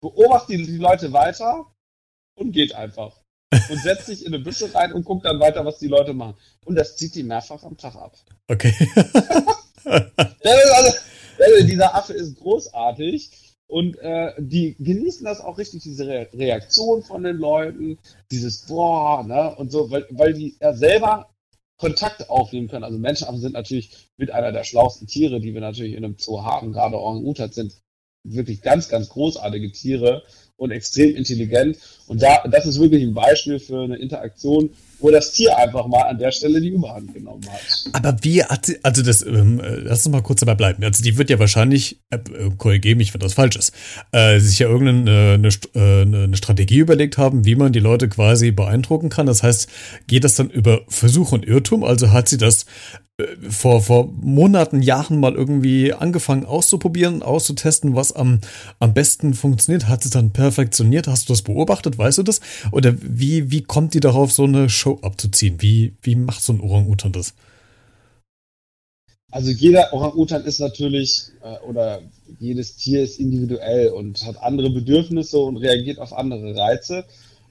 beobachtet 0.00 0.66
die 0.66 0.76
Leute 0.76 1.12
weiter 1.12 1.66
und 2.36 2.52
geht 2.52 2.74
einfach. 2.74 3.16
Und 3.70 3.82
setzt 3.82 4.06
sich 4.06 4.26
in 4.26 4.34
eine 4.34 4.42
Büsche 4.42 4.72
rein 4.74 4.92
und 4.92 5.04
guckt 5.04 5.24
dann 5.24 5.40
weiter, 5.40 5.64
was 5.64 5.78
die 5.78 5.88
Leute 5.88 6.12
machen. 6.12 6.34
Und 6.66 6.74
das 6.74 6.96
zieht 6.96 7.14
die 7.14 7.22
mehrfach 7.22 7.62
am 7.62 7.76
Tag 7.78 7.94
ab. 7.94 8.16
Okay. 8.46 8.74
also, 9.84 10.98
dieser 11.66 11.94
Affe 11.94 12.12
ist 12.12 12.36
großartig. 12.36 13.30
Und 13.66 13.98
äh, 13.98 14.32
die 14.38 14.76
genießen 14.78 15.24
das 15.24 15.40
auch 15.40 15.58
richtig, 15.58 15.82
diese 15.82 16.06
Re 16.06 16.28
Reaktion 16.32 17.02
von 17.02 17.22
den 17.22 17.36
Leuten, 17.36 17.98
dieses 18.30 18.62
Boah, 18.62 19.22
ne, 19.22 19.54
und 19.56 19.70
so, 19.70 19.90
weil, 19.90 20.06
weil 20.10 20.32
die 20.32 20.56
ja 20.58 20.72
selber 20.72 21.28
Kontakt 21.78 22.28
aufnehmen 22.28 22.68
können. 22.68 22.84
Also 22.84 22.98
Menschenaffen 22.98 23.40
sind 23.40 23.52
natürlich 23.54 24.10
mit 24.16 24.30
einer 24.32 24.52
der 24.52 24.64
schlauesten 24.64 25.06
Tiere, 25.06 25.40
die 25.40 25.54
wir 25.54 25.60
natürlich 25.60 25.94
in 25.94 26.04
einem 26.04 26.16
Zoo 26.18 26.42
haben. 26.42 26.72
Gerade 26.72 26.98
Orang-Utan 26.98 27.52
sind 27.52 27.72
wirklich 28.24 28.60
ganz, 28.62 28.88
ganz 28.88 29.08
großartige 29.08 29.70
Tiere 29.72 30.22
und 30.56 30.72
extrem 30.72 31.14
intelligent. 31.14 31.78
Und 32.06 32.20
da, 32.20 32.42
das 32.48 32.66
ist 32.66 32.80
wirklich 32.80 33.02
ein 33.02 33.14
Beispiel 33.14 33.60
für 33.60 33.82
eine 33.84 33.96
Interaktion, 33.96 34.70
wo 35.00 35.10
das 35.10 35.32
Tier 35.32 35.56
einfach 35.56 35.86
mal 35.86 36.02
an 36.02 36.18
der 36.18 36.32
Stelle 36.32 36.60
die 36.60 36.68
Überhand 36.68 37.14
genommen 37.14 37.42
hat. 37.50 37.60
Aber 37.92 38.16
wie 38.22 38.42
hat 38.42 38.66
sie, 38.66 38.78
also 38.82 39.02
das, 39.02 39.22
ähm, 39.22 39.60
äh, 39.60 39.76
lass 39.76 40.04
uns 40.04 40.12
mal 40.12 40.22
kurz 40.22 40.40
dabei 40.40 40.54
bleiben. 40.54 40.82
Also 40.82 41.02
die 41.02 41.16
wird 41.16 41.30
ja 41.30 41.38
wahrscheinlich, 41.38 42.00
äh, 42.10 42.16
äh 42.16 42.50
korrigiere 42.56 42.96
mich, 42.96 43.14
wenn 43.14 43.20
das 43.20 43.34
falsch 43.34 43.56
ist, 43.56 43.72
äh, 44.12 44.38
sich 44.40 44.58
ja 44.58 44.68
irgendeine 44.68 45.34
eine, 45.34 45.48
äh, 45.74 46.02
eine 46.02 46.36
Strategie 46.36 46.78
überlegt 46.78 47.18
haben, 47.18 47.44
wie 47.44 47.54
man 47.54 47.72
die 47.72 47.78
Leute 47.78 48.08
quasi 48.08 48.50
beeindrucken 48.50 49.08
kann. 49.08 49.26
Das 49.26 49.42
heißt, 49.42 49.68
geht 50.06 50.24
das 50.24 50.34
dann 50.34 50.50
über 50.50 50.80
Versuch 50.88 51.32
und 51.32 51.46
Irrtum? 51.46 51.84
Also 51.84 52.10
hat 52.10 52.28
sie 52.28 52.38
das 52.38 52.66
vor, 53.48 53.82
vor 53.82 54.12
Monaten, 54.20 54.80
Jahren 54.80 55.18
mal 55.18 55.34
irgendwie 55.34 55.92
angefangen 55.92 56.44
auszuprobieren, 56.44 57.22
auszutesten, 57.22 57.96
was 57.96 58.12
am, 58.12 58.40
am 58.78 58.94
besten 58.94 59.34
funktioniert? 59.34 59.88
Hat 59.88 60.04
sie 60.04 60.10
dann 60.10 60.30
perfektioniert? 60.30 61.08
Hast 61.08 61.28
du 61.28 61.32
das 61.32 61.42
beobachtet? 61.42 61.98
Weißt 61.98 62.18
du 62.18 62.22
das? 62.22 62.40
Oder 62.70 62.94
wie, 63.00 63.50
wie 63.50 63.62
kommt 63.62 63.94
die 63.94 64.00
darauf, 64.00 64.30
so 64.30 64.44
eine 64.44 64.68
Show 64.68 65.00
abzuziehen? 65.02 65.60
Wie, 65.60 65.94
wie 66.00 66.14
macht 66.14 66.42
so 66.42 66.52
ein 66.52 66.60
Orang-Utan 66.60 67.12
das? 67.12 67.34
Also 69.32 69.50
jeder 69.50 69.92
Orang-Utan 69.92 70.44
ist 70.44 70.60
natürlich, 70.60 71.24
äh, 71.42 71.58
oder 71.68 72.00
jedes 72.38 72.76
Tier 72.76 73.02
ist 73.02 73.18
individuell 73.18 73.88
und 73.88 74.24
hat 74.24 74.40
andere 74.40 74.70
Bedürfnisse 74.70 75.38
und 75.38 75.56
reagiert 75.56 75.98
auf 75.98 76.12
andere 76.12 76.54
Reize. 76.54 77.04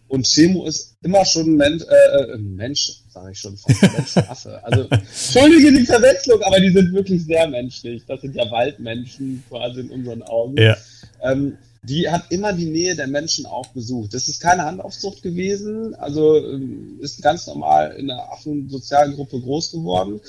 Und 0.07 0.25
Chemo 0.25 0.65
ist 0.65 0.95
immer 1.03 1.25
schon 1.25 1.47
ein 1.47 1.55
Mensch, 1.57 1.83
äh, 1.83 2.21
äh 2.21 2.37
Mensch 2.37 3.01
sage 3.17 3.31
ich 3.31 3.39
schon, 3.39 3.57
fast 3.57 3.81
Menschenaffe. 3.81 4.61
Also, 4.63 4.87
entschuldige 4.89 5.71
die 5.71 5.85
Verwechslung, 5.85 6.41
aber 6.43 6.59
die 6.59 6.69
sind 6.69 6.93
wirklich 6.93 7.25
sehr 7.25 7.47
menschlich. 7.47 8.03
Das 8.07 8.21
sind 8.21 8.35
ja 8.35 8.49
Waldmenschen 8.51 9.43
quasi 9.49 9.81
in 9.81 9.89
unseren 9.89 10.23
Augen. 10.23 10.57
Ja. 10.57 10.77
Ähm, 11.21 11.57
die 11.83 12.09
hat 12.09 12.31
immer 12.31 12.53
die 12.53 12.65
Nähe 12.65 12.95
der 12.95 13.07
Menschen 13.07 13.45
auch 13.45 13.67
besucht. 13.67 14.13
Das 14.13 14.27
ist 14.27 14.41
keine 14.41 14.65
Handaufzucht 14.65 15.21
gewesen, 15.23 15.95
also 15.95 16.37
ähm, 16.37 16.99
ist 17.01 17.21
ganz 17.21 17.47
normal 17.47 17.95
in 17.97 18.07
der 18.07 18.31
Affensozialgruppe 18.31 19.39
groß 19.39 19.71
geworden. 19.71 20.19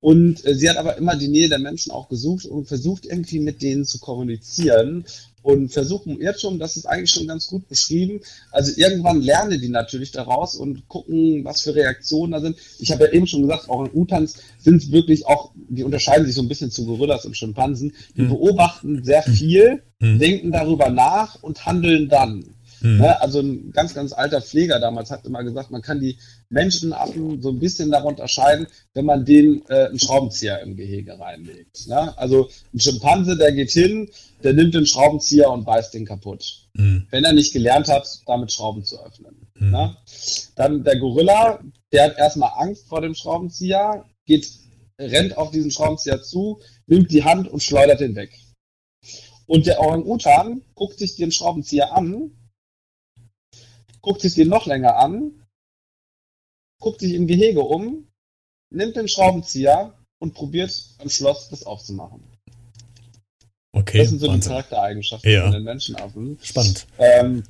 Und 0.00 0.44
äh, 0.44 0.54
sie 0.54 0.68
hat 0.68 0.76
aber 0.76 0.96
immer 0.98 1.16
die 1.16 1.28
Nähe 1.28 1.48
der 1.48 1.60
Menschen 1.60 1.92
auch 1.92 2.08
gesucht 2.08 2.44
und 2.46 2.66
versucht 2.66 3.06
irgendwie 3.06 3.40
mit 3.40 3.62
denen 3.62 3.84
zu 3.84 3.98
kommunizieren 4.00 5.04
und 5.44 5.68
versuchen 5.68 6.18
Irrtum, 6.18 6.58
das 6.58 6.76
ist 6.78 6.86
eigentlich 6.86 7.10
schon 7.10 7.26
ganz 7.26 7.46
gut 7.48 7.68
beschrieben. 7.68 8.20
Also 8.50 8.72
irgendwann 8.76 9.20
lernen 9.20 9.60
die 9.60 9.68
natürlich 9.68 10.10
daraus 10.10 10.56
und 10.56 10.88
gucken, 10.88 11.44
was 11.44 11.60
für 11.60 11.74
Reaktionen 11.74 12.32
da 12.32 12.40
sind. 12.40 12.56
Ich 12.78 12.90
habe 12.90 13.04
ja 13.04 13.12
eben 13.12 13.26
schon 13.26 13.42
gesagt, 13.42 13.68
auch 13.68 13.84
in 13.84 13.90
Utans 13.94 14.38
sind 14.58 14.90
wirklich 14.90 15.26
auch, 15.26 15.52
die 15.68 15.84
unterscheiden 15.84 16.24
sich 16.24 16.34
so 16.34 16.40
ein 16.40 16.48
bisschen 16.48 16.70
zu 16.70 16.86
Gorillas 16.86 17.26
und 17.26 17.36
Schimpansen. 17.36 17.92
Die 18.16 18.22
mhm. 18.22 18.30
beobachten 18.30 19.04
sehr 19.04 19.22
viel, 19.22 19.82
mhm. 19.98 20.18
denken 20.18 20.50
darüber 20.50 20.88
nach 20.88 21.42
und 21.42 21.66
handeln 21.66 22.08
dann. 22.08 22.46
Mhm. 22.84 22.98
Ne? 22.98 23.20
Also 23.20 23.40
ein 23.40 23.72
ganz, 23.72 23.94
ganz 23.94 24.12
alter 24.12 24.42
Pfleger 24.42 24.78
damals 24.78 25.10
hat 25.10 25.24
immer 25.24 25.42
gesagt, 25.42 25.70
man 25.70 25.80
kann 25.80 26.00
die 26.00 26.18
Menschenaffen 26.50 27.40
so 27.40 27.48
ein 27.48 27.58
bisschen 27.58 27.90
darunter 27.90 28.24
unterscheiden, 28.24 28.66
wenn 28.92 29.06
man 29.06 29.24
denen 29.24 29.62
äh, 29.68 29.86
einen 29.86 29.98
Schraubenzieher 29.98 30.60
im 30.60 30.76
Gehege 30.76 31.18
reinlegt. 31.18 31.88
Ne? 31.88 32.16
Also 32.18 32.50
ein 32.74 32.80
Schimpanse, 32.80 33.36
der 33.38 33.52
geht 33.52 33.70
hin, 33.70 34.10
der 34.42 34.52
nimmt 34.52 34.74
den 34.74 34.86
Schraubenzieher 34.86 35.50
und 35.50 35.64
beißt 35.64 35.94
den 35.94 36.04
kaputt. 36.04 36.68
Mhm. 36.74 37.06
Wenn 37.10 37.24
er 37.24 37.32
nicht 37.32 37.54
gelernt 37.54 37.88
hat, 37.88 38.06
damit 38.26 38.52
Schrauben 38.52 38.84
zu 38.84 39.02
öffnen. 39.02 39.34
Mhm. 39.58 39.70
Ne? 39.70 39.96
Dann 40.54 40.84
der 40.84 40.98
Gorilla, 40.98 41.60
der 41.90 42.04
hat 42.04 42.18
erstmal 42.18 42.52
Angst 42.56 42.86
vor 42.86 43.00
dem 43.00 43.14
Schraubenzieher, 43.14 44.04
geht, 44.26 44.46
rennt 45.00 45.38
auf 45.38 45.50
diesen 45.50 45.70
Schraubenzieher 45.70 46.22
zu, 46.22 46.60
nimmt 46.86 47.10
die 47.10 47.24
Hand 47.24 47.48
und 47.48 47.62
schleudert 47.62 48.00
den 48.00 48.14
weg. 48.14 48.38
Und 49.46 49.66
der 49.66 49.80
Orang-Utan 49.80 50.62
guckt 50.74 50.98
sich 50.98 51.16
den 51.16 51.32
Schraubenzieher 51.32 51.94
an 51.94 52.30
guckt 54.04 54.20
sich 54.20 54.34
den 54.34 54.48
noch 54.48 54.66
länger 54.66 54.96
an, 54.96 55.32
guckt 56.80 57.00
sich 57.00 57.14
im 57.14 57.26
Gehege 57.26 57.60
um, 57.60 58.06
nimmt 58.70 58.96
den 58.96 59.08
Schraubenzieher 59.08 59.94
und 60.18 60.34
probiert 60.34 60.72
am 60.98 61.08
Schloss 61.08 61.48
das 61.48 61.64
aufzumachen. 61.64 62.22
Okay. 63.72 63.98
Das 63.98 64.10
sind 64.10 64.20
so 64.20 64.28
Wahnsinn. 64.28 64.40
die 64.42 64.48
Charaktereigenschaften 64.48 65.30
ja. 65.32 65.44
von 65.44 65.52
den 65.52 65.64
Menschenaffen. 65.64 66.38
Spannend. 66.42 66.86
Ähm, 66.98 67.44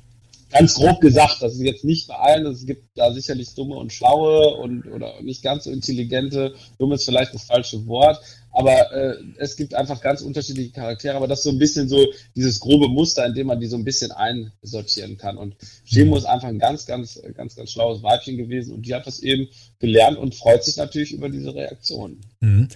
ganz 0.49 0.75
grob 0.75 1.01
gesagt, 1.01 1.41
das 1.41 1.53
ist 1.53 1.61
jetzt 1.61 1.83
nicht 1.83 2.07
bei 2.07 2.15
allen, 2.15 2.45
es 2.45 2.65
gibt 2.65 2.85
da 2.95 3.11
sicherlich 3.11 3.53
dumme 3.53 3.75
und 3.75 3.91
schlaue 3.91 4.55
und 4.55 4.87
oder 4.87 5.21
nicht 5.21 5.43
ganz 5.43 5.65
so 5.65 5.71
intelligente, 5.71 6.55
dumm 6.79 6.93
ist 6.93 7.05
vielleicht 7.05 7.33
das 7.33 7.43
falsche 7.43 7.85
Wort, 7.87 8.21
aber 8.55 8.91
äh, 8.93 9.15
es 9.37 9.57
gibt 9.57 9.73
einfach 9.73 10.01
ganz 10.01 10.21
unterschiedliche 10.21 10.71
Charaktere, 10.71 11.15
aber 11.15 11.27
das 11.27 11.39
ist 11.39 11.43
so 11.43 11.49
ein 11.51 11.59
bisschen 11.59 11.89
so 11.89 12.07
dieses 12.35 12.61
grobe 12.61 12.87
Muster, 12.87 13.25
in 13.25 13.33
dem 13.33 13.47
man 13.47 13.59
die 13.59 13.67
so 13.67 13.75
ein 13.75 13.83
bisschen 13.83 14.11
einsortieren 14.11 15.17
kann. 15.17 15.37
Und 15.37 15.55
Shemo 15.83 16.11
mhm. 16.11 16.17
ist 16.17 16.25
einfach 16.25 16.47
ein 16.47 16.57
ganz, 16.57 16.85
ganz, 16.85 17.21
ganz, 17.35 17.55
ganz 17.55 17.71
schlaues 17.71 18.01
Weibchen 18.01 18.37
gewesen 18.37 18.73
und 18.73 18.85
die 18.85 18.95
hat 18.95 19.05
das 19.05 19.19
eben 19.19 19.49
gelernt 19.79 20.17
und 20.17 20.35
freut 20.35 20.63
sich 20.63 20.77
natürlich 20.77 21.11
über 21.11 21.27
diese 21.27 21.53
Reaktion. 21.53 22.21
Mhm. 22.39 22.69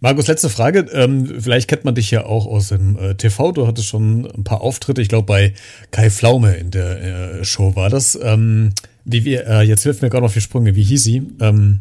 Markus, 0.00 0.26
letzte 0.26 0.48
Frage. 0.48 0.86
Ähm, 0.92 1.40
vielleicht 1.40 1.68
kennt 1.68 1.84
man 1.84 1.94
dich 1.94 2.10
ja 2.10 2.24
auch 2.24 2.46
aus 2.46 2.68
dem 2.68 2.98
äh, 2.98 3.14
TV. 3.14 3.52
Du 3.52 3.66
hattest 3.66 3.88
schon 3.88 4.26
ein 4.26 4.44
paar 4.44 4.62
Auftritte, 4.62 5.02
ich 5.02 5.08
glaube 5.08 5.26
bei 5.26 5.54
Kai 5.90 6.10
Flaume 6.10 6.54
in 6.56 6.70
der 6.70 7.40
äh, 7.40 7.44
Show 7.44 7.76
war 7.76 7.90
das. 7.90 8.18
Ähm, 8.22 8.72
wie 9.04 9.24
wir, 9.24 9.46
äh, 9.46 9.62
jetzt 9.62 9.82
hilft 9.82 10.02
mir 10.02 10.10
gerade 10.10 10.24
noch 10.24 10.32
die 10.32 10.40
Sprünge. 10.40 10.74
Wie 10.76 10.82
hieß 10.82 11.04
sie? 11.04 11.22
Ähm, 11.40 11.80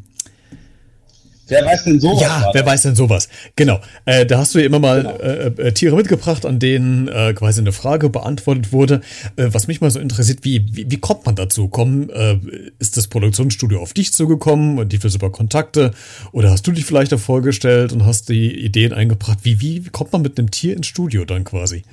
Wer 1.48 1.66
weiß 1.66 1.84
denn 1.84 2.00
sowas? 2.00 2.22
Ja, 2.22 2.50
wer 2.54 2.66
weiß 2.66 2.82
denn 2.84 2.96
sowas? 2.96 3.30
Genau. 3.56 3.80
Äh, 4.06 4.26
da 4.26 4.40
hast 4.40 4.56
du 4.56 4.60
ja 4.60 4.66
immer 4.66 4.80
mal 4.80 5.04
genau. 5.04 5.20
äh, 5.20 5.68
äh, 5.68 5.72
Tiere 5.74 5.96
mitgebracht, 5.96 6.46
an 6.46 6.60
denen 6.60 7.08
äh, 7.08 7.34
quasi 7.34 7.62
eine 7.62 7.72
Frage 7.72 8.10
beantwortet 8.10 8.72
wurde. 8.72 9.02
Äh, 9.36 9.50
was 9.52 9.68
mich 9.68 9.80
mal 9.80 9.92
so 9.92 10.00
interessiert, 10.00 10.40
wie, 10.44 10.66
wie, 10.76 10.90
wie 10.90 10.98
kommt 10.98 11.26
man 11.26 11.36
dazu? 11.36 11.68
Kommen, 11.68 12.10
äh, 12.10 12.40
ist 12.80 12.98
das 12.98 13.08
Produktionsstudio 13.08 13.80
auf 13.80 13.94
dich 13.94 14.12
zugekommen 14.12 14.80
und 14.80 14.92
die 14.92 14.98
für 14.98 15.10
super 15.10 15.30
Kontakte? 15.30 15.92
Oder 16.32 16.50
hast 16.50 16.66
du 16.66 16.72
dich 16.72 16.86
vielleicht 16.86 17.12
da 17.12 17.18
vorgestellt 17.18 17.94
und 17.94 18.06
hast 18.06 18.30
die 18.30 18.52
Ideen 18.58 18.94
eingebracht? 18.94 19.40
Wie, 19.44 19.62
wie, 19.62 19.86
wie 19.86 19.90
kommt 19.90 20.14
man 20.14 20.24
mit 20.24 20.40
einem 20.40 20.50
Tier 20.50 20.76
ins 20.76 20.88
Studio 20.88 21.26
dann 21.26 21.44
quasi? 21.44 21.84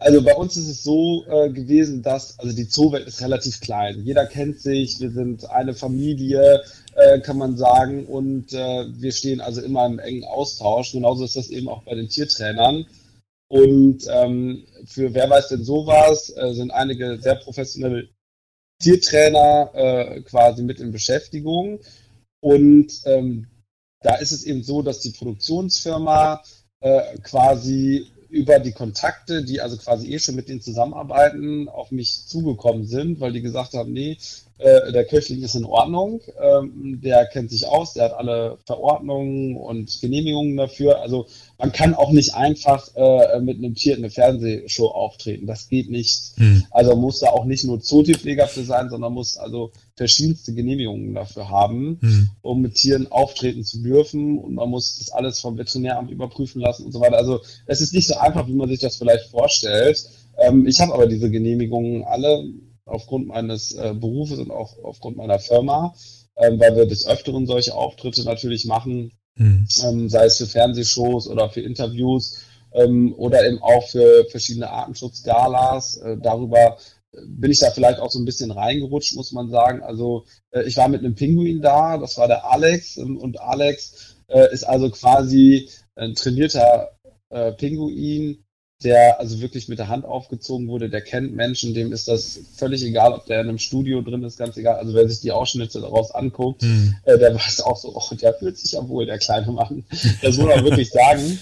Also 0.00 0.22
bei 0.22 0.34
uns 0.34 0.56
ist 0.56 0.68
es 0.68 0.82
so 0.82 1.26
äh, 1.28 1.50
gewesen, 1.50 2.02
dass, 2.02 2.38
also 2.38 2.56
die 2.56 2.66
Zoowelt 2.66 3.06
ist 3.06 3.20
relativ 3.20 3.60
klein. 3.60 4.00
Jeder 4.02 4.26
kennt 4.26 4.58
sich, 4.58 4.98
wir 4.98 5.10
sind 5.10 5.48
eine 5.50 5.74
Familie, 5.74 6.62
äh, 7.00 7.20
kann 7.20 7.38
man 7.38 7.56
sagen, 7.56 8.06
und 8.06 8.52
äh, 8.52 8.86
wir 9.00 9.12
stehen 9.12 9.40
also 9.40 9.62
immer 9.62 9.86
im 9.86 9.98
engen 9.98 10.24
Austausch. 10.24 10.92
Genauso 10.92 11.24
ist 11.24 11.36
das 11.36 11.48
eben 11.48 11.68
auch 11.68 11.82
bei 11.82 11.94
den 11.94 12.08
Tiertrainern. 12.08 12.86
Und 13.48 14.06
ähm, 14.08 14.64
für 14.84 15.12
wer 15.14 15.28
weiß 15.28 15.48
denn 15.48 15.64
sowas, 15.64 16.32
äh, 16.36 16.52
sind 16.52 16.70
einige 16.70 17.18
sehr 17.20 17.36
professionelle 17.36 18.08
Tiertrainer 18.80 19.70
äh, 19.74 20.20
quasi 20.22 20.62
mit 20.62 20.78
in 20.78 20.92
Beschäftigung. 20.92 21.80
Und 22.40 22.92
ähm, 23.06 23.48
da 24.02 24.14
ist 24.16 24.32
es 24.32 24.44
eben 24.44 24.62
so, 24.62 24.82
dass 24.82 25.00
die 25.00 25.10
Produktionsfirma 25.10 26.42
äh, 26.80 27.18
quasi 27.22 28.06
über 28.28 28.60
die 28.60 28.72
Kontakte, 28.72 29.44
die 29.44 29.60
also 29.60 29.76
quasi 29.76 30.12
eh 30.12 30.18
schon 30.18 30.36
mit 30.36 30.48
denen 30.48 30.62
zusammenarbeiten, 30.62 31.68
auf 31.68 31.90
mich 31.90 32.26
zugekommen 32.26 32.86
sind, 32.86 33.20
weil 33.20 33.32
die 33.32 33.42
gesagt 33.42 33.74
haben, 33.74 33.92
nee, 33.92 34.16
äh, 34.60 34.92
der 34.92 35.06
Köchling 35.06 35.42
ist 35.42 35.54
in 35.54 35.64
Ordnung, 35.64 36.20
ähm, 36.40 37.00
der 37.02 37.26
kennt 37.26 37.50
sich 37.50 37.66
aus, 37.66 37.94
der 37.94 38.04
hat 38.04 38.12
alle 38.12 38.58
Verordnungen 38.66 39.56
und 39.56 40.00
Genehmigungen 40.00 40.56
dafür. 40.56 41.00
Also 41.00 41.26
man 41.58 41.72
kann 41.72 41.94
auch 41.94 42.10
nicht 42.10 42.34
einfach 42.34 42.88
äh, 42.94 43.40
mit 43.40 43.58
einem 43.58 43.74
Tier 43.74 43.94
in 43.94 44.00
eine 44.00 44.10
Fernsehshow 44.10 44.88
auftreten. 44.88 45.46
Das 45.46 45.68
geht 45.68 45.90
nicht. 45.90 46.32
Hm. 46.36 46.64
Also 46.70 46.94
muss 46.94 47.20
da 47.20 47.28
auch 47.28 47.46
nicht 47.46 47.64
nur 47.64 47.80
Zootierpfleger 47.80 48.46
für 48.48 48.64
sein, 48.64 48.90
sondern 48.90 49.14
muss 49.14 49.38
also 49.38 49.72
verschiedenste 49.96 50.52
Genehmigungen 50.52 51.14
dafür 51.14 51.48
haben, 51.48 51.98
hm. 52.00 52.28
um 52.42 52.60
mit 52.60 52.74
Tieren 52.74 53.10
auftreten 53.10 53.64
zu 53.64 53.82
dürfen. 53.82 54.38
Und 54.38 54.54
man 54.54 54.68
muss 54.68 54.98
das 54.98 55.10
alles 55.10 55.40
vom 55.40 55.56
Veterinäramt 55.56 56.10
überprüfen 56.10 56.60
lassen 56.60 56.84
und 56.84 56.92
so 56.92 57.00
weiter. 57.00 57.16
Also 57.16 57.40
es 57.66 57.80
ist 57.80 57.94
nicht 57.94 58.08
so 58.08 58.16
einfach, 58.16 58.46
wie 58.46 58.54
man 58.54 58.68
sich 58.68 58.80
das 58.80 58.96
vielleicht 58.96 59.30
vorstellt. 59.30 60.06
Ähm, 60.38 60.66
ich 60.66 60.80
habe 60.80 60.92
aber 60.92 61.06
diese 61.06 61.30
Genehmigungen 61.30 62.04
alle 62.04 62.44
aufgrund 62.90 63.28
meines 63.28 63.72
äh, 63.72 63.94
Berufes 63.94 64.38
und 64.38 64.50
auch 64.50 64.76
aufgrund 64.82 65.16
meiner 65.16 65.38
Firma, 65.38 65.94
ähm, 66.36 66.58
weil 66.60 66.76
wir 66.76 66.86
des 66.86 67.06
Öfteren 67.06 67.46
solche 67.46 67.74
Auftritte 67.74 68.24
natürlich 68.24 68.64
machen, 68.64 69.12
mhm. 69.36 69.66
ähm, 69.82 70.08
sei 70.08 70.24
es 70.26 70.38
für 70.38 70.46
Fernsehshows 70.46 71.28
oder 71.28 71.50
für 71.50 71.60
Interviews 71.60 72.42
ähm, 72.72 73.14
oder 73.16 73.46
eben 73.46 73.58
auch 73.62 73.86
für 73.88 74.26
verschiedene 74.30 74.70
Artenschutzgalas. 74.70 75.96
Äh, 75.98 76.16
darüber 76.20 76.78
bin 77.26 77.50
ich 77.50 77.58
da 77.58 77.70
vielleicht 77.70 77.98
auch 77.98 78.10
so 78.10 78.18
ein 78.18 78.24
bisschen 78.24 78.50
reingerutscht, 78.50 79.16
muss 79.16 79.32
man 79.32 79.50
sagen. 79.50 79.82
Also 79.82 80.24
äh, 80.50 80.62
ich 80.62 80.76
war 80.76 80.88
mit 80.88 81.00
einem 81.00 81.14
Pinguin 81.14 81.60
da, 81.60 81.98
das 81.98 82.18
war 82.18 82.28
der 82.28 82.44
Alex 82.44 82.96
ähm, 82.96 83.16
und 83.16 83.40
Alex 83.40 84.16
äh, 84.28 84.52
ist 84.52 84.64
also 84.64 84.90
quasi 84.90 85.68
ein 85.96 86.14
trainierter 86.14 86.92
äh, 87.30 87.52
Pinguin, 87.52 88.44
der 88.82 89.20
also 89.20 89.40
wirklich 89.40 89.68
mit 89.68 89.78
der 89.78 89.88
Hand 89.88 90.04
aufgezogen 90.04 90.68
wurde, 90.68 90.88
der 90.88 91.02
kennt 91.02 91.34
Menschen, 91.34 91.74
dem 91.74 91.92
ist 91.92 92.08
das 92.08 92.40
völlig 92.56 92.82
egal, 92.82 93.12
ob 93.12 93.26
der 93.26 93.40
in 93.40 93.48
einem 93.48 93.58
Studio 93.58 94.00
drin 94.00 94.22
ist, 94.22 94.38
ganz 94.38 94.56
egal. 94.56 94.76
Also 94.76 94.94
wer 94.94 95.08
sich 95.08 95.20
die 95.20 95.32
Ausschnitte 95.32 95.80
daraus 95.80 96.10
anguckt, 96.12 96.62
mhm. 96.62 96.96
äh, 97.04 97.18
der 97.18 97.34
weiß 97.34 97.60
auch 97.62 97.76
so, 97.76 97.94
oh, 97.94 98.14
der 98.14 98.34
fühlt 98.34 98.56
sich 98.56 98.72
ja 98.72 98.88
wohl, 98.88 99.06
der 99.06 99.18
kleine 99.18 99.52
Mann. 99.52 99.84
Das 100.22 100.36
muss 100.36 100.46
man 100.46 100.64
wirklich 100.64 100.90
sagen. 100.90 101.38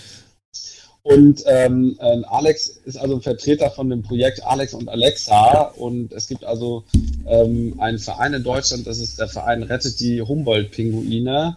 Und 1.02 1.42
ähm, 1.46 1.96
äh, 2.00 2.22
Alex 2.26 2.68
ist 2.84 2.98
also 2.98 3.14
ein 3.14 3.22
Vertreter 3.22 3.70
von 3.70 3.88
dem 3.88 4.02
Projekt 4.02 4.44
Alex 4.44 4.74
und 4.74 4.88
Alexa. 4.88 5.62
Und 5.76 6.12
es 6.12 6.26
gibt 6.26 6.44
also 6.44 6.84
ähm, 7.26 7.74
einen 7.78 7.98
Verein 7.98 8.34
in 8.34 8.42
Deutschland, 8.42 8.86
das 8.86 8.98
ist 8.98 9.18
der 9.18 9.28
Verein 9.28 9.62
Rettet 9.62 10.00
die 10.00 10.20
Humboldt-Pinguine 10.20 11.56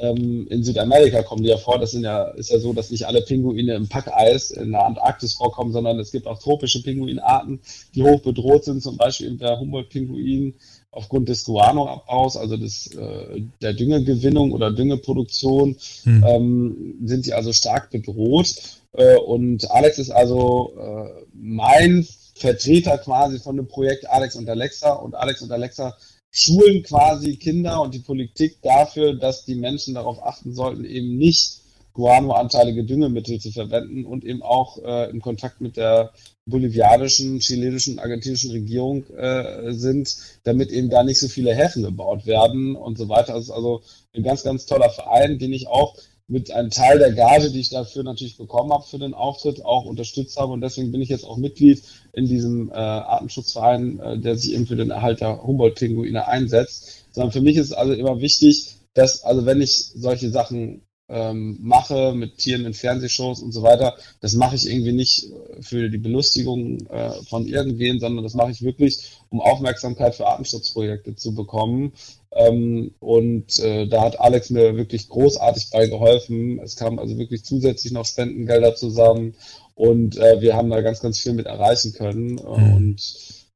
ähm, 0.00 0.46
in 0.48 0.64
Südamerika 0.64 1.22
kommen 1.22 1.42
die 1.42 1.48
ja 1.48 1.56
vor. 1.56 1.78
Das 1.78 1.92
sind 1.92 2.04
ja, 2.04 2.24
ist 2.24 2.50
ja 2.50 2.58
so, 2.58 2.72
dass 2.72 2.90
nicht 2.90 3.06
alle 3.06 3.22
Pinguine 3.22 3.74
im 3.74 3.88
Packeis 3.88 4.50
in 4.50 4.72
der 4.72 4.84
Antarktis 4.84 5.34
vorkommen, 5.34 5.72
sondern 5.72 5.98
es 5.98 6.12
gibt 6.12 6.26
auch 6.26 6.38
tropische 6.38 6.82
Pinguinarten, 6.82 7.60
die 7.94 8.02
hoch 8.02 8.20
bedroht 8.20 8.64
sind, 8.64 8.82
zum 8.82 8.96
Beispiel 8.96 9.36
der 9.36 9.58
Humboldt-Pinguin 9.58 10.54
aufgrund 10.90 11.28
des 11.28 11.44
Guano-Abbaus, 11.44 12.36
also 12.36 12.56
des, 12.56 12.94
äh, 12.94 13.42
der 13.60 13.74
Düngegewinnung 13.74 14.52
oder 14.52 14.72
Düngeproduktion, 14.72 15.76
hm. 16.04 16.24
ähm, 16.26 16.94
sind 17.04 17.26
die 17.26 17.34
also 17.34 17.52
stark 17.52 17.90
bedroht. 17.90 18.54
Äh, 18.92 19.16
und 19.16 19.70
Alex 19.70 19.98
ist 19.98 20.10
also 20.10 20.72
äh, 20.78 21.24
mein 21.34 22.06
Vertreter 22.34 22.98
quasi 22.98 23.38
von 23.38 23.56
dem 23.56 23.68
Projekt 23.68 24.08
Alex 24.08 24.36
und 24.36 24.48
Alexa. 24.48 24.92
Und 24.92 25.14
Alex 25.14 25.42
und 25.42 25.52
Alexa 25.52 25.96
schulen 26.30 26.82
quasi 26.82 27.36
Kinder 27.36 27.80
und 27.80 27.94
die 27.94 28.00
Politik 28.00 28.60
dafür, 28.62 29.14
dass 29.14 29.44
die 29.44 29.54
Menschen 29.54 29.94
darauf 29.94 30.22
achten 30.22 30.54
sollten, 30.54 30.84
eben 30.84 31.16
nicht 31.16 31.62
guanoanteilige 31.98 32.84
Düngemittel 32.84 33.40
zu 33.40 33.50
verwenden 33.50 34.04
und 34.04 34.24
eben 34.24 34.40
auch 34.40 34.78
äh, 34.84 35.10
in 35.10 35.20
Kontakt 35.20 35.60
mit 35.60 35.76
der 35.76 36.12
bolivianischen, 36.46 37.40
chilenischen, 37.40 37.98
argentinischen 37.98 38.52
Regierung 38.52 39.04
äh, 39.16 39.72
sind, 39.72 40.16
damit 40.44 40.70
eben 40.70 40.90
da 40.90 41.02
nicht 41.02 41.18
so 41.18 41.26
viele 41.26 41.54
Häfen 41.54 41.82
gebaut 41.82 42.24
werden 42.24 42.76
und 42.76 42.96
so 42.98 43.08
weiter. 43.08 43.32
Das 43.34 43.44
ist 43.44 43.50
also 43.50 43.82
ein 44.14 44.22
ganz, 44.22 44.44
ganz 44.44 44.64
toller 44.64 44.90
Verein, 44.90 45.40
den 45.40 45.52
ich 45.52 45.66
auch 45.66 45.96
mit 46.28 46.50
einem 46.50 46.70
Teil 46.70 46.98
der 46.98 47.12
Gage, 47.12 47.50
die 47.50 47.60
ich 47.60 47.70
dafür 47.70 48.02
natürlich 48.02 48.36
bekommen 48.36 48.70
habe 48.70 48.84
für 48.84 48.98
den 48.98 49.14
Auftritt, 49.14 49.64
auch 49.64 49.86
unterstützt 49.86 50.36
habe. 50.36 50.52
Und 50.52 50.60
deswegen 50.60 50.92
bin 50.92 51.00
ich 51.00 51.08
jetzt 51.08 51.24
auch 51.24 51.38
Mitglied 51.38 51.82
in 52.12 52.26
diesem 52.26 52.70
äh, 52.70 52.74
Artenschutzverein, 52.74 53.98
äh, 53.98 54.18
der 54.18 54.36
sich 54.36 54.52
eben 54.52 54.66
für 54.66 54.76
den 54.76 54.90
Erhalt 54.90 55.22
der 55.22 55.42
Humboldt-Pinguine 55.42 56.28
einsetzt. 56.28 57.06
Sondern 57.12 57.32
für 57.32 57.40
mich 57.40 57.56
ist 57.56 57.68
es 57.68 57.72
also 57.72 57.94
immer 57.94 58.20
wichtig, 58.20 58.74
dass, 58.92 59.24
also 59.24 59.46
wenn 59.46 59.62
ich 59.62 59.90
solche 59.94 60.28
Sachen 60.28 60.82
ähm, 61.08 61.58
mache 61.60 62.12
mit 62.14 62.38
Tieren 62.38 62.66
in 62.66 62.74
Fernsehshows 62.74 63.40
und 63.40 63.52
so 63.52 63.62
weiter, 63.62 63.96
das 64.20 64.34
mache 64.34 64.56
ich 64.56 64.68
irgendwie 64.68 64.92
nicht 64.92 65.26
für 65.60 65.88
die 65.88 65.98
Belustigung 65.98 66.86
äh, 66.88 67.10
von 67.28 67.46
irgendwen, 67.46 67.98
sondern 67.98 68.24
das 68.24 68.34
mache 68.34 68.50
ich 68.50 68.62
wirklich, 68.62 69.12
um 69.30 69.40
Aufmerksamkeit 69.40 70.14
für 70.14 70.26
Artenschutzprojekte 70.26 71.16
zu 71.16 71.34
bekommen. 71.34 71.92
Ähm, 72.32 72.94
und 73.00 73.58
äh, 73.60 73.86
da 73.86 74.02
hat 74.02 74.20
Alex 74.20 74.50
mir 74.50 74.76
wirklich 74.76 75.08
großartig 75.08 75.70
bei 75.72 75.86
geholfen. 75.86 76.60
Es 76.60 76.76
kamen 76.76 76.98
also 76.98 77.16
wirklich 77.16 77.44
zusätzlich 77.44 77.92
noch 77.92 78.04
Spendengelder 78.04 78.74
zusammen 78.74 79.34
und 79.74 80.18
äh, 80.18 80.40
wir 80.40 80.54
haben 80.54 80.70
da 80.70 80.82
ganz, 80.82 81.00
ganz 81.00 81.18
viel 81.18 81.32
mit 81.32 81.46
erreichen 81.46 81.94
können. 81.94 82.32
Mhm. 82.32 82.74
Und 82.74 83.02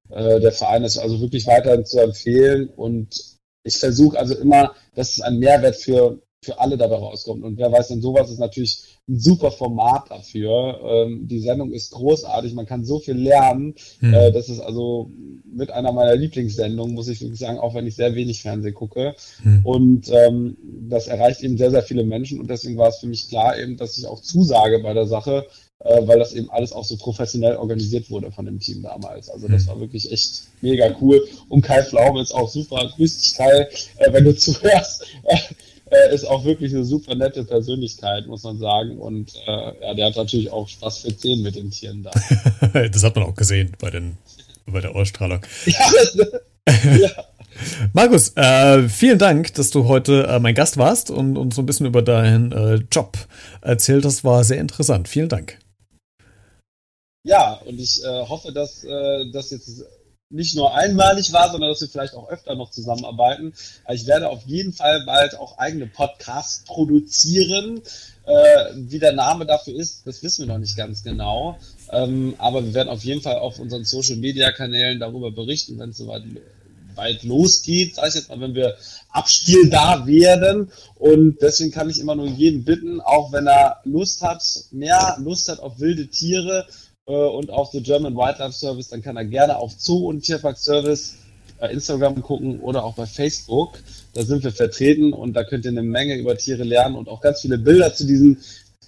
äh, 0.09 0.41
der 0.41 0.53
Verein 0.53 0.85
ist 0.85 0.97
also 0.97 1.21
wirklich 1.21 1.47
weiterhin 1.47 1.85
zu 1.85 2.01
empfehlen 2.01 2.69
und 2.69 3.33
ich 3.65 3.77
versuche 3.77 4.19
also 4.19 4.35
immer, 4.35 4.75
dass 4.95 5.13
es 5.13 5.21
ein 5.21 5.39
Mehrwert 5.39 5.77
für 5.77 6.19
für 6.43 6.59
alle 6.59 6.77
dabei 6.77 6.97
rauskommt. 6.97 7.45
Und 7.45 7.57
wer 7.57 7.71
weiß 7.71 7.89
denn, 7.89 8.03
sowas 8.03 8.29
ist 8.29 8.41
natürlich 8.41 8.99
ein 9.09 9.19
super 9.19 9.53
Format 9.53 10.11
dafür. 10.11 10.81
Ähm, 10.85 11.29
die 11.29 11.39
Sendung 11.39 11.71
ist 11.71 11.93
großartig, 11.93 12.55
man 12.55 12.67
kann 12.67 12.85
so 12.85 12.99
viel 12.99 13.15
lernen. 13.15 13.75
Hm. 14.01 14.13
Äh, 14.13 14.33
das 14.33 14.49
ist 14.49 14.59
also 14.59 15.11
mit 15.45 15.71
einer 15.71 15.93
meiner 15.93 16.17
Lieblingssendungen, 16.17 16.95
muss 16.95 17.09
ich 17.09 17.21
wirklich 17.21 17.39
sagen, 17.39 17.59
auch 17.59 17.75
wenn 17.75 17.87
ich 17.87 17.95
sehr 17.95 18.17
wenig 18.17 18.43
Fernsehen 18.43 18.75
gucke. 18.75 19.15
Hm. 19.43 19.65
Und 19.65 20.11
ähm, 20.11 20.57
das 20.89 21.07
erreicht 21.07 21.43
eben 21.43 21.57
sehr, 21.57 21.71
sehr 21.71 21.85
viele 21.85 22.03
Menschen. 22.03 22.41
Und 22.41 22.51
deswegen 22.51 22.77
war 22.77 22.89
es 22.89 22.99
für 22.99 23.07
mich 23.07 23.29
klar 23.29 23.57
eben, 23.57 23.77
dass 23.77 23.97
ich 23.97 24.07
auch 24.07 24.21
zusage 24.21 24.81
bei 24.81 24.95
der 24.95 25.07
Sache, 25.07 25.47
äh, 25.79 26.07
weil 26.07 26.19
das 26.19 26.33
eben 26.33 26.51
alles 26.51 26.73
auch 26.73 26.85
so 26.85 26.97
professionell 26.97 27.55
organisiert 27.55 28.11
wurde 28.11 28.33
von 28.33 28.47
dem 28.47 28.59
Team 28.59 28.83
damals. 28.83 29.29
Also 29.29 29.47
das 29.47 29.63
hm. 29.63 29.69
war 29.69 29.81
wirklich 29.81 30.11
echt 30.11 30.43
mega 30.61 30.93
cool. 31.01 31.23
Und 31.49 31.63
Kai 31.63 31.85
Pflaume 31.85 32.21
ist 32.21 32.35
auch 32.35 32.49
super. 32.49 32.91
Grüß 32.97 33.21
dich, 33.21 33.35
Kai, 33.37 33.69
äh, 33.99 34.13
wenn 34.13 34.25
du 34.25 34.35
zuhörst 34.37 35.05
äh, 35.93 36.15
ist 36.15 36.25
auch 36.25 36.45
wirklich 36.45 36.73
eine 36.75 36.85
super 36.85 37.15
nette 37.15 37.45
Persönlichkeit, 37.45 38.27
muss 38.27 38.43
man 38.43 38.59
sagen. 38.59 38.99
Und 38.99 39.35
äh, 39.47 39.73
ja, 39.83 39.95
der 39.95 40.07
hat 40.07 40.17
natürlich 40.17 40.51
auch 40.51 40.69
Spaß 40.69 40.99
für 40.99 41.17
zehn 41.17 41.43
mit 41.43 41.57
den 41.57 41.71
Tieren 41.71 42.03
da. 42.03 42.11
das 42.89 43.03
hat 43.03 43.15
man 43.15 43.25
auch 43.25 43.35
gesehen 43.35 43.73
bei, 43.79 43.91
den, 43.91 44.17
bei 44.67 44.81
der 44.81 44.95
Ausstrahlung. 44.95 45.41
ja, 45.67 45.91
ja. 46.97 47.11
Markus, 47.93 48.33
äh, 48.37 48.89
vielen 48.89 49.19
Dank, 49.19 49.55
dass 49.55 49.71
du 49.71 49.87
heute 49.87 50.27
äh, 50.27 50.41
mein 50.41 50.55
Gast 50.55 50.79
warst 50.79 51.11
und 51.11 51.37
uns 51.37 51.55
so 51.55 51.63
ein 51.63 51.67
bisschen 51.67 51.87
über 51.87 52.03
deinen 52.03 52.53
äh, 52.53 52.81
Job 52.91 53.19
erzählt 53.61 54.05
hast. 54.05 54.25
War 54.25 54.45
sehr 54.45 54.59
interessant. 54.59 55.09
Vielen 55.09 55.29
Dank. 55.29 55.59
Ja, 57.25 57.55
und 57.67 57.79
ich 57.79 58.03
äh, 58.03 58.27
hoffe, 58.27 58.53
dass 58.53 58.83
äh, 58.85 59.31
das 59.33 59.51
jetzt 59.51 59.85
nicht 60.33 60.57
nur 60.57 60.75
einmalig 60.75 61.33
war, 61.33 61.51
sondern 61.51 61.71
dass 61.71 61.81
wir 61.81 61.89
vielleicht 61.89 62.15
auch 62.15 62.29
öfter 62.29 62.55
noch 62.55 62.71
zusammenarbeiten. 62.71 63.53
Ich 63.91 64.07
werde 64.07 64.31
auf 64.31 64.43
jeden 64.47 64.73
Fall 64.73 65.05
bald 65.05 65.39
auch 65.39 65.59
eigene 65.59 65.87
Podcasts 65.87 66.65
produzieren. 66.65 67.83
Äh, 68.25 68.73
wie 68.75 68.99
der 68.99 69.13
Name 69.13 69.47
dafür 69.47 69.75
ist, 69.75 70.07
das 70.07 70.23
wissen 70.23 70.47
wir 70.47 70.55
noch 70.55 70.61
nicht 70.61 70.77
ganz 70.77 71.03
genau. 71.03 71.59
Ähm, 71.91 72.35
aber 72.39 72.65
wir 72.65 72.73
werden 72.73 72.89
auf 72.89 73.05
jeden 73.05 73.21
Fall 73.21 73.37
auf 73.37 73.59
unseren 73.59 73.85
Social 73.85 74.17
Media 74.17 74.53
Kanälen 74.53 75.01
darüber 75.01 75.31
berichten, 75.31 75.79
wenn 75.79 75.91
es 75.91 75.99
soweit 75.99 76.23
bald 76.95 77.23
losgeht, 77.23 77.97
sag 77.97 78.09
ich 78.09 78.15
jetzt 78.15 78.29
mal, 78.29 78.41
wenn 78.41 78.55
wir 78.55 78.77
abspielbar 79.11 80.07
werden. 80.07 80.71
Und 80.97 81.39
deswegen 81.41 81.73
kann 81.73 81.91
ich 81.91 81.99
immer 81.99 82.15
nur 82.15 82.27
jeden 82.27 82.65
bitten, 82.65 83.01
auch 83.01 83.33
wenn 83.33 83.47
er 83.47 83.79
Lust 83.85 84.23
hat, 84.23 84.43
mehr 84.71 85.17
Lust 85.21 85.49
hat 85.49 85.61
auf 85.61 85.81
wilde 85.81 86.07
Tiere 86.09 86.67
und 87.07 87.51
auf 87.51 87.71
The 87.73 87.83
German 87.83 88.15
Wildlife 88.15 88.53
Service, 88.53 88.89
dann 88.89 89.03
kann 89.03 89.17
er 89.17 89.25
gerne 89.25 89.57
auf 89.57 89.73
Zoo 89.77 90.09
und 90.09 90.23
Tierpark 90.23 90.57
Service 90.57 91.17
bei 91.59 91.71
Instagram 91.71 92.23
gucken 92.23 92.61
oder 92.61 92.85
auch 92.85 92.95
bei 92.95 93.07
Facebook. 93.07 93.79
Da 94.15 94.23
sind 94.23 94.45
wir 94.45 94.53
vertreten 94.53 95.13
und 95.13 95.35
da 95.35 95.45
könnt 95.45 95.65
ihr 95.65 95.71
eine 95.71 95.83
Menge 95.83 96.17
über 96.17 96.37
Tiere 96.37 96.65
lernen 96.65 96.97
und 96.97 97.09
auch 97.09 97.21
ganz 97.21 97.41
viele 97.41 97.59
Bilder 97.59 97.95
zu 97.95 98.07
diesen 98.07 98.39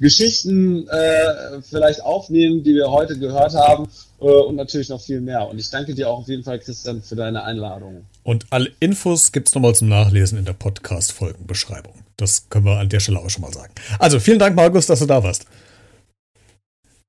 Geschichten 0.00 0.88
äh, 0.88 1.62
vielleicht 1.62 2.02
aufnehmen, 2.02 2.64
die 2.64 2.74
wir 2.74 2.90
heute 2.90 3.16
gehört 3.16 3.54
haben 3.54 3.88
äh, 4.20 4.24
und 4.24 4.56
natürlich 4.56 4.88
noch 4.88 5.00
viel 5.00 5.20
mehr. 5.20 5.48
Und 5.48 5.58
ich 5.60 5.70
danke 5.70 5.94
dir 5.94 6.08
auch 6.08 6.20
auf 6.20 6.28
jeden 6.28 6.42
Fall, 6.42 6.58
Christian, 6.58 7.00
für 7.00 7.14
deine 7.14 7.44
Einladung. 7.44 8.04
Und 8.24 8.46
alle 8.50 8.72
Infos 8.80 9.30
gibt 9.30 9.48
es 9.48 9.54
nochmal 9.54 9.74
zum 9.76 9.88
Nachlesen 9.88 10.36
in 10.38 10.44
der 10.44 10.52
Podcast-Folgenbeschreibung. 10.54 11.92
Das 12.16 12.48
können 12.48 12.64
wir 12.64 12.78
an 12.78 12.88
der 12.88 12.98
Stelle 12.98 13.20
auch 13.20 13.30
schon 13.30 13.42
mal 13.42 13.52
sagen. 13.52 13.72
Also 14.00 14.18
vielen 14.18 14.40
Dank, 14.40 14.56
Markus, 14.56 14.86
dass 14.86 14.98
du 14.98 15.06
da 15.06 15.22
warst. 15.22 15.46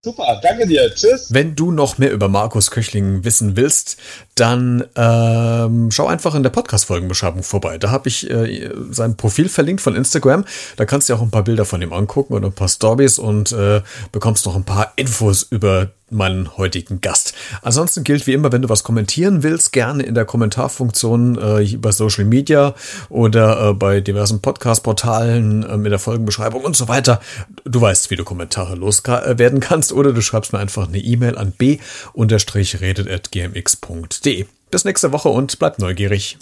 Super, 0.06 0.40
danke 0.44 0.68
dir. 0.68 0.94
Tschüss. 0.94 1.34
Wenn 1.34 1.56
du 1.56 1.72
noch 1.72 1.98
mehr 1.98 2.12
über 2.12 2.28
Markus 2.28 2.70
Köchling 2.70 3.24
wissen 3.24 3.56
willst, 3.56 3.98
dann 4.36 4.84
ähm, 4.96 5.90
schau 5.90 6.06
einfach 6.06 6.36
in 6.36 6.44
der 6.44 6.52
Podcast-Folgenbeschreibung 6.52 7.42
vorbei. 7.42 7.80
Da 7.80 7.90
habe 7.90 8.08
ich 8.08 8.30
äh, 8.30 8.70
sein 8.92 9.18
Profil 9.18 9.50
verlinkt 9.50 9.82
von 9.82 9.96
Instagram. 9.96 10.46
Da 10.78 10.86
kannst 10.86 11.10
du 11.10 11.16
auch 11.16 11.24
ein 11.24 11.32
paar 11.32 11.44
Bilder 11.44 11.66
von 11.66 11.82
ihm 11.82 11.92
angucken 11.92 12.36
und 12.36 12.46
ein 12.46 12.54
paar 12.54 12.68
Stories 12.68 13.18
und 13.18 13.52
äh, 13.54 13.82
bekommst 14.12 14.46
noch 14.46 14.56
ein 14.56 14.64
paar 14.64 14.94
Infos 14.96 15.42
über 15.42 15.90
meinen 16.10 16.58
heutigen 16.58 17.02
Gast. 17.02 17.34
Ansonsten 17.62 18.04
gilt 18.04 18.26
wie 18.28 18.34
immer, 18.34 18.52
wenn 18.52 18.62
du 18.62 18.70
was 18.70 18.84
kommentieren 18.84 19.42
willst, 19.44 19.72
gerne 19.74 20.04
in 20.04 20.14
der 20.14 20.26
Kommentarfunktion 20.26 21.38
äh, 21.38 21.78
bei 21.78 21.92
Social 21.92 22.26
Media 22.26 22.76
oder 23.10 23.70
äh, 23.70 23.74
bei 23.74 24.02
diversen 24.02 24.42
Podcast-Portalen 24.42 25.64
äh, 25.64 25.74
in 25.74 25.84
der 25.84 26.00
Folgenbeschreibung 26.00 26.64
und 26.64 26.76
so 26.76 26.88
weiter. 26.88 27.22
Du 27.64 27.82
weißt, 27.82 28.12
wie 28.12 28.16
du 28.16 28.24
Kommentare 28.24 28.76
loswerden 28.76 29.60
kannst 29.60 29.94
oder 29.94 30.14
du 30.14 30.22
schreibst 30.22 30.54
mir 30.54 30.60
einfach 30.60 30.88
eine 30.88 31.00
E-Mail 31.00 31.38
an 31.38 31.52
b-redet.gmx.de. 31.52 34.46
Bis 34.72 34.86
nächste 34.86 35.12
Woche 35.12 35.30
und 35.30 35.60
bleib 35.60 35.78
neugierig. 35.80 36.38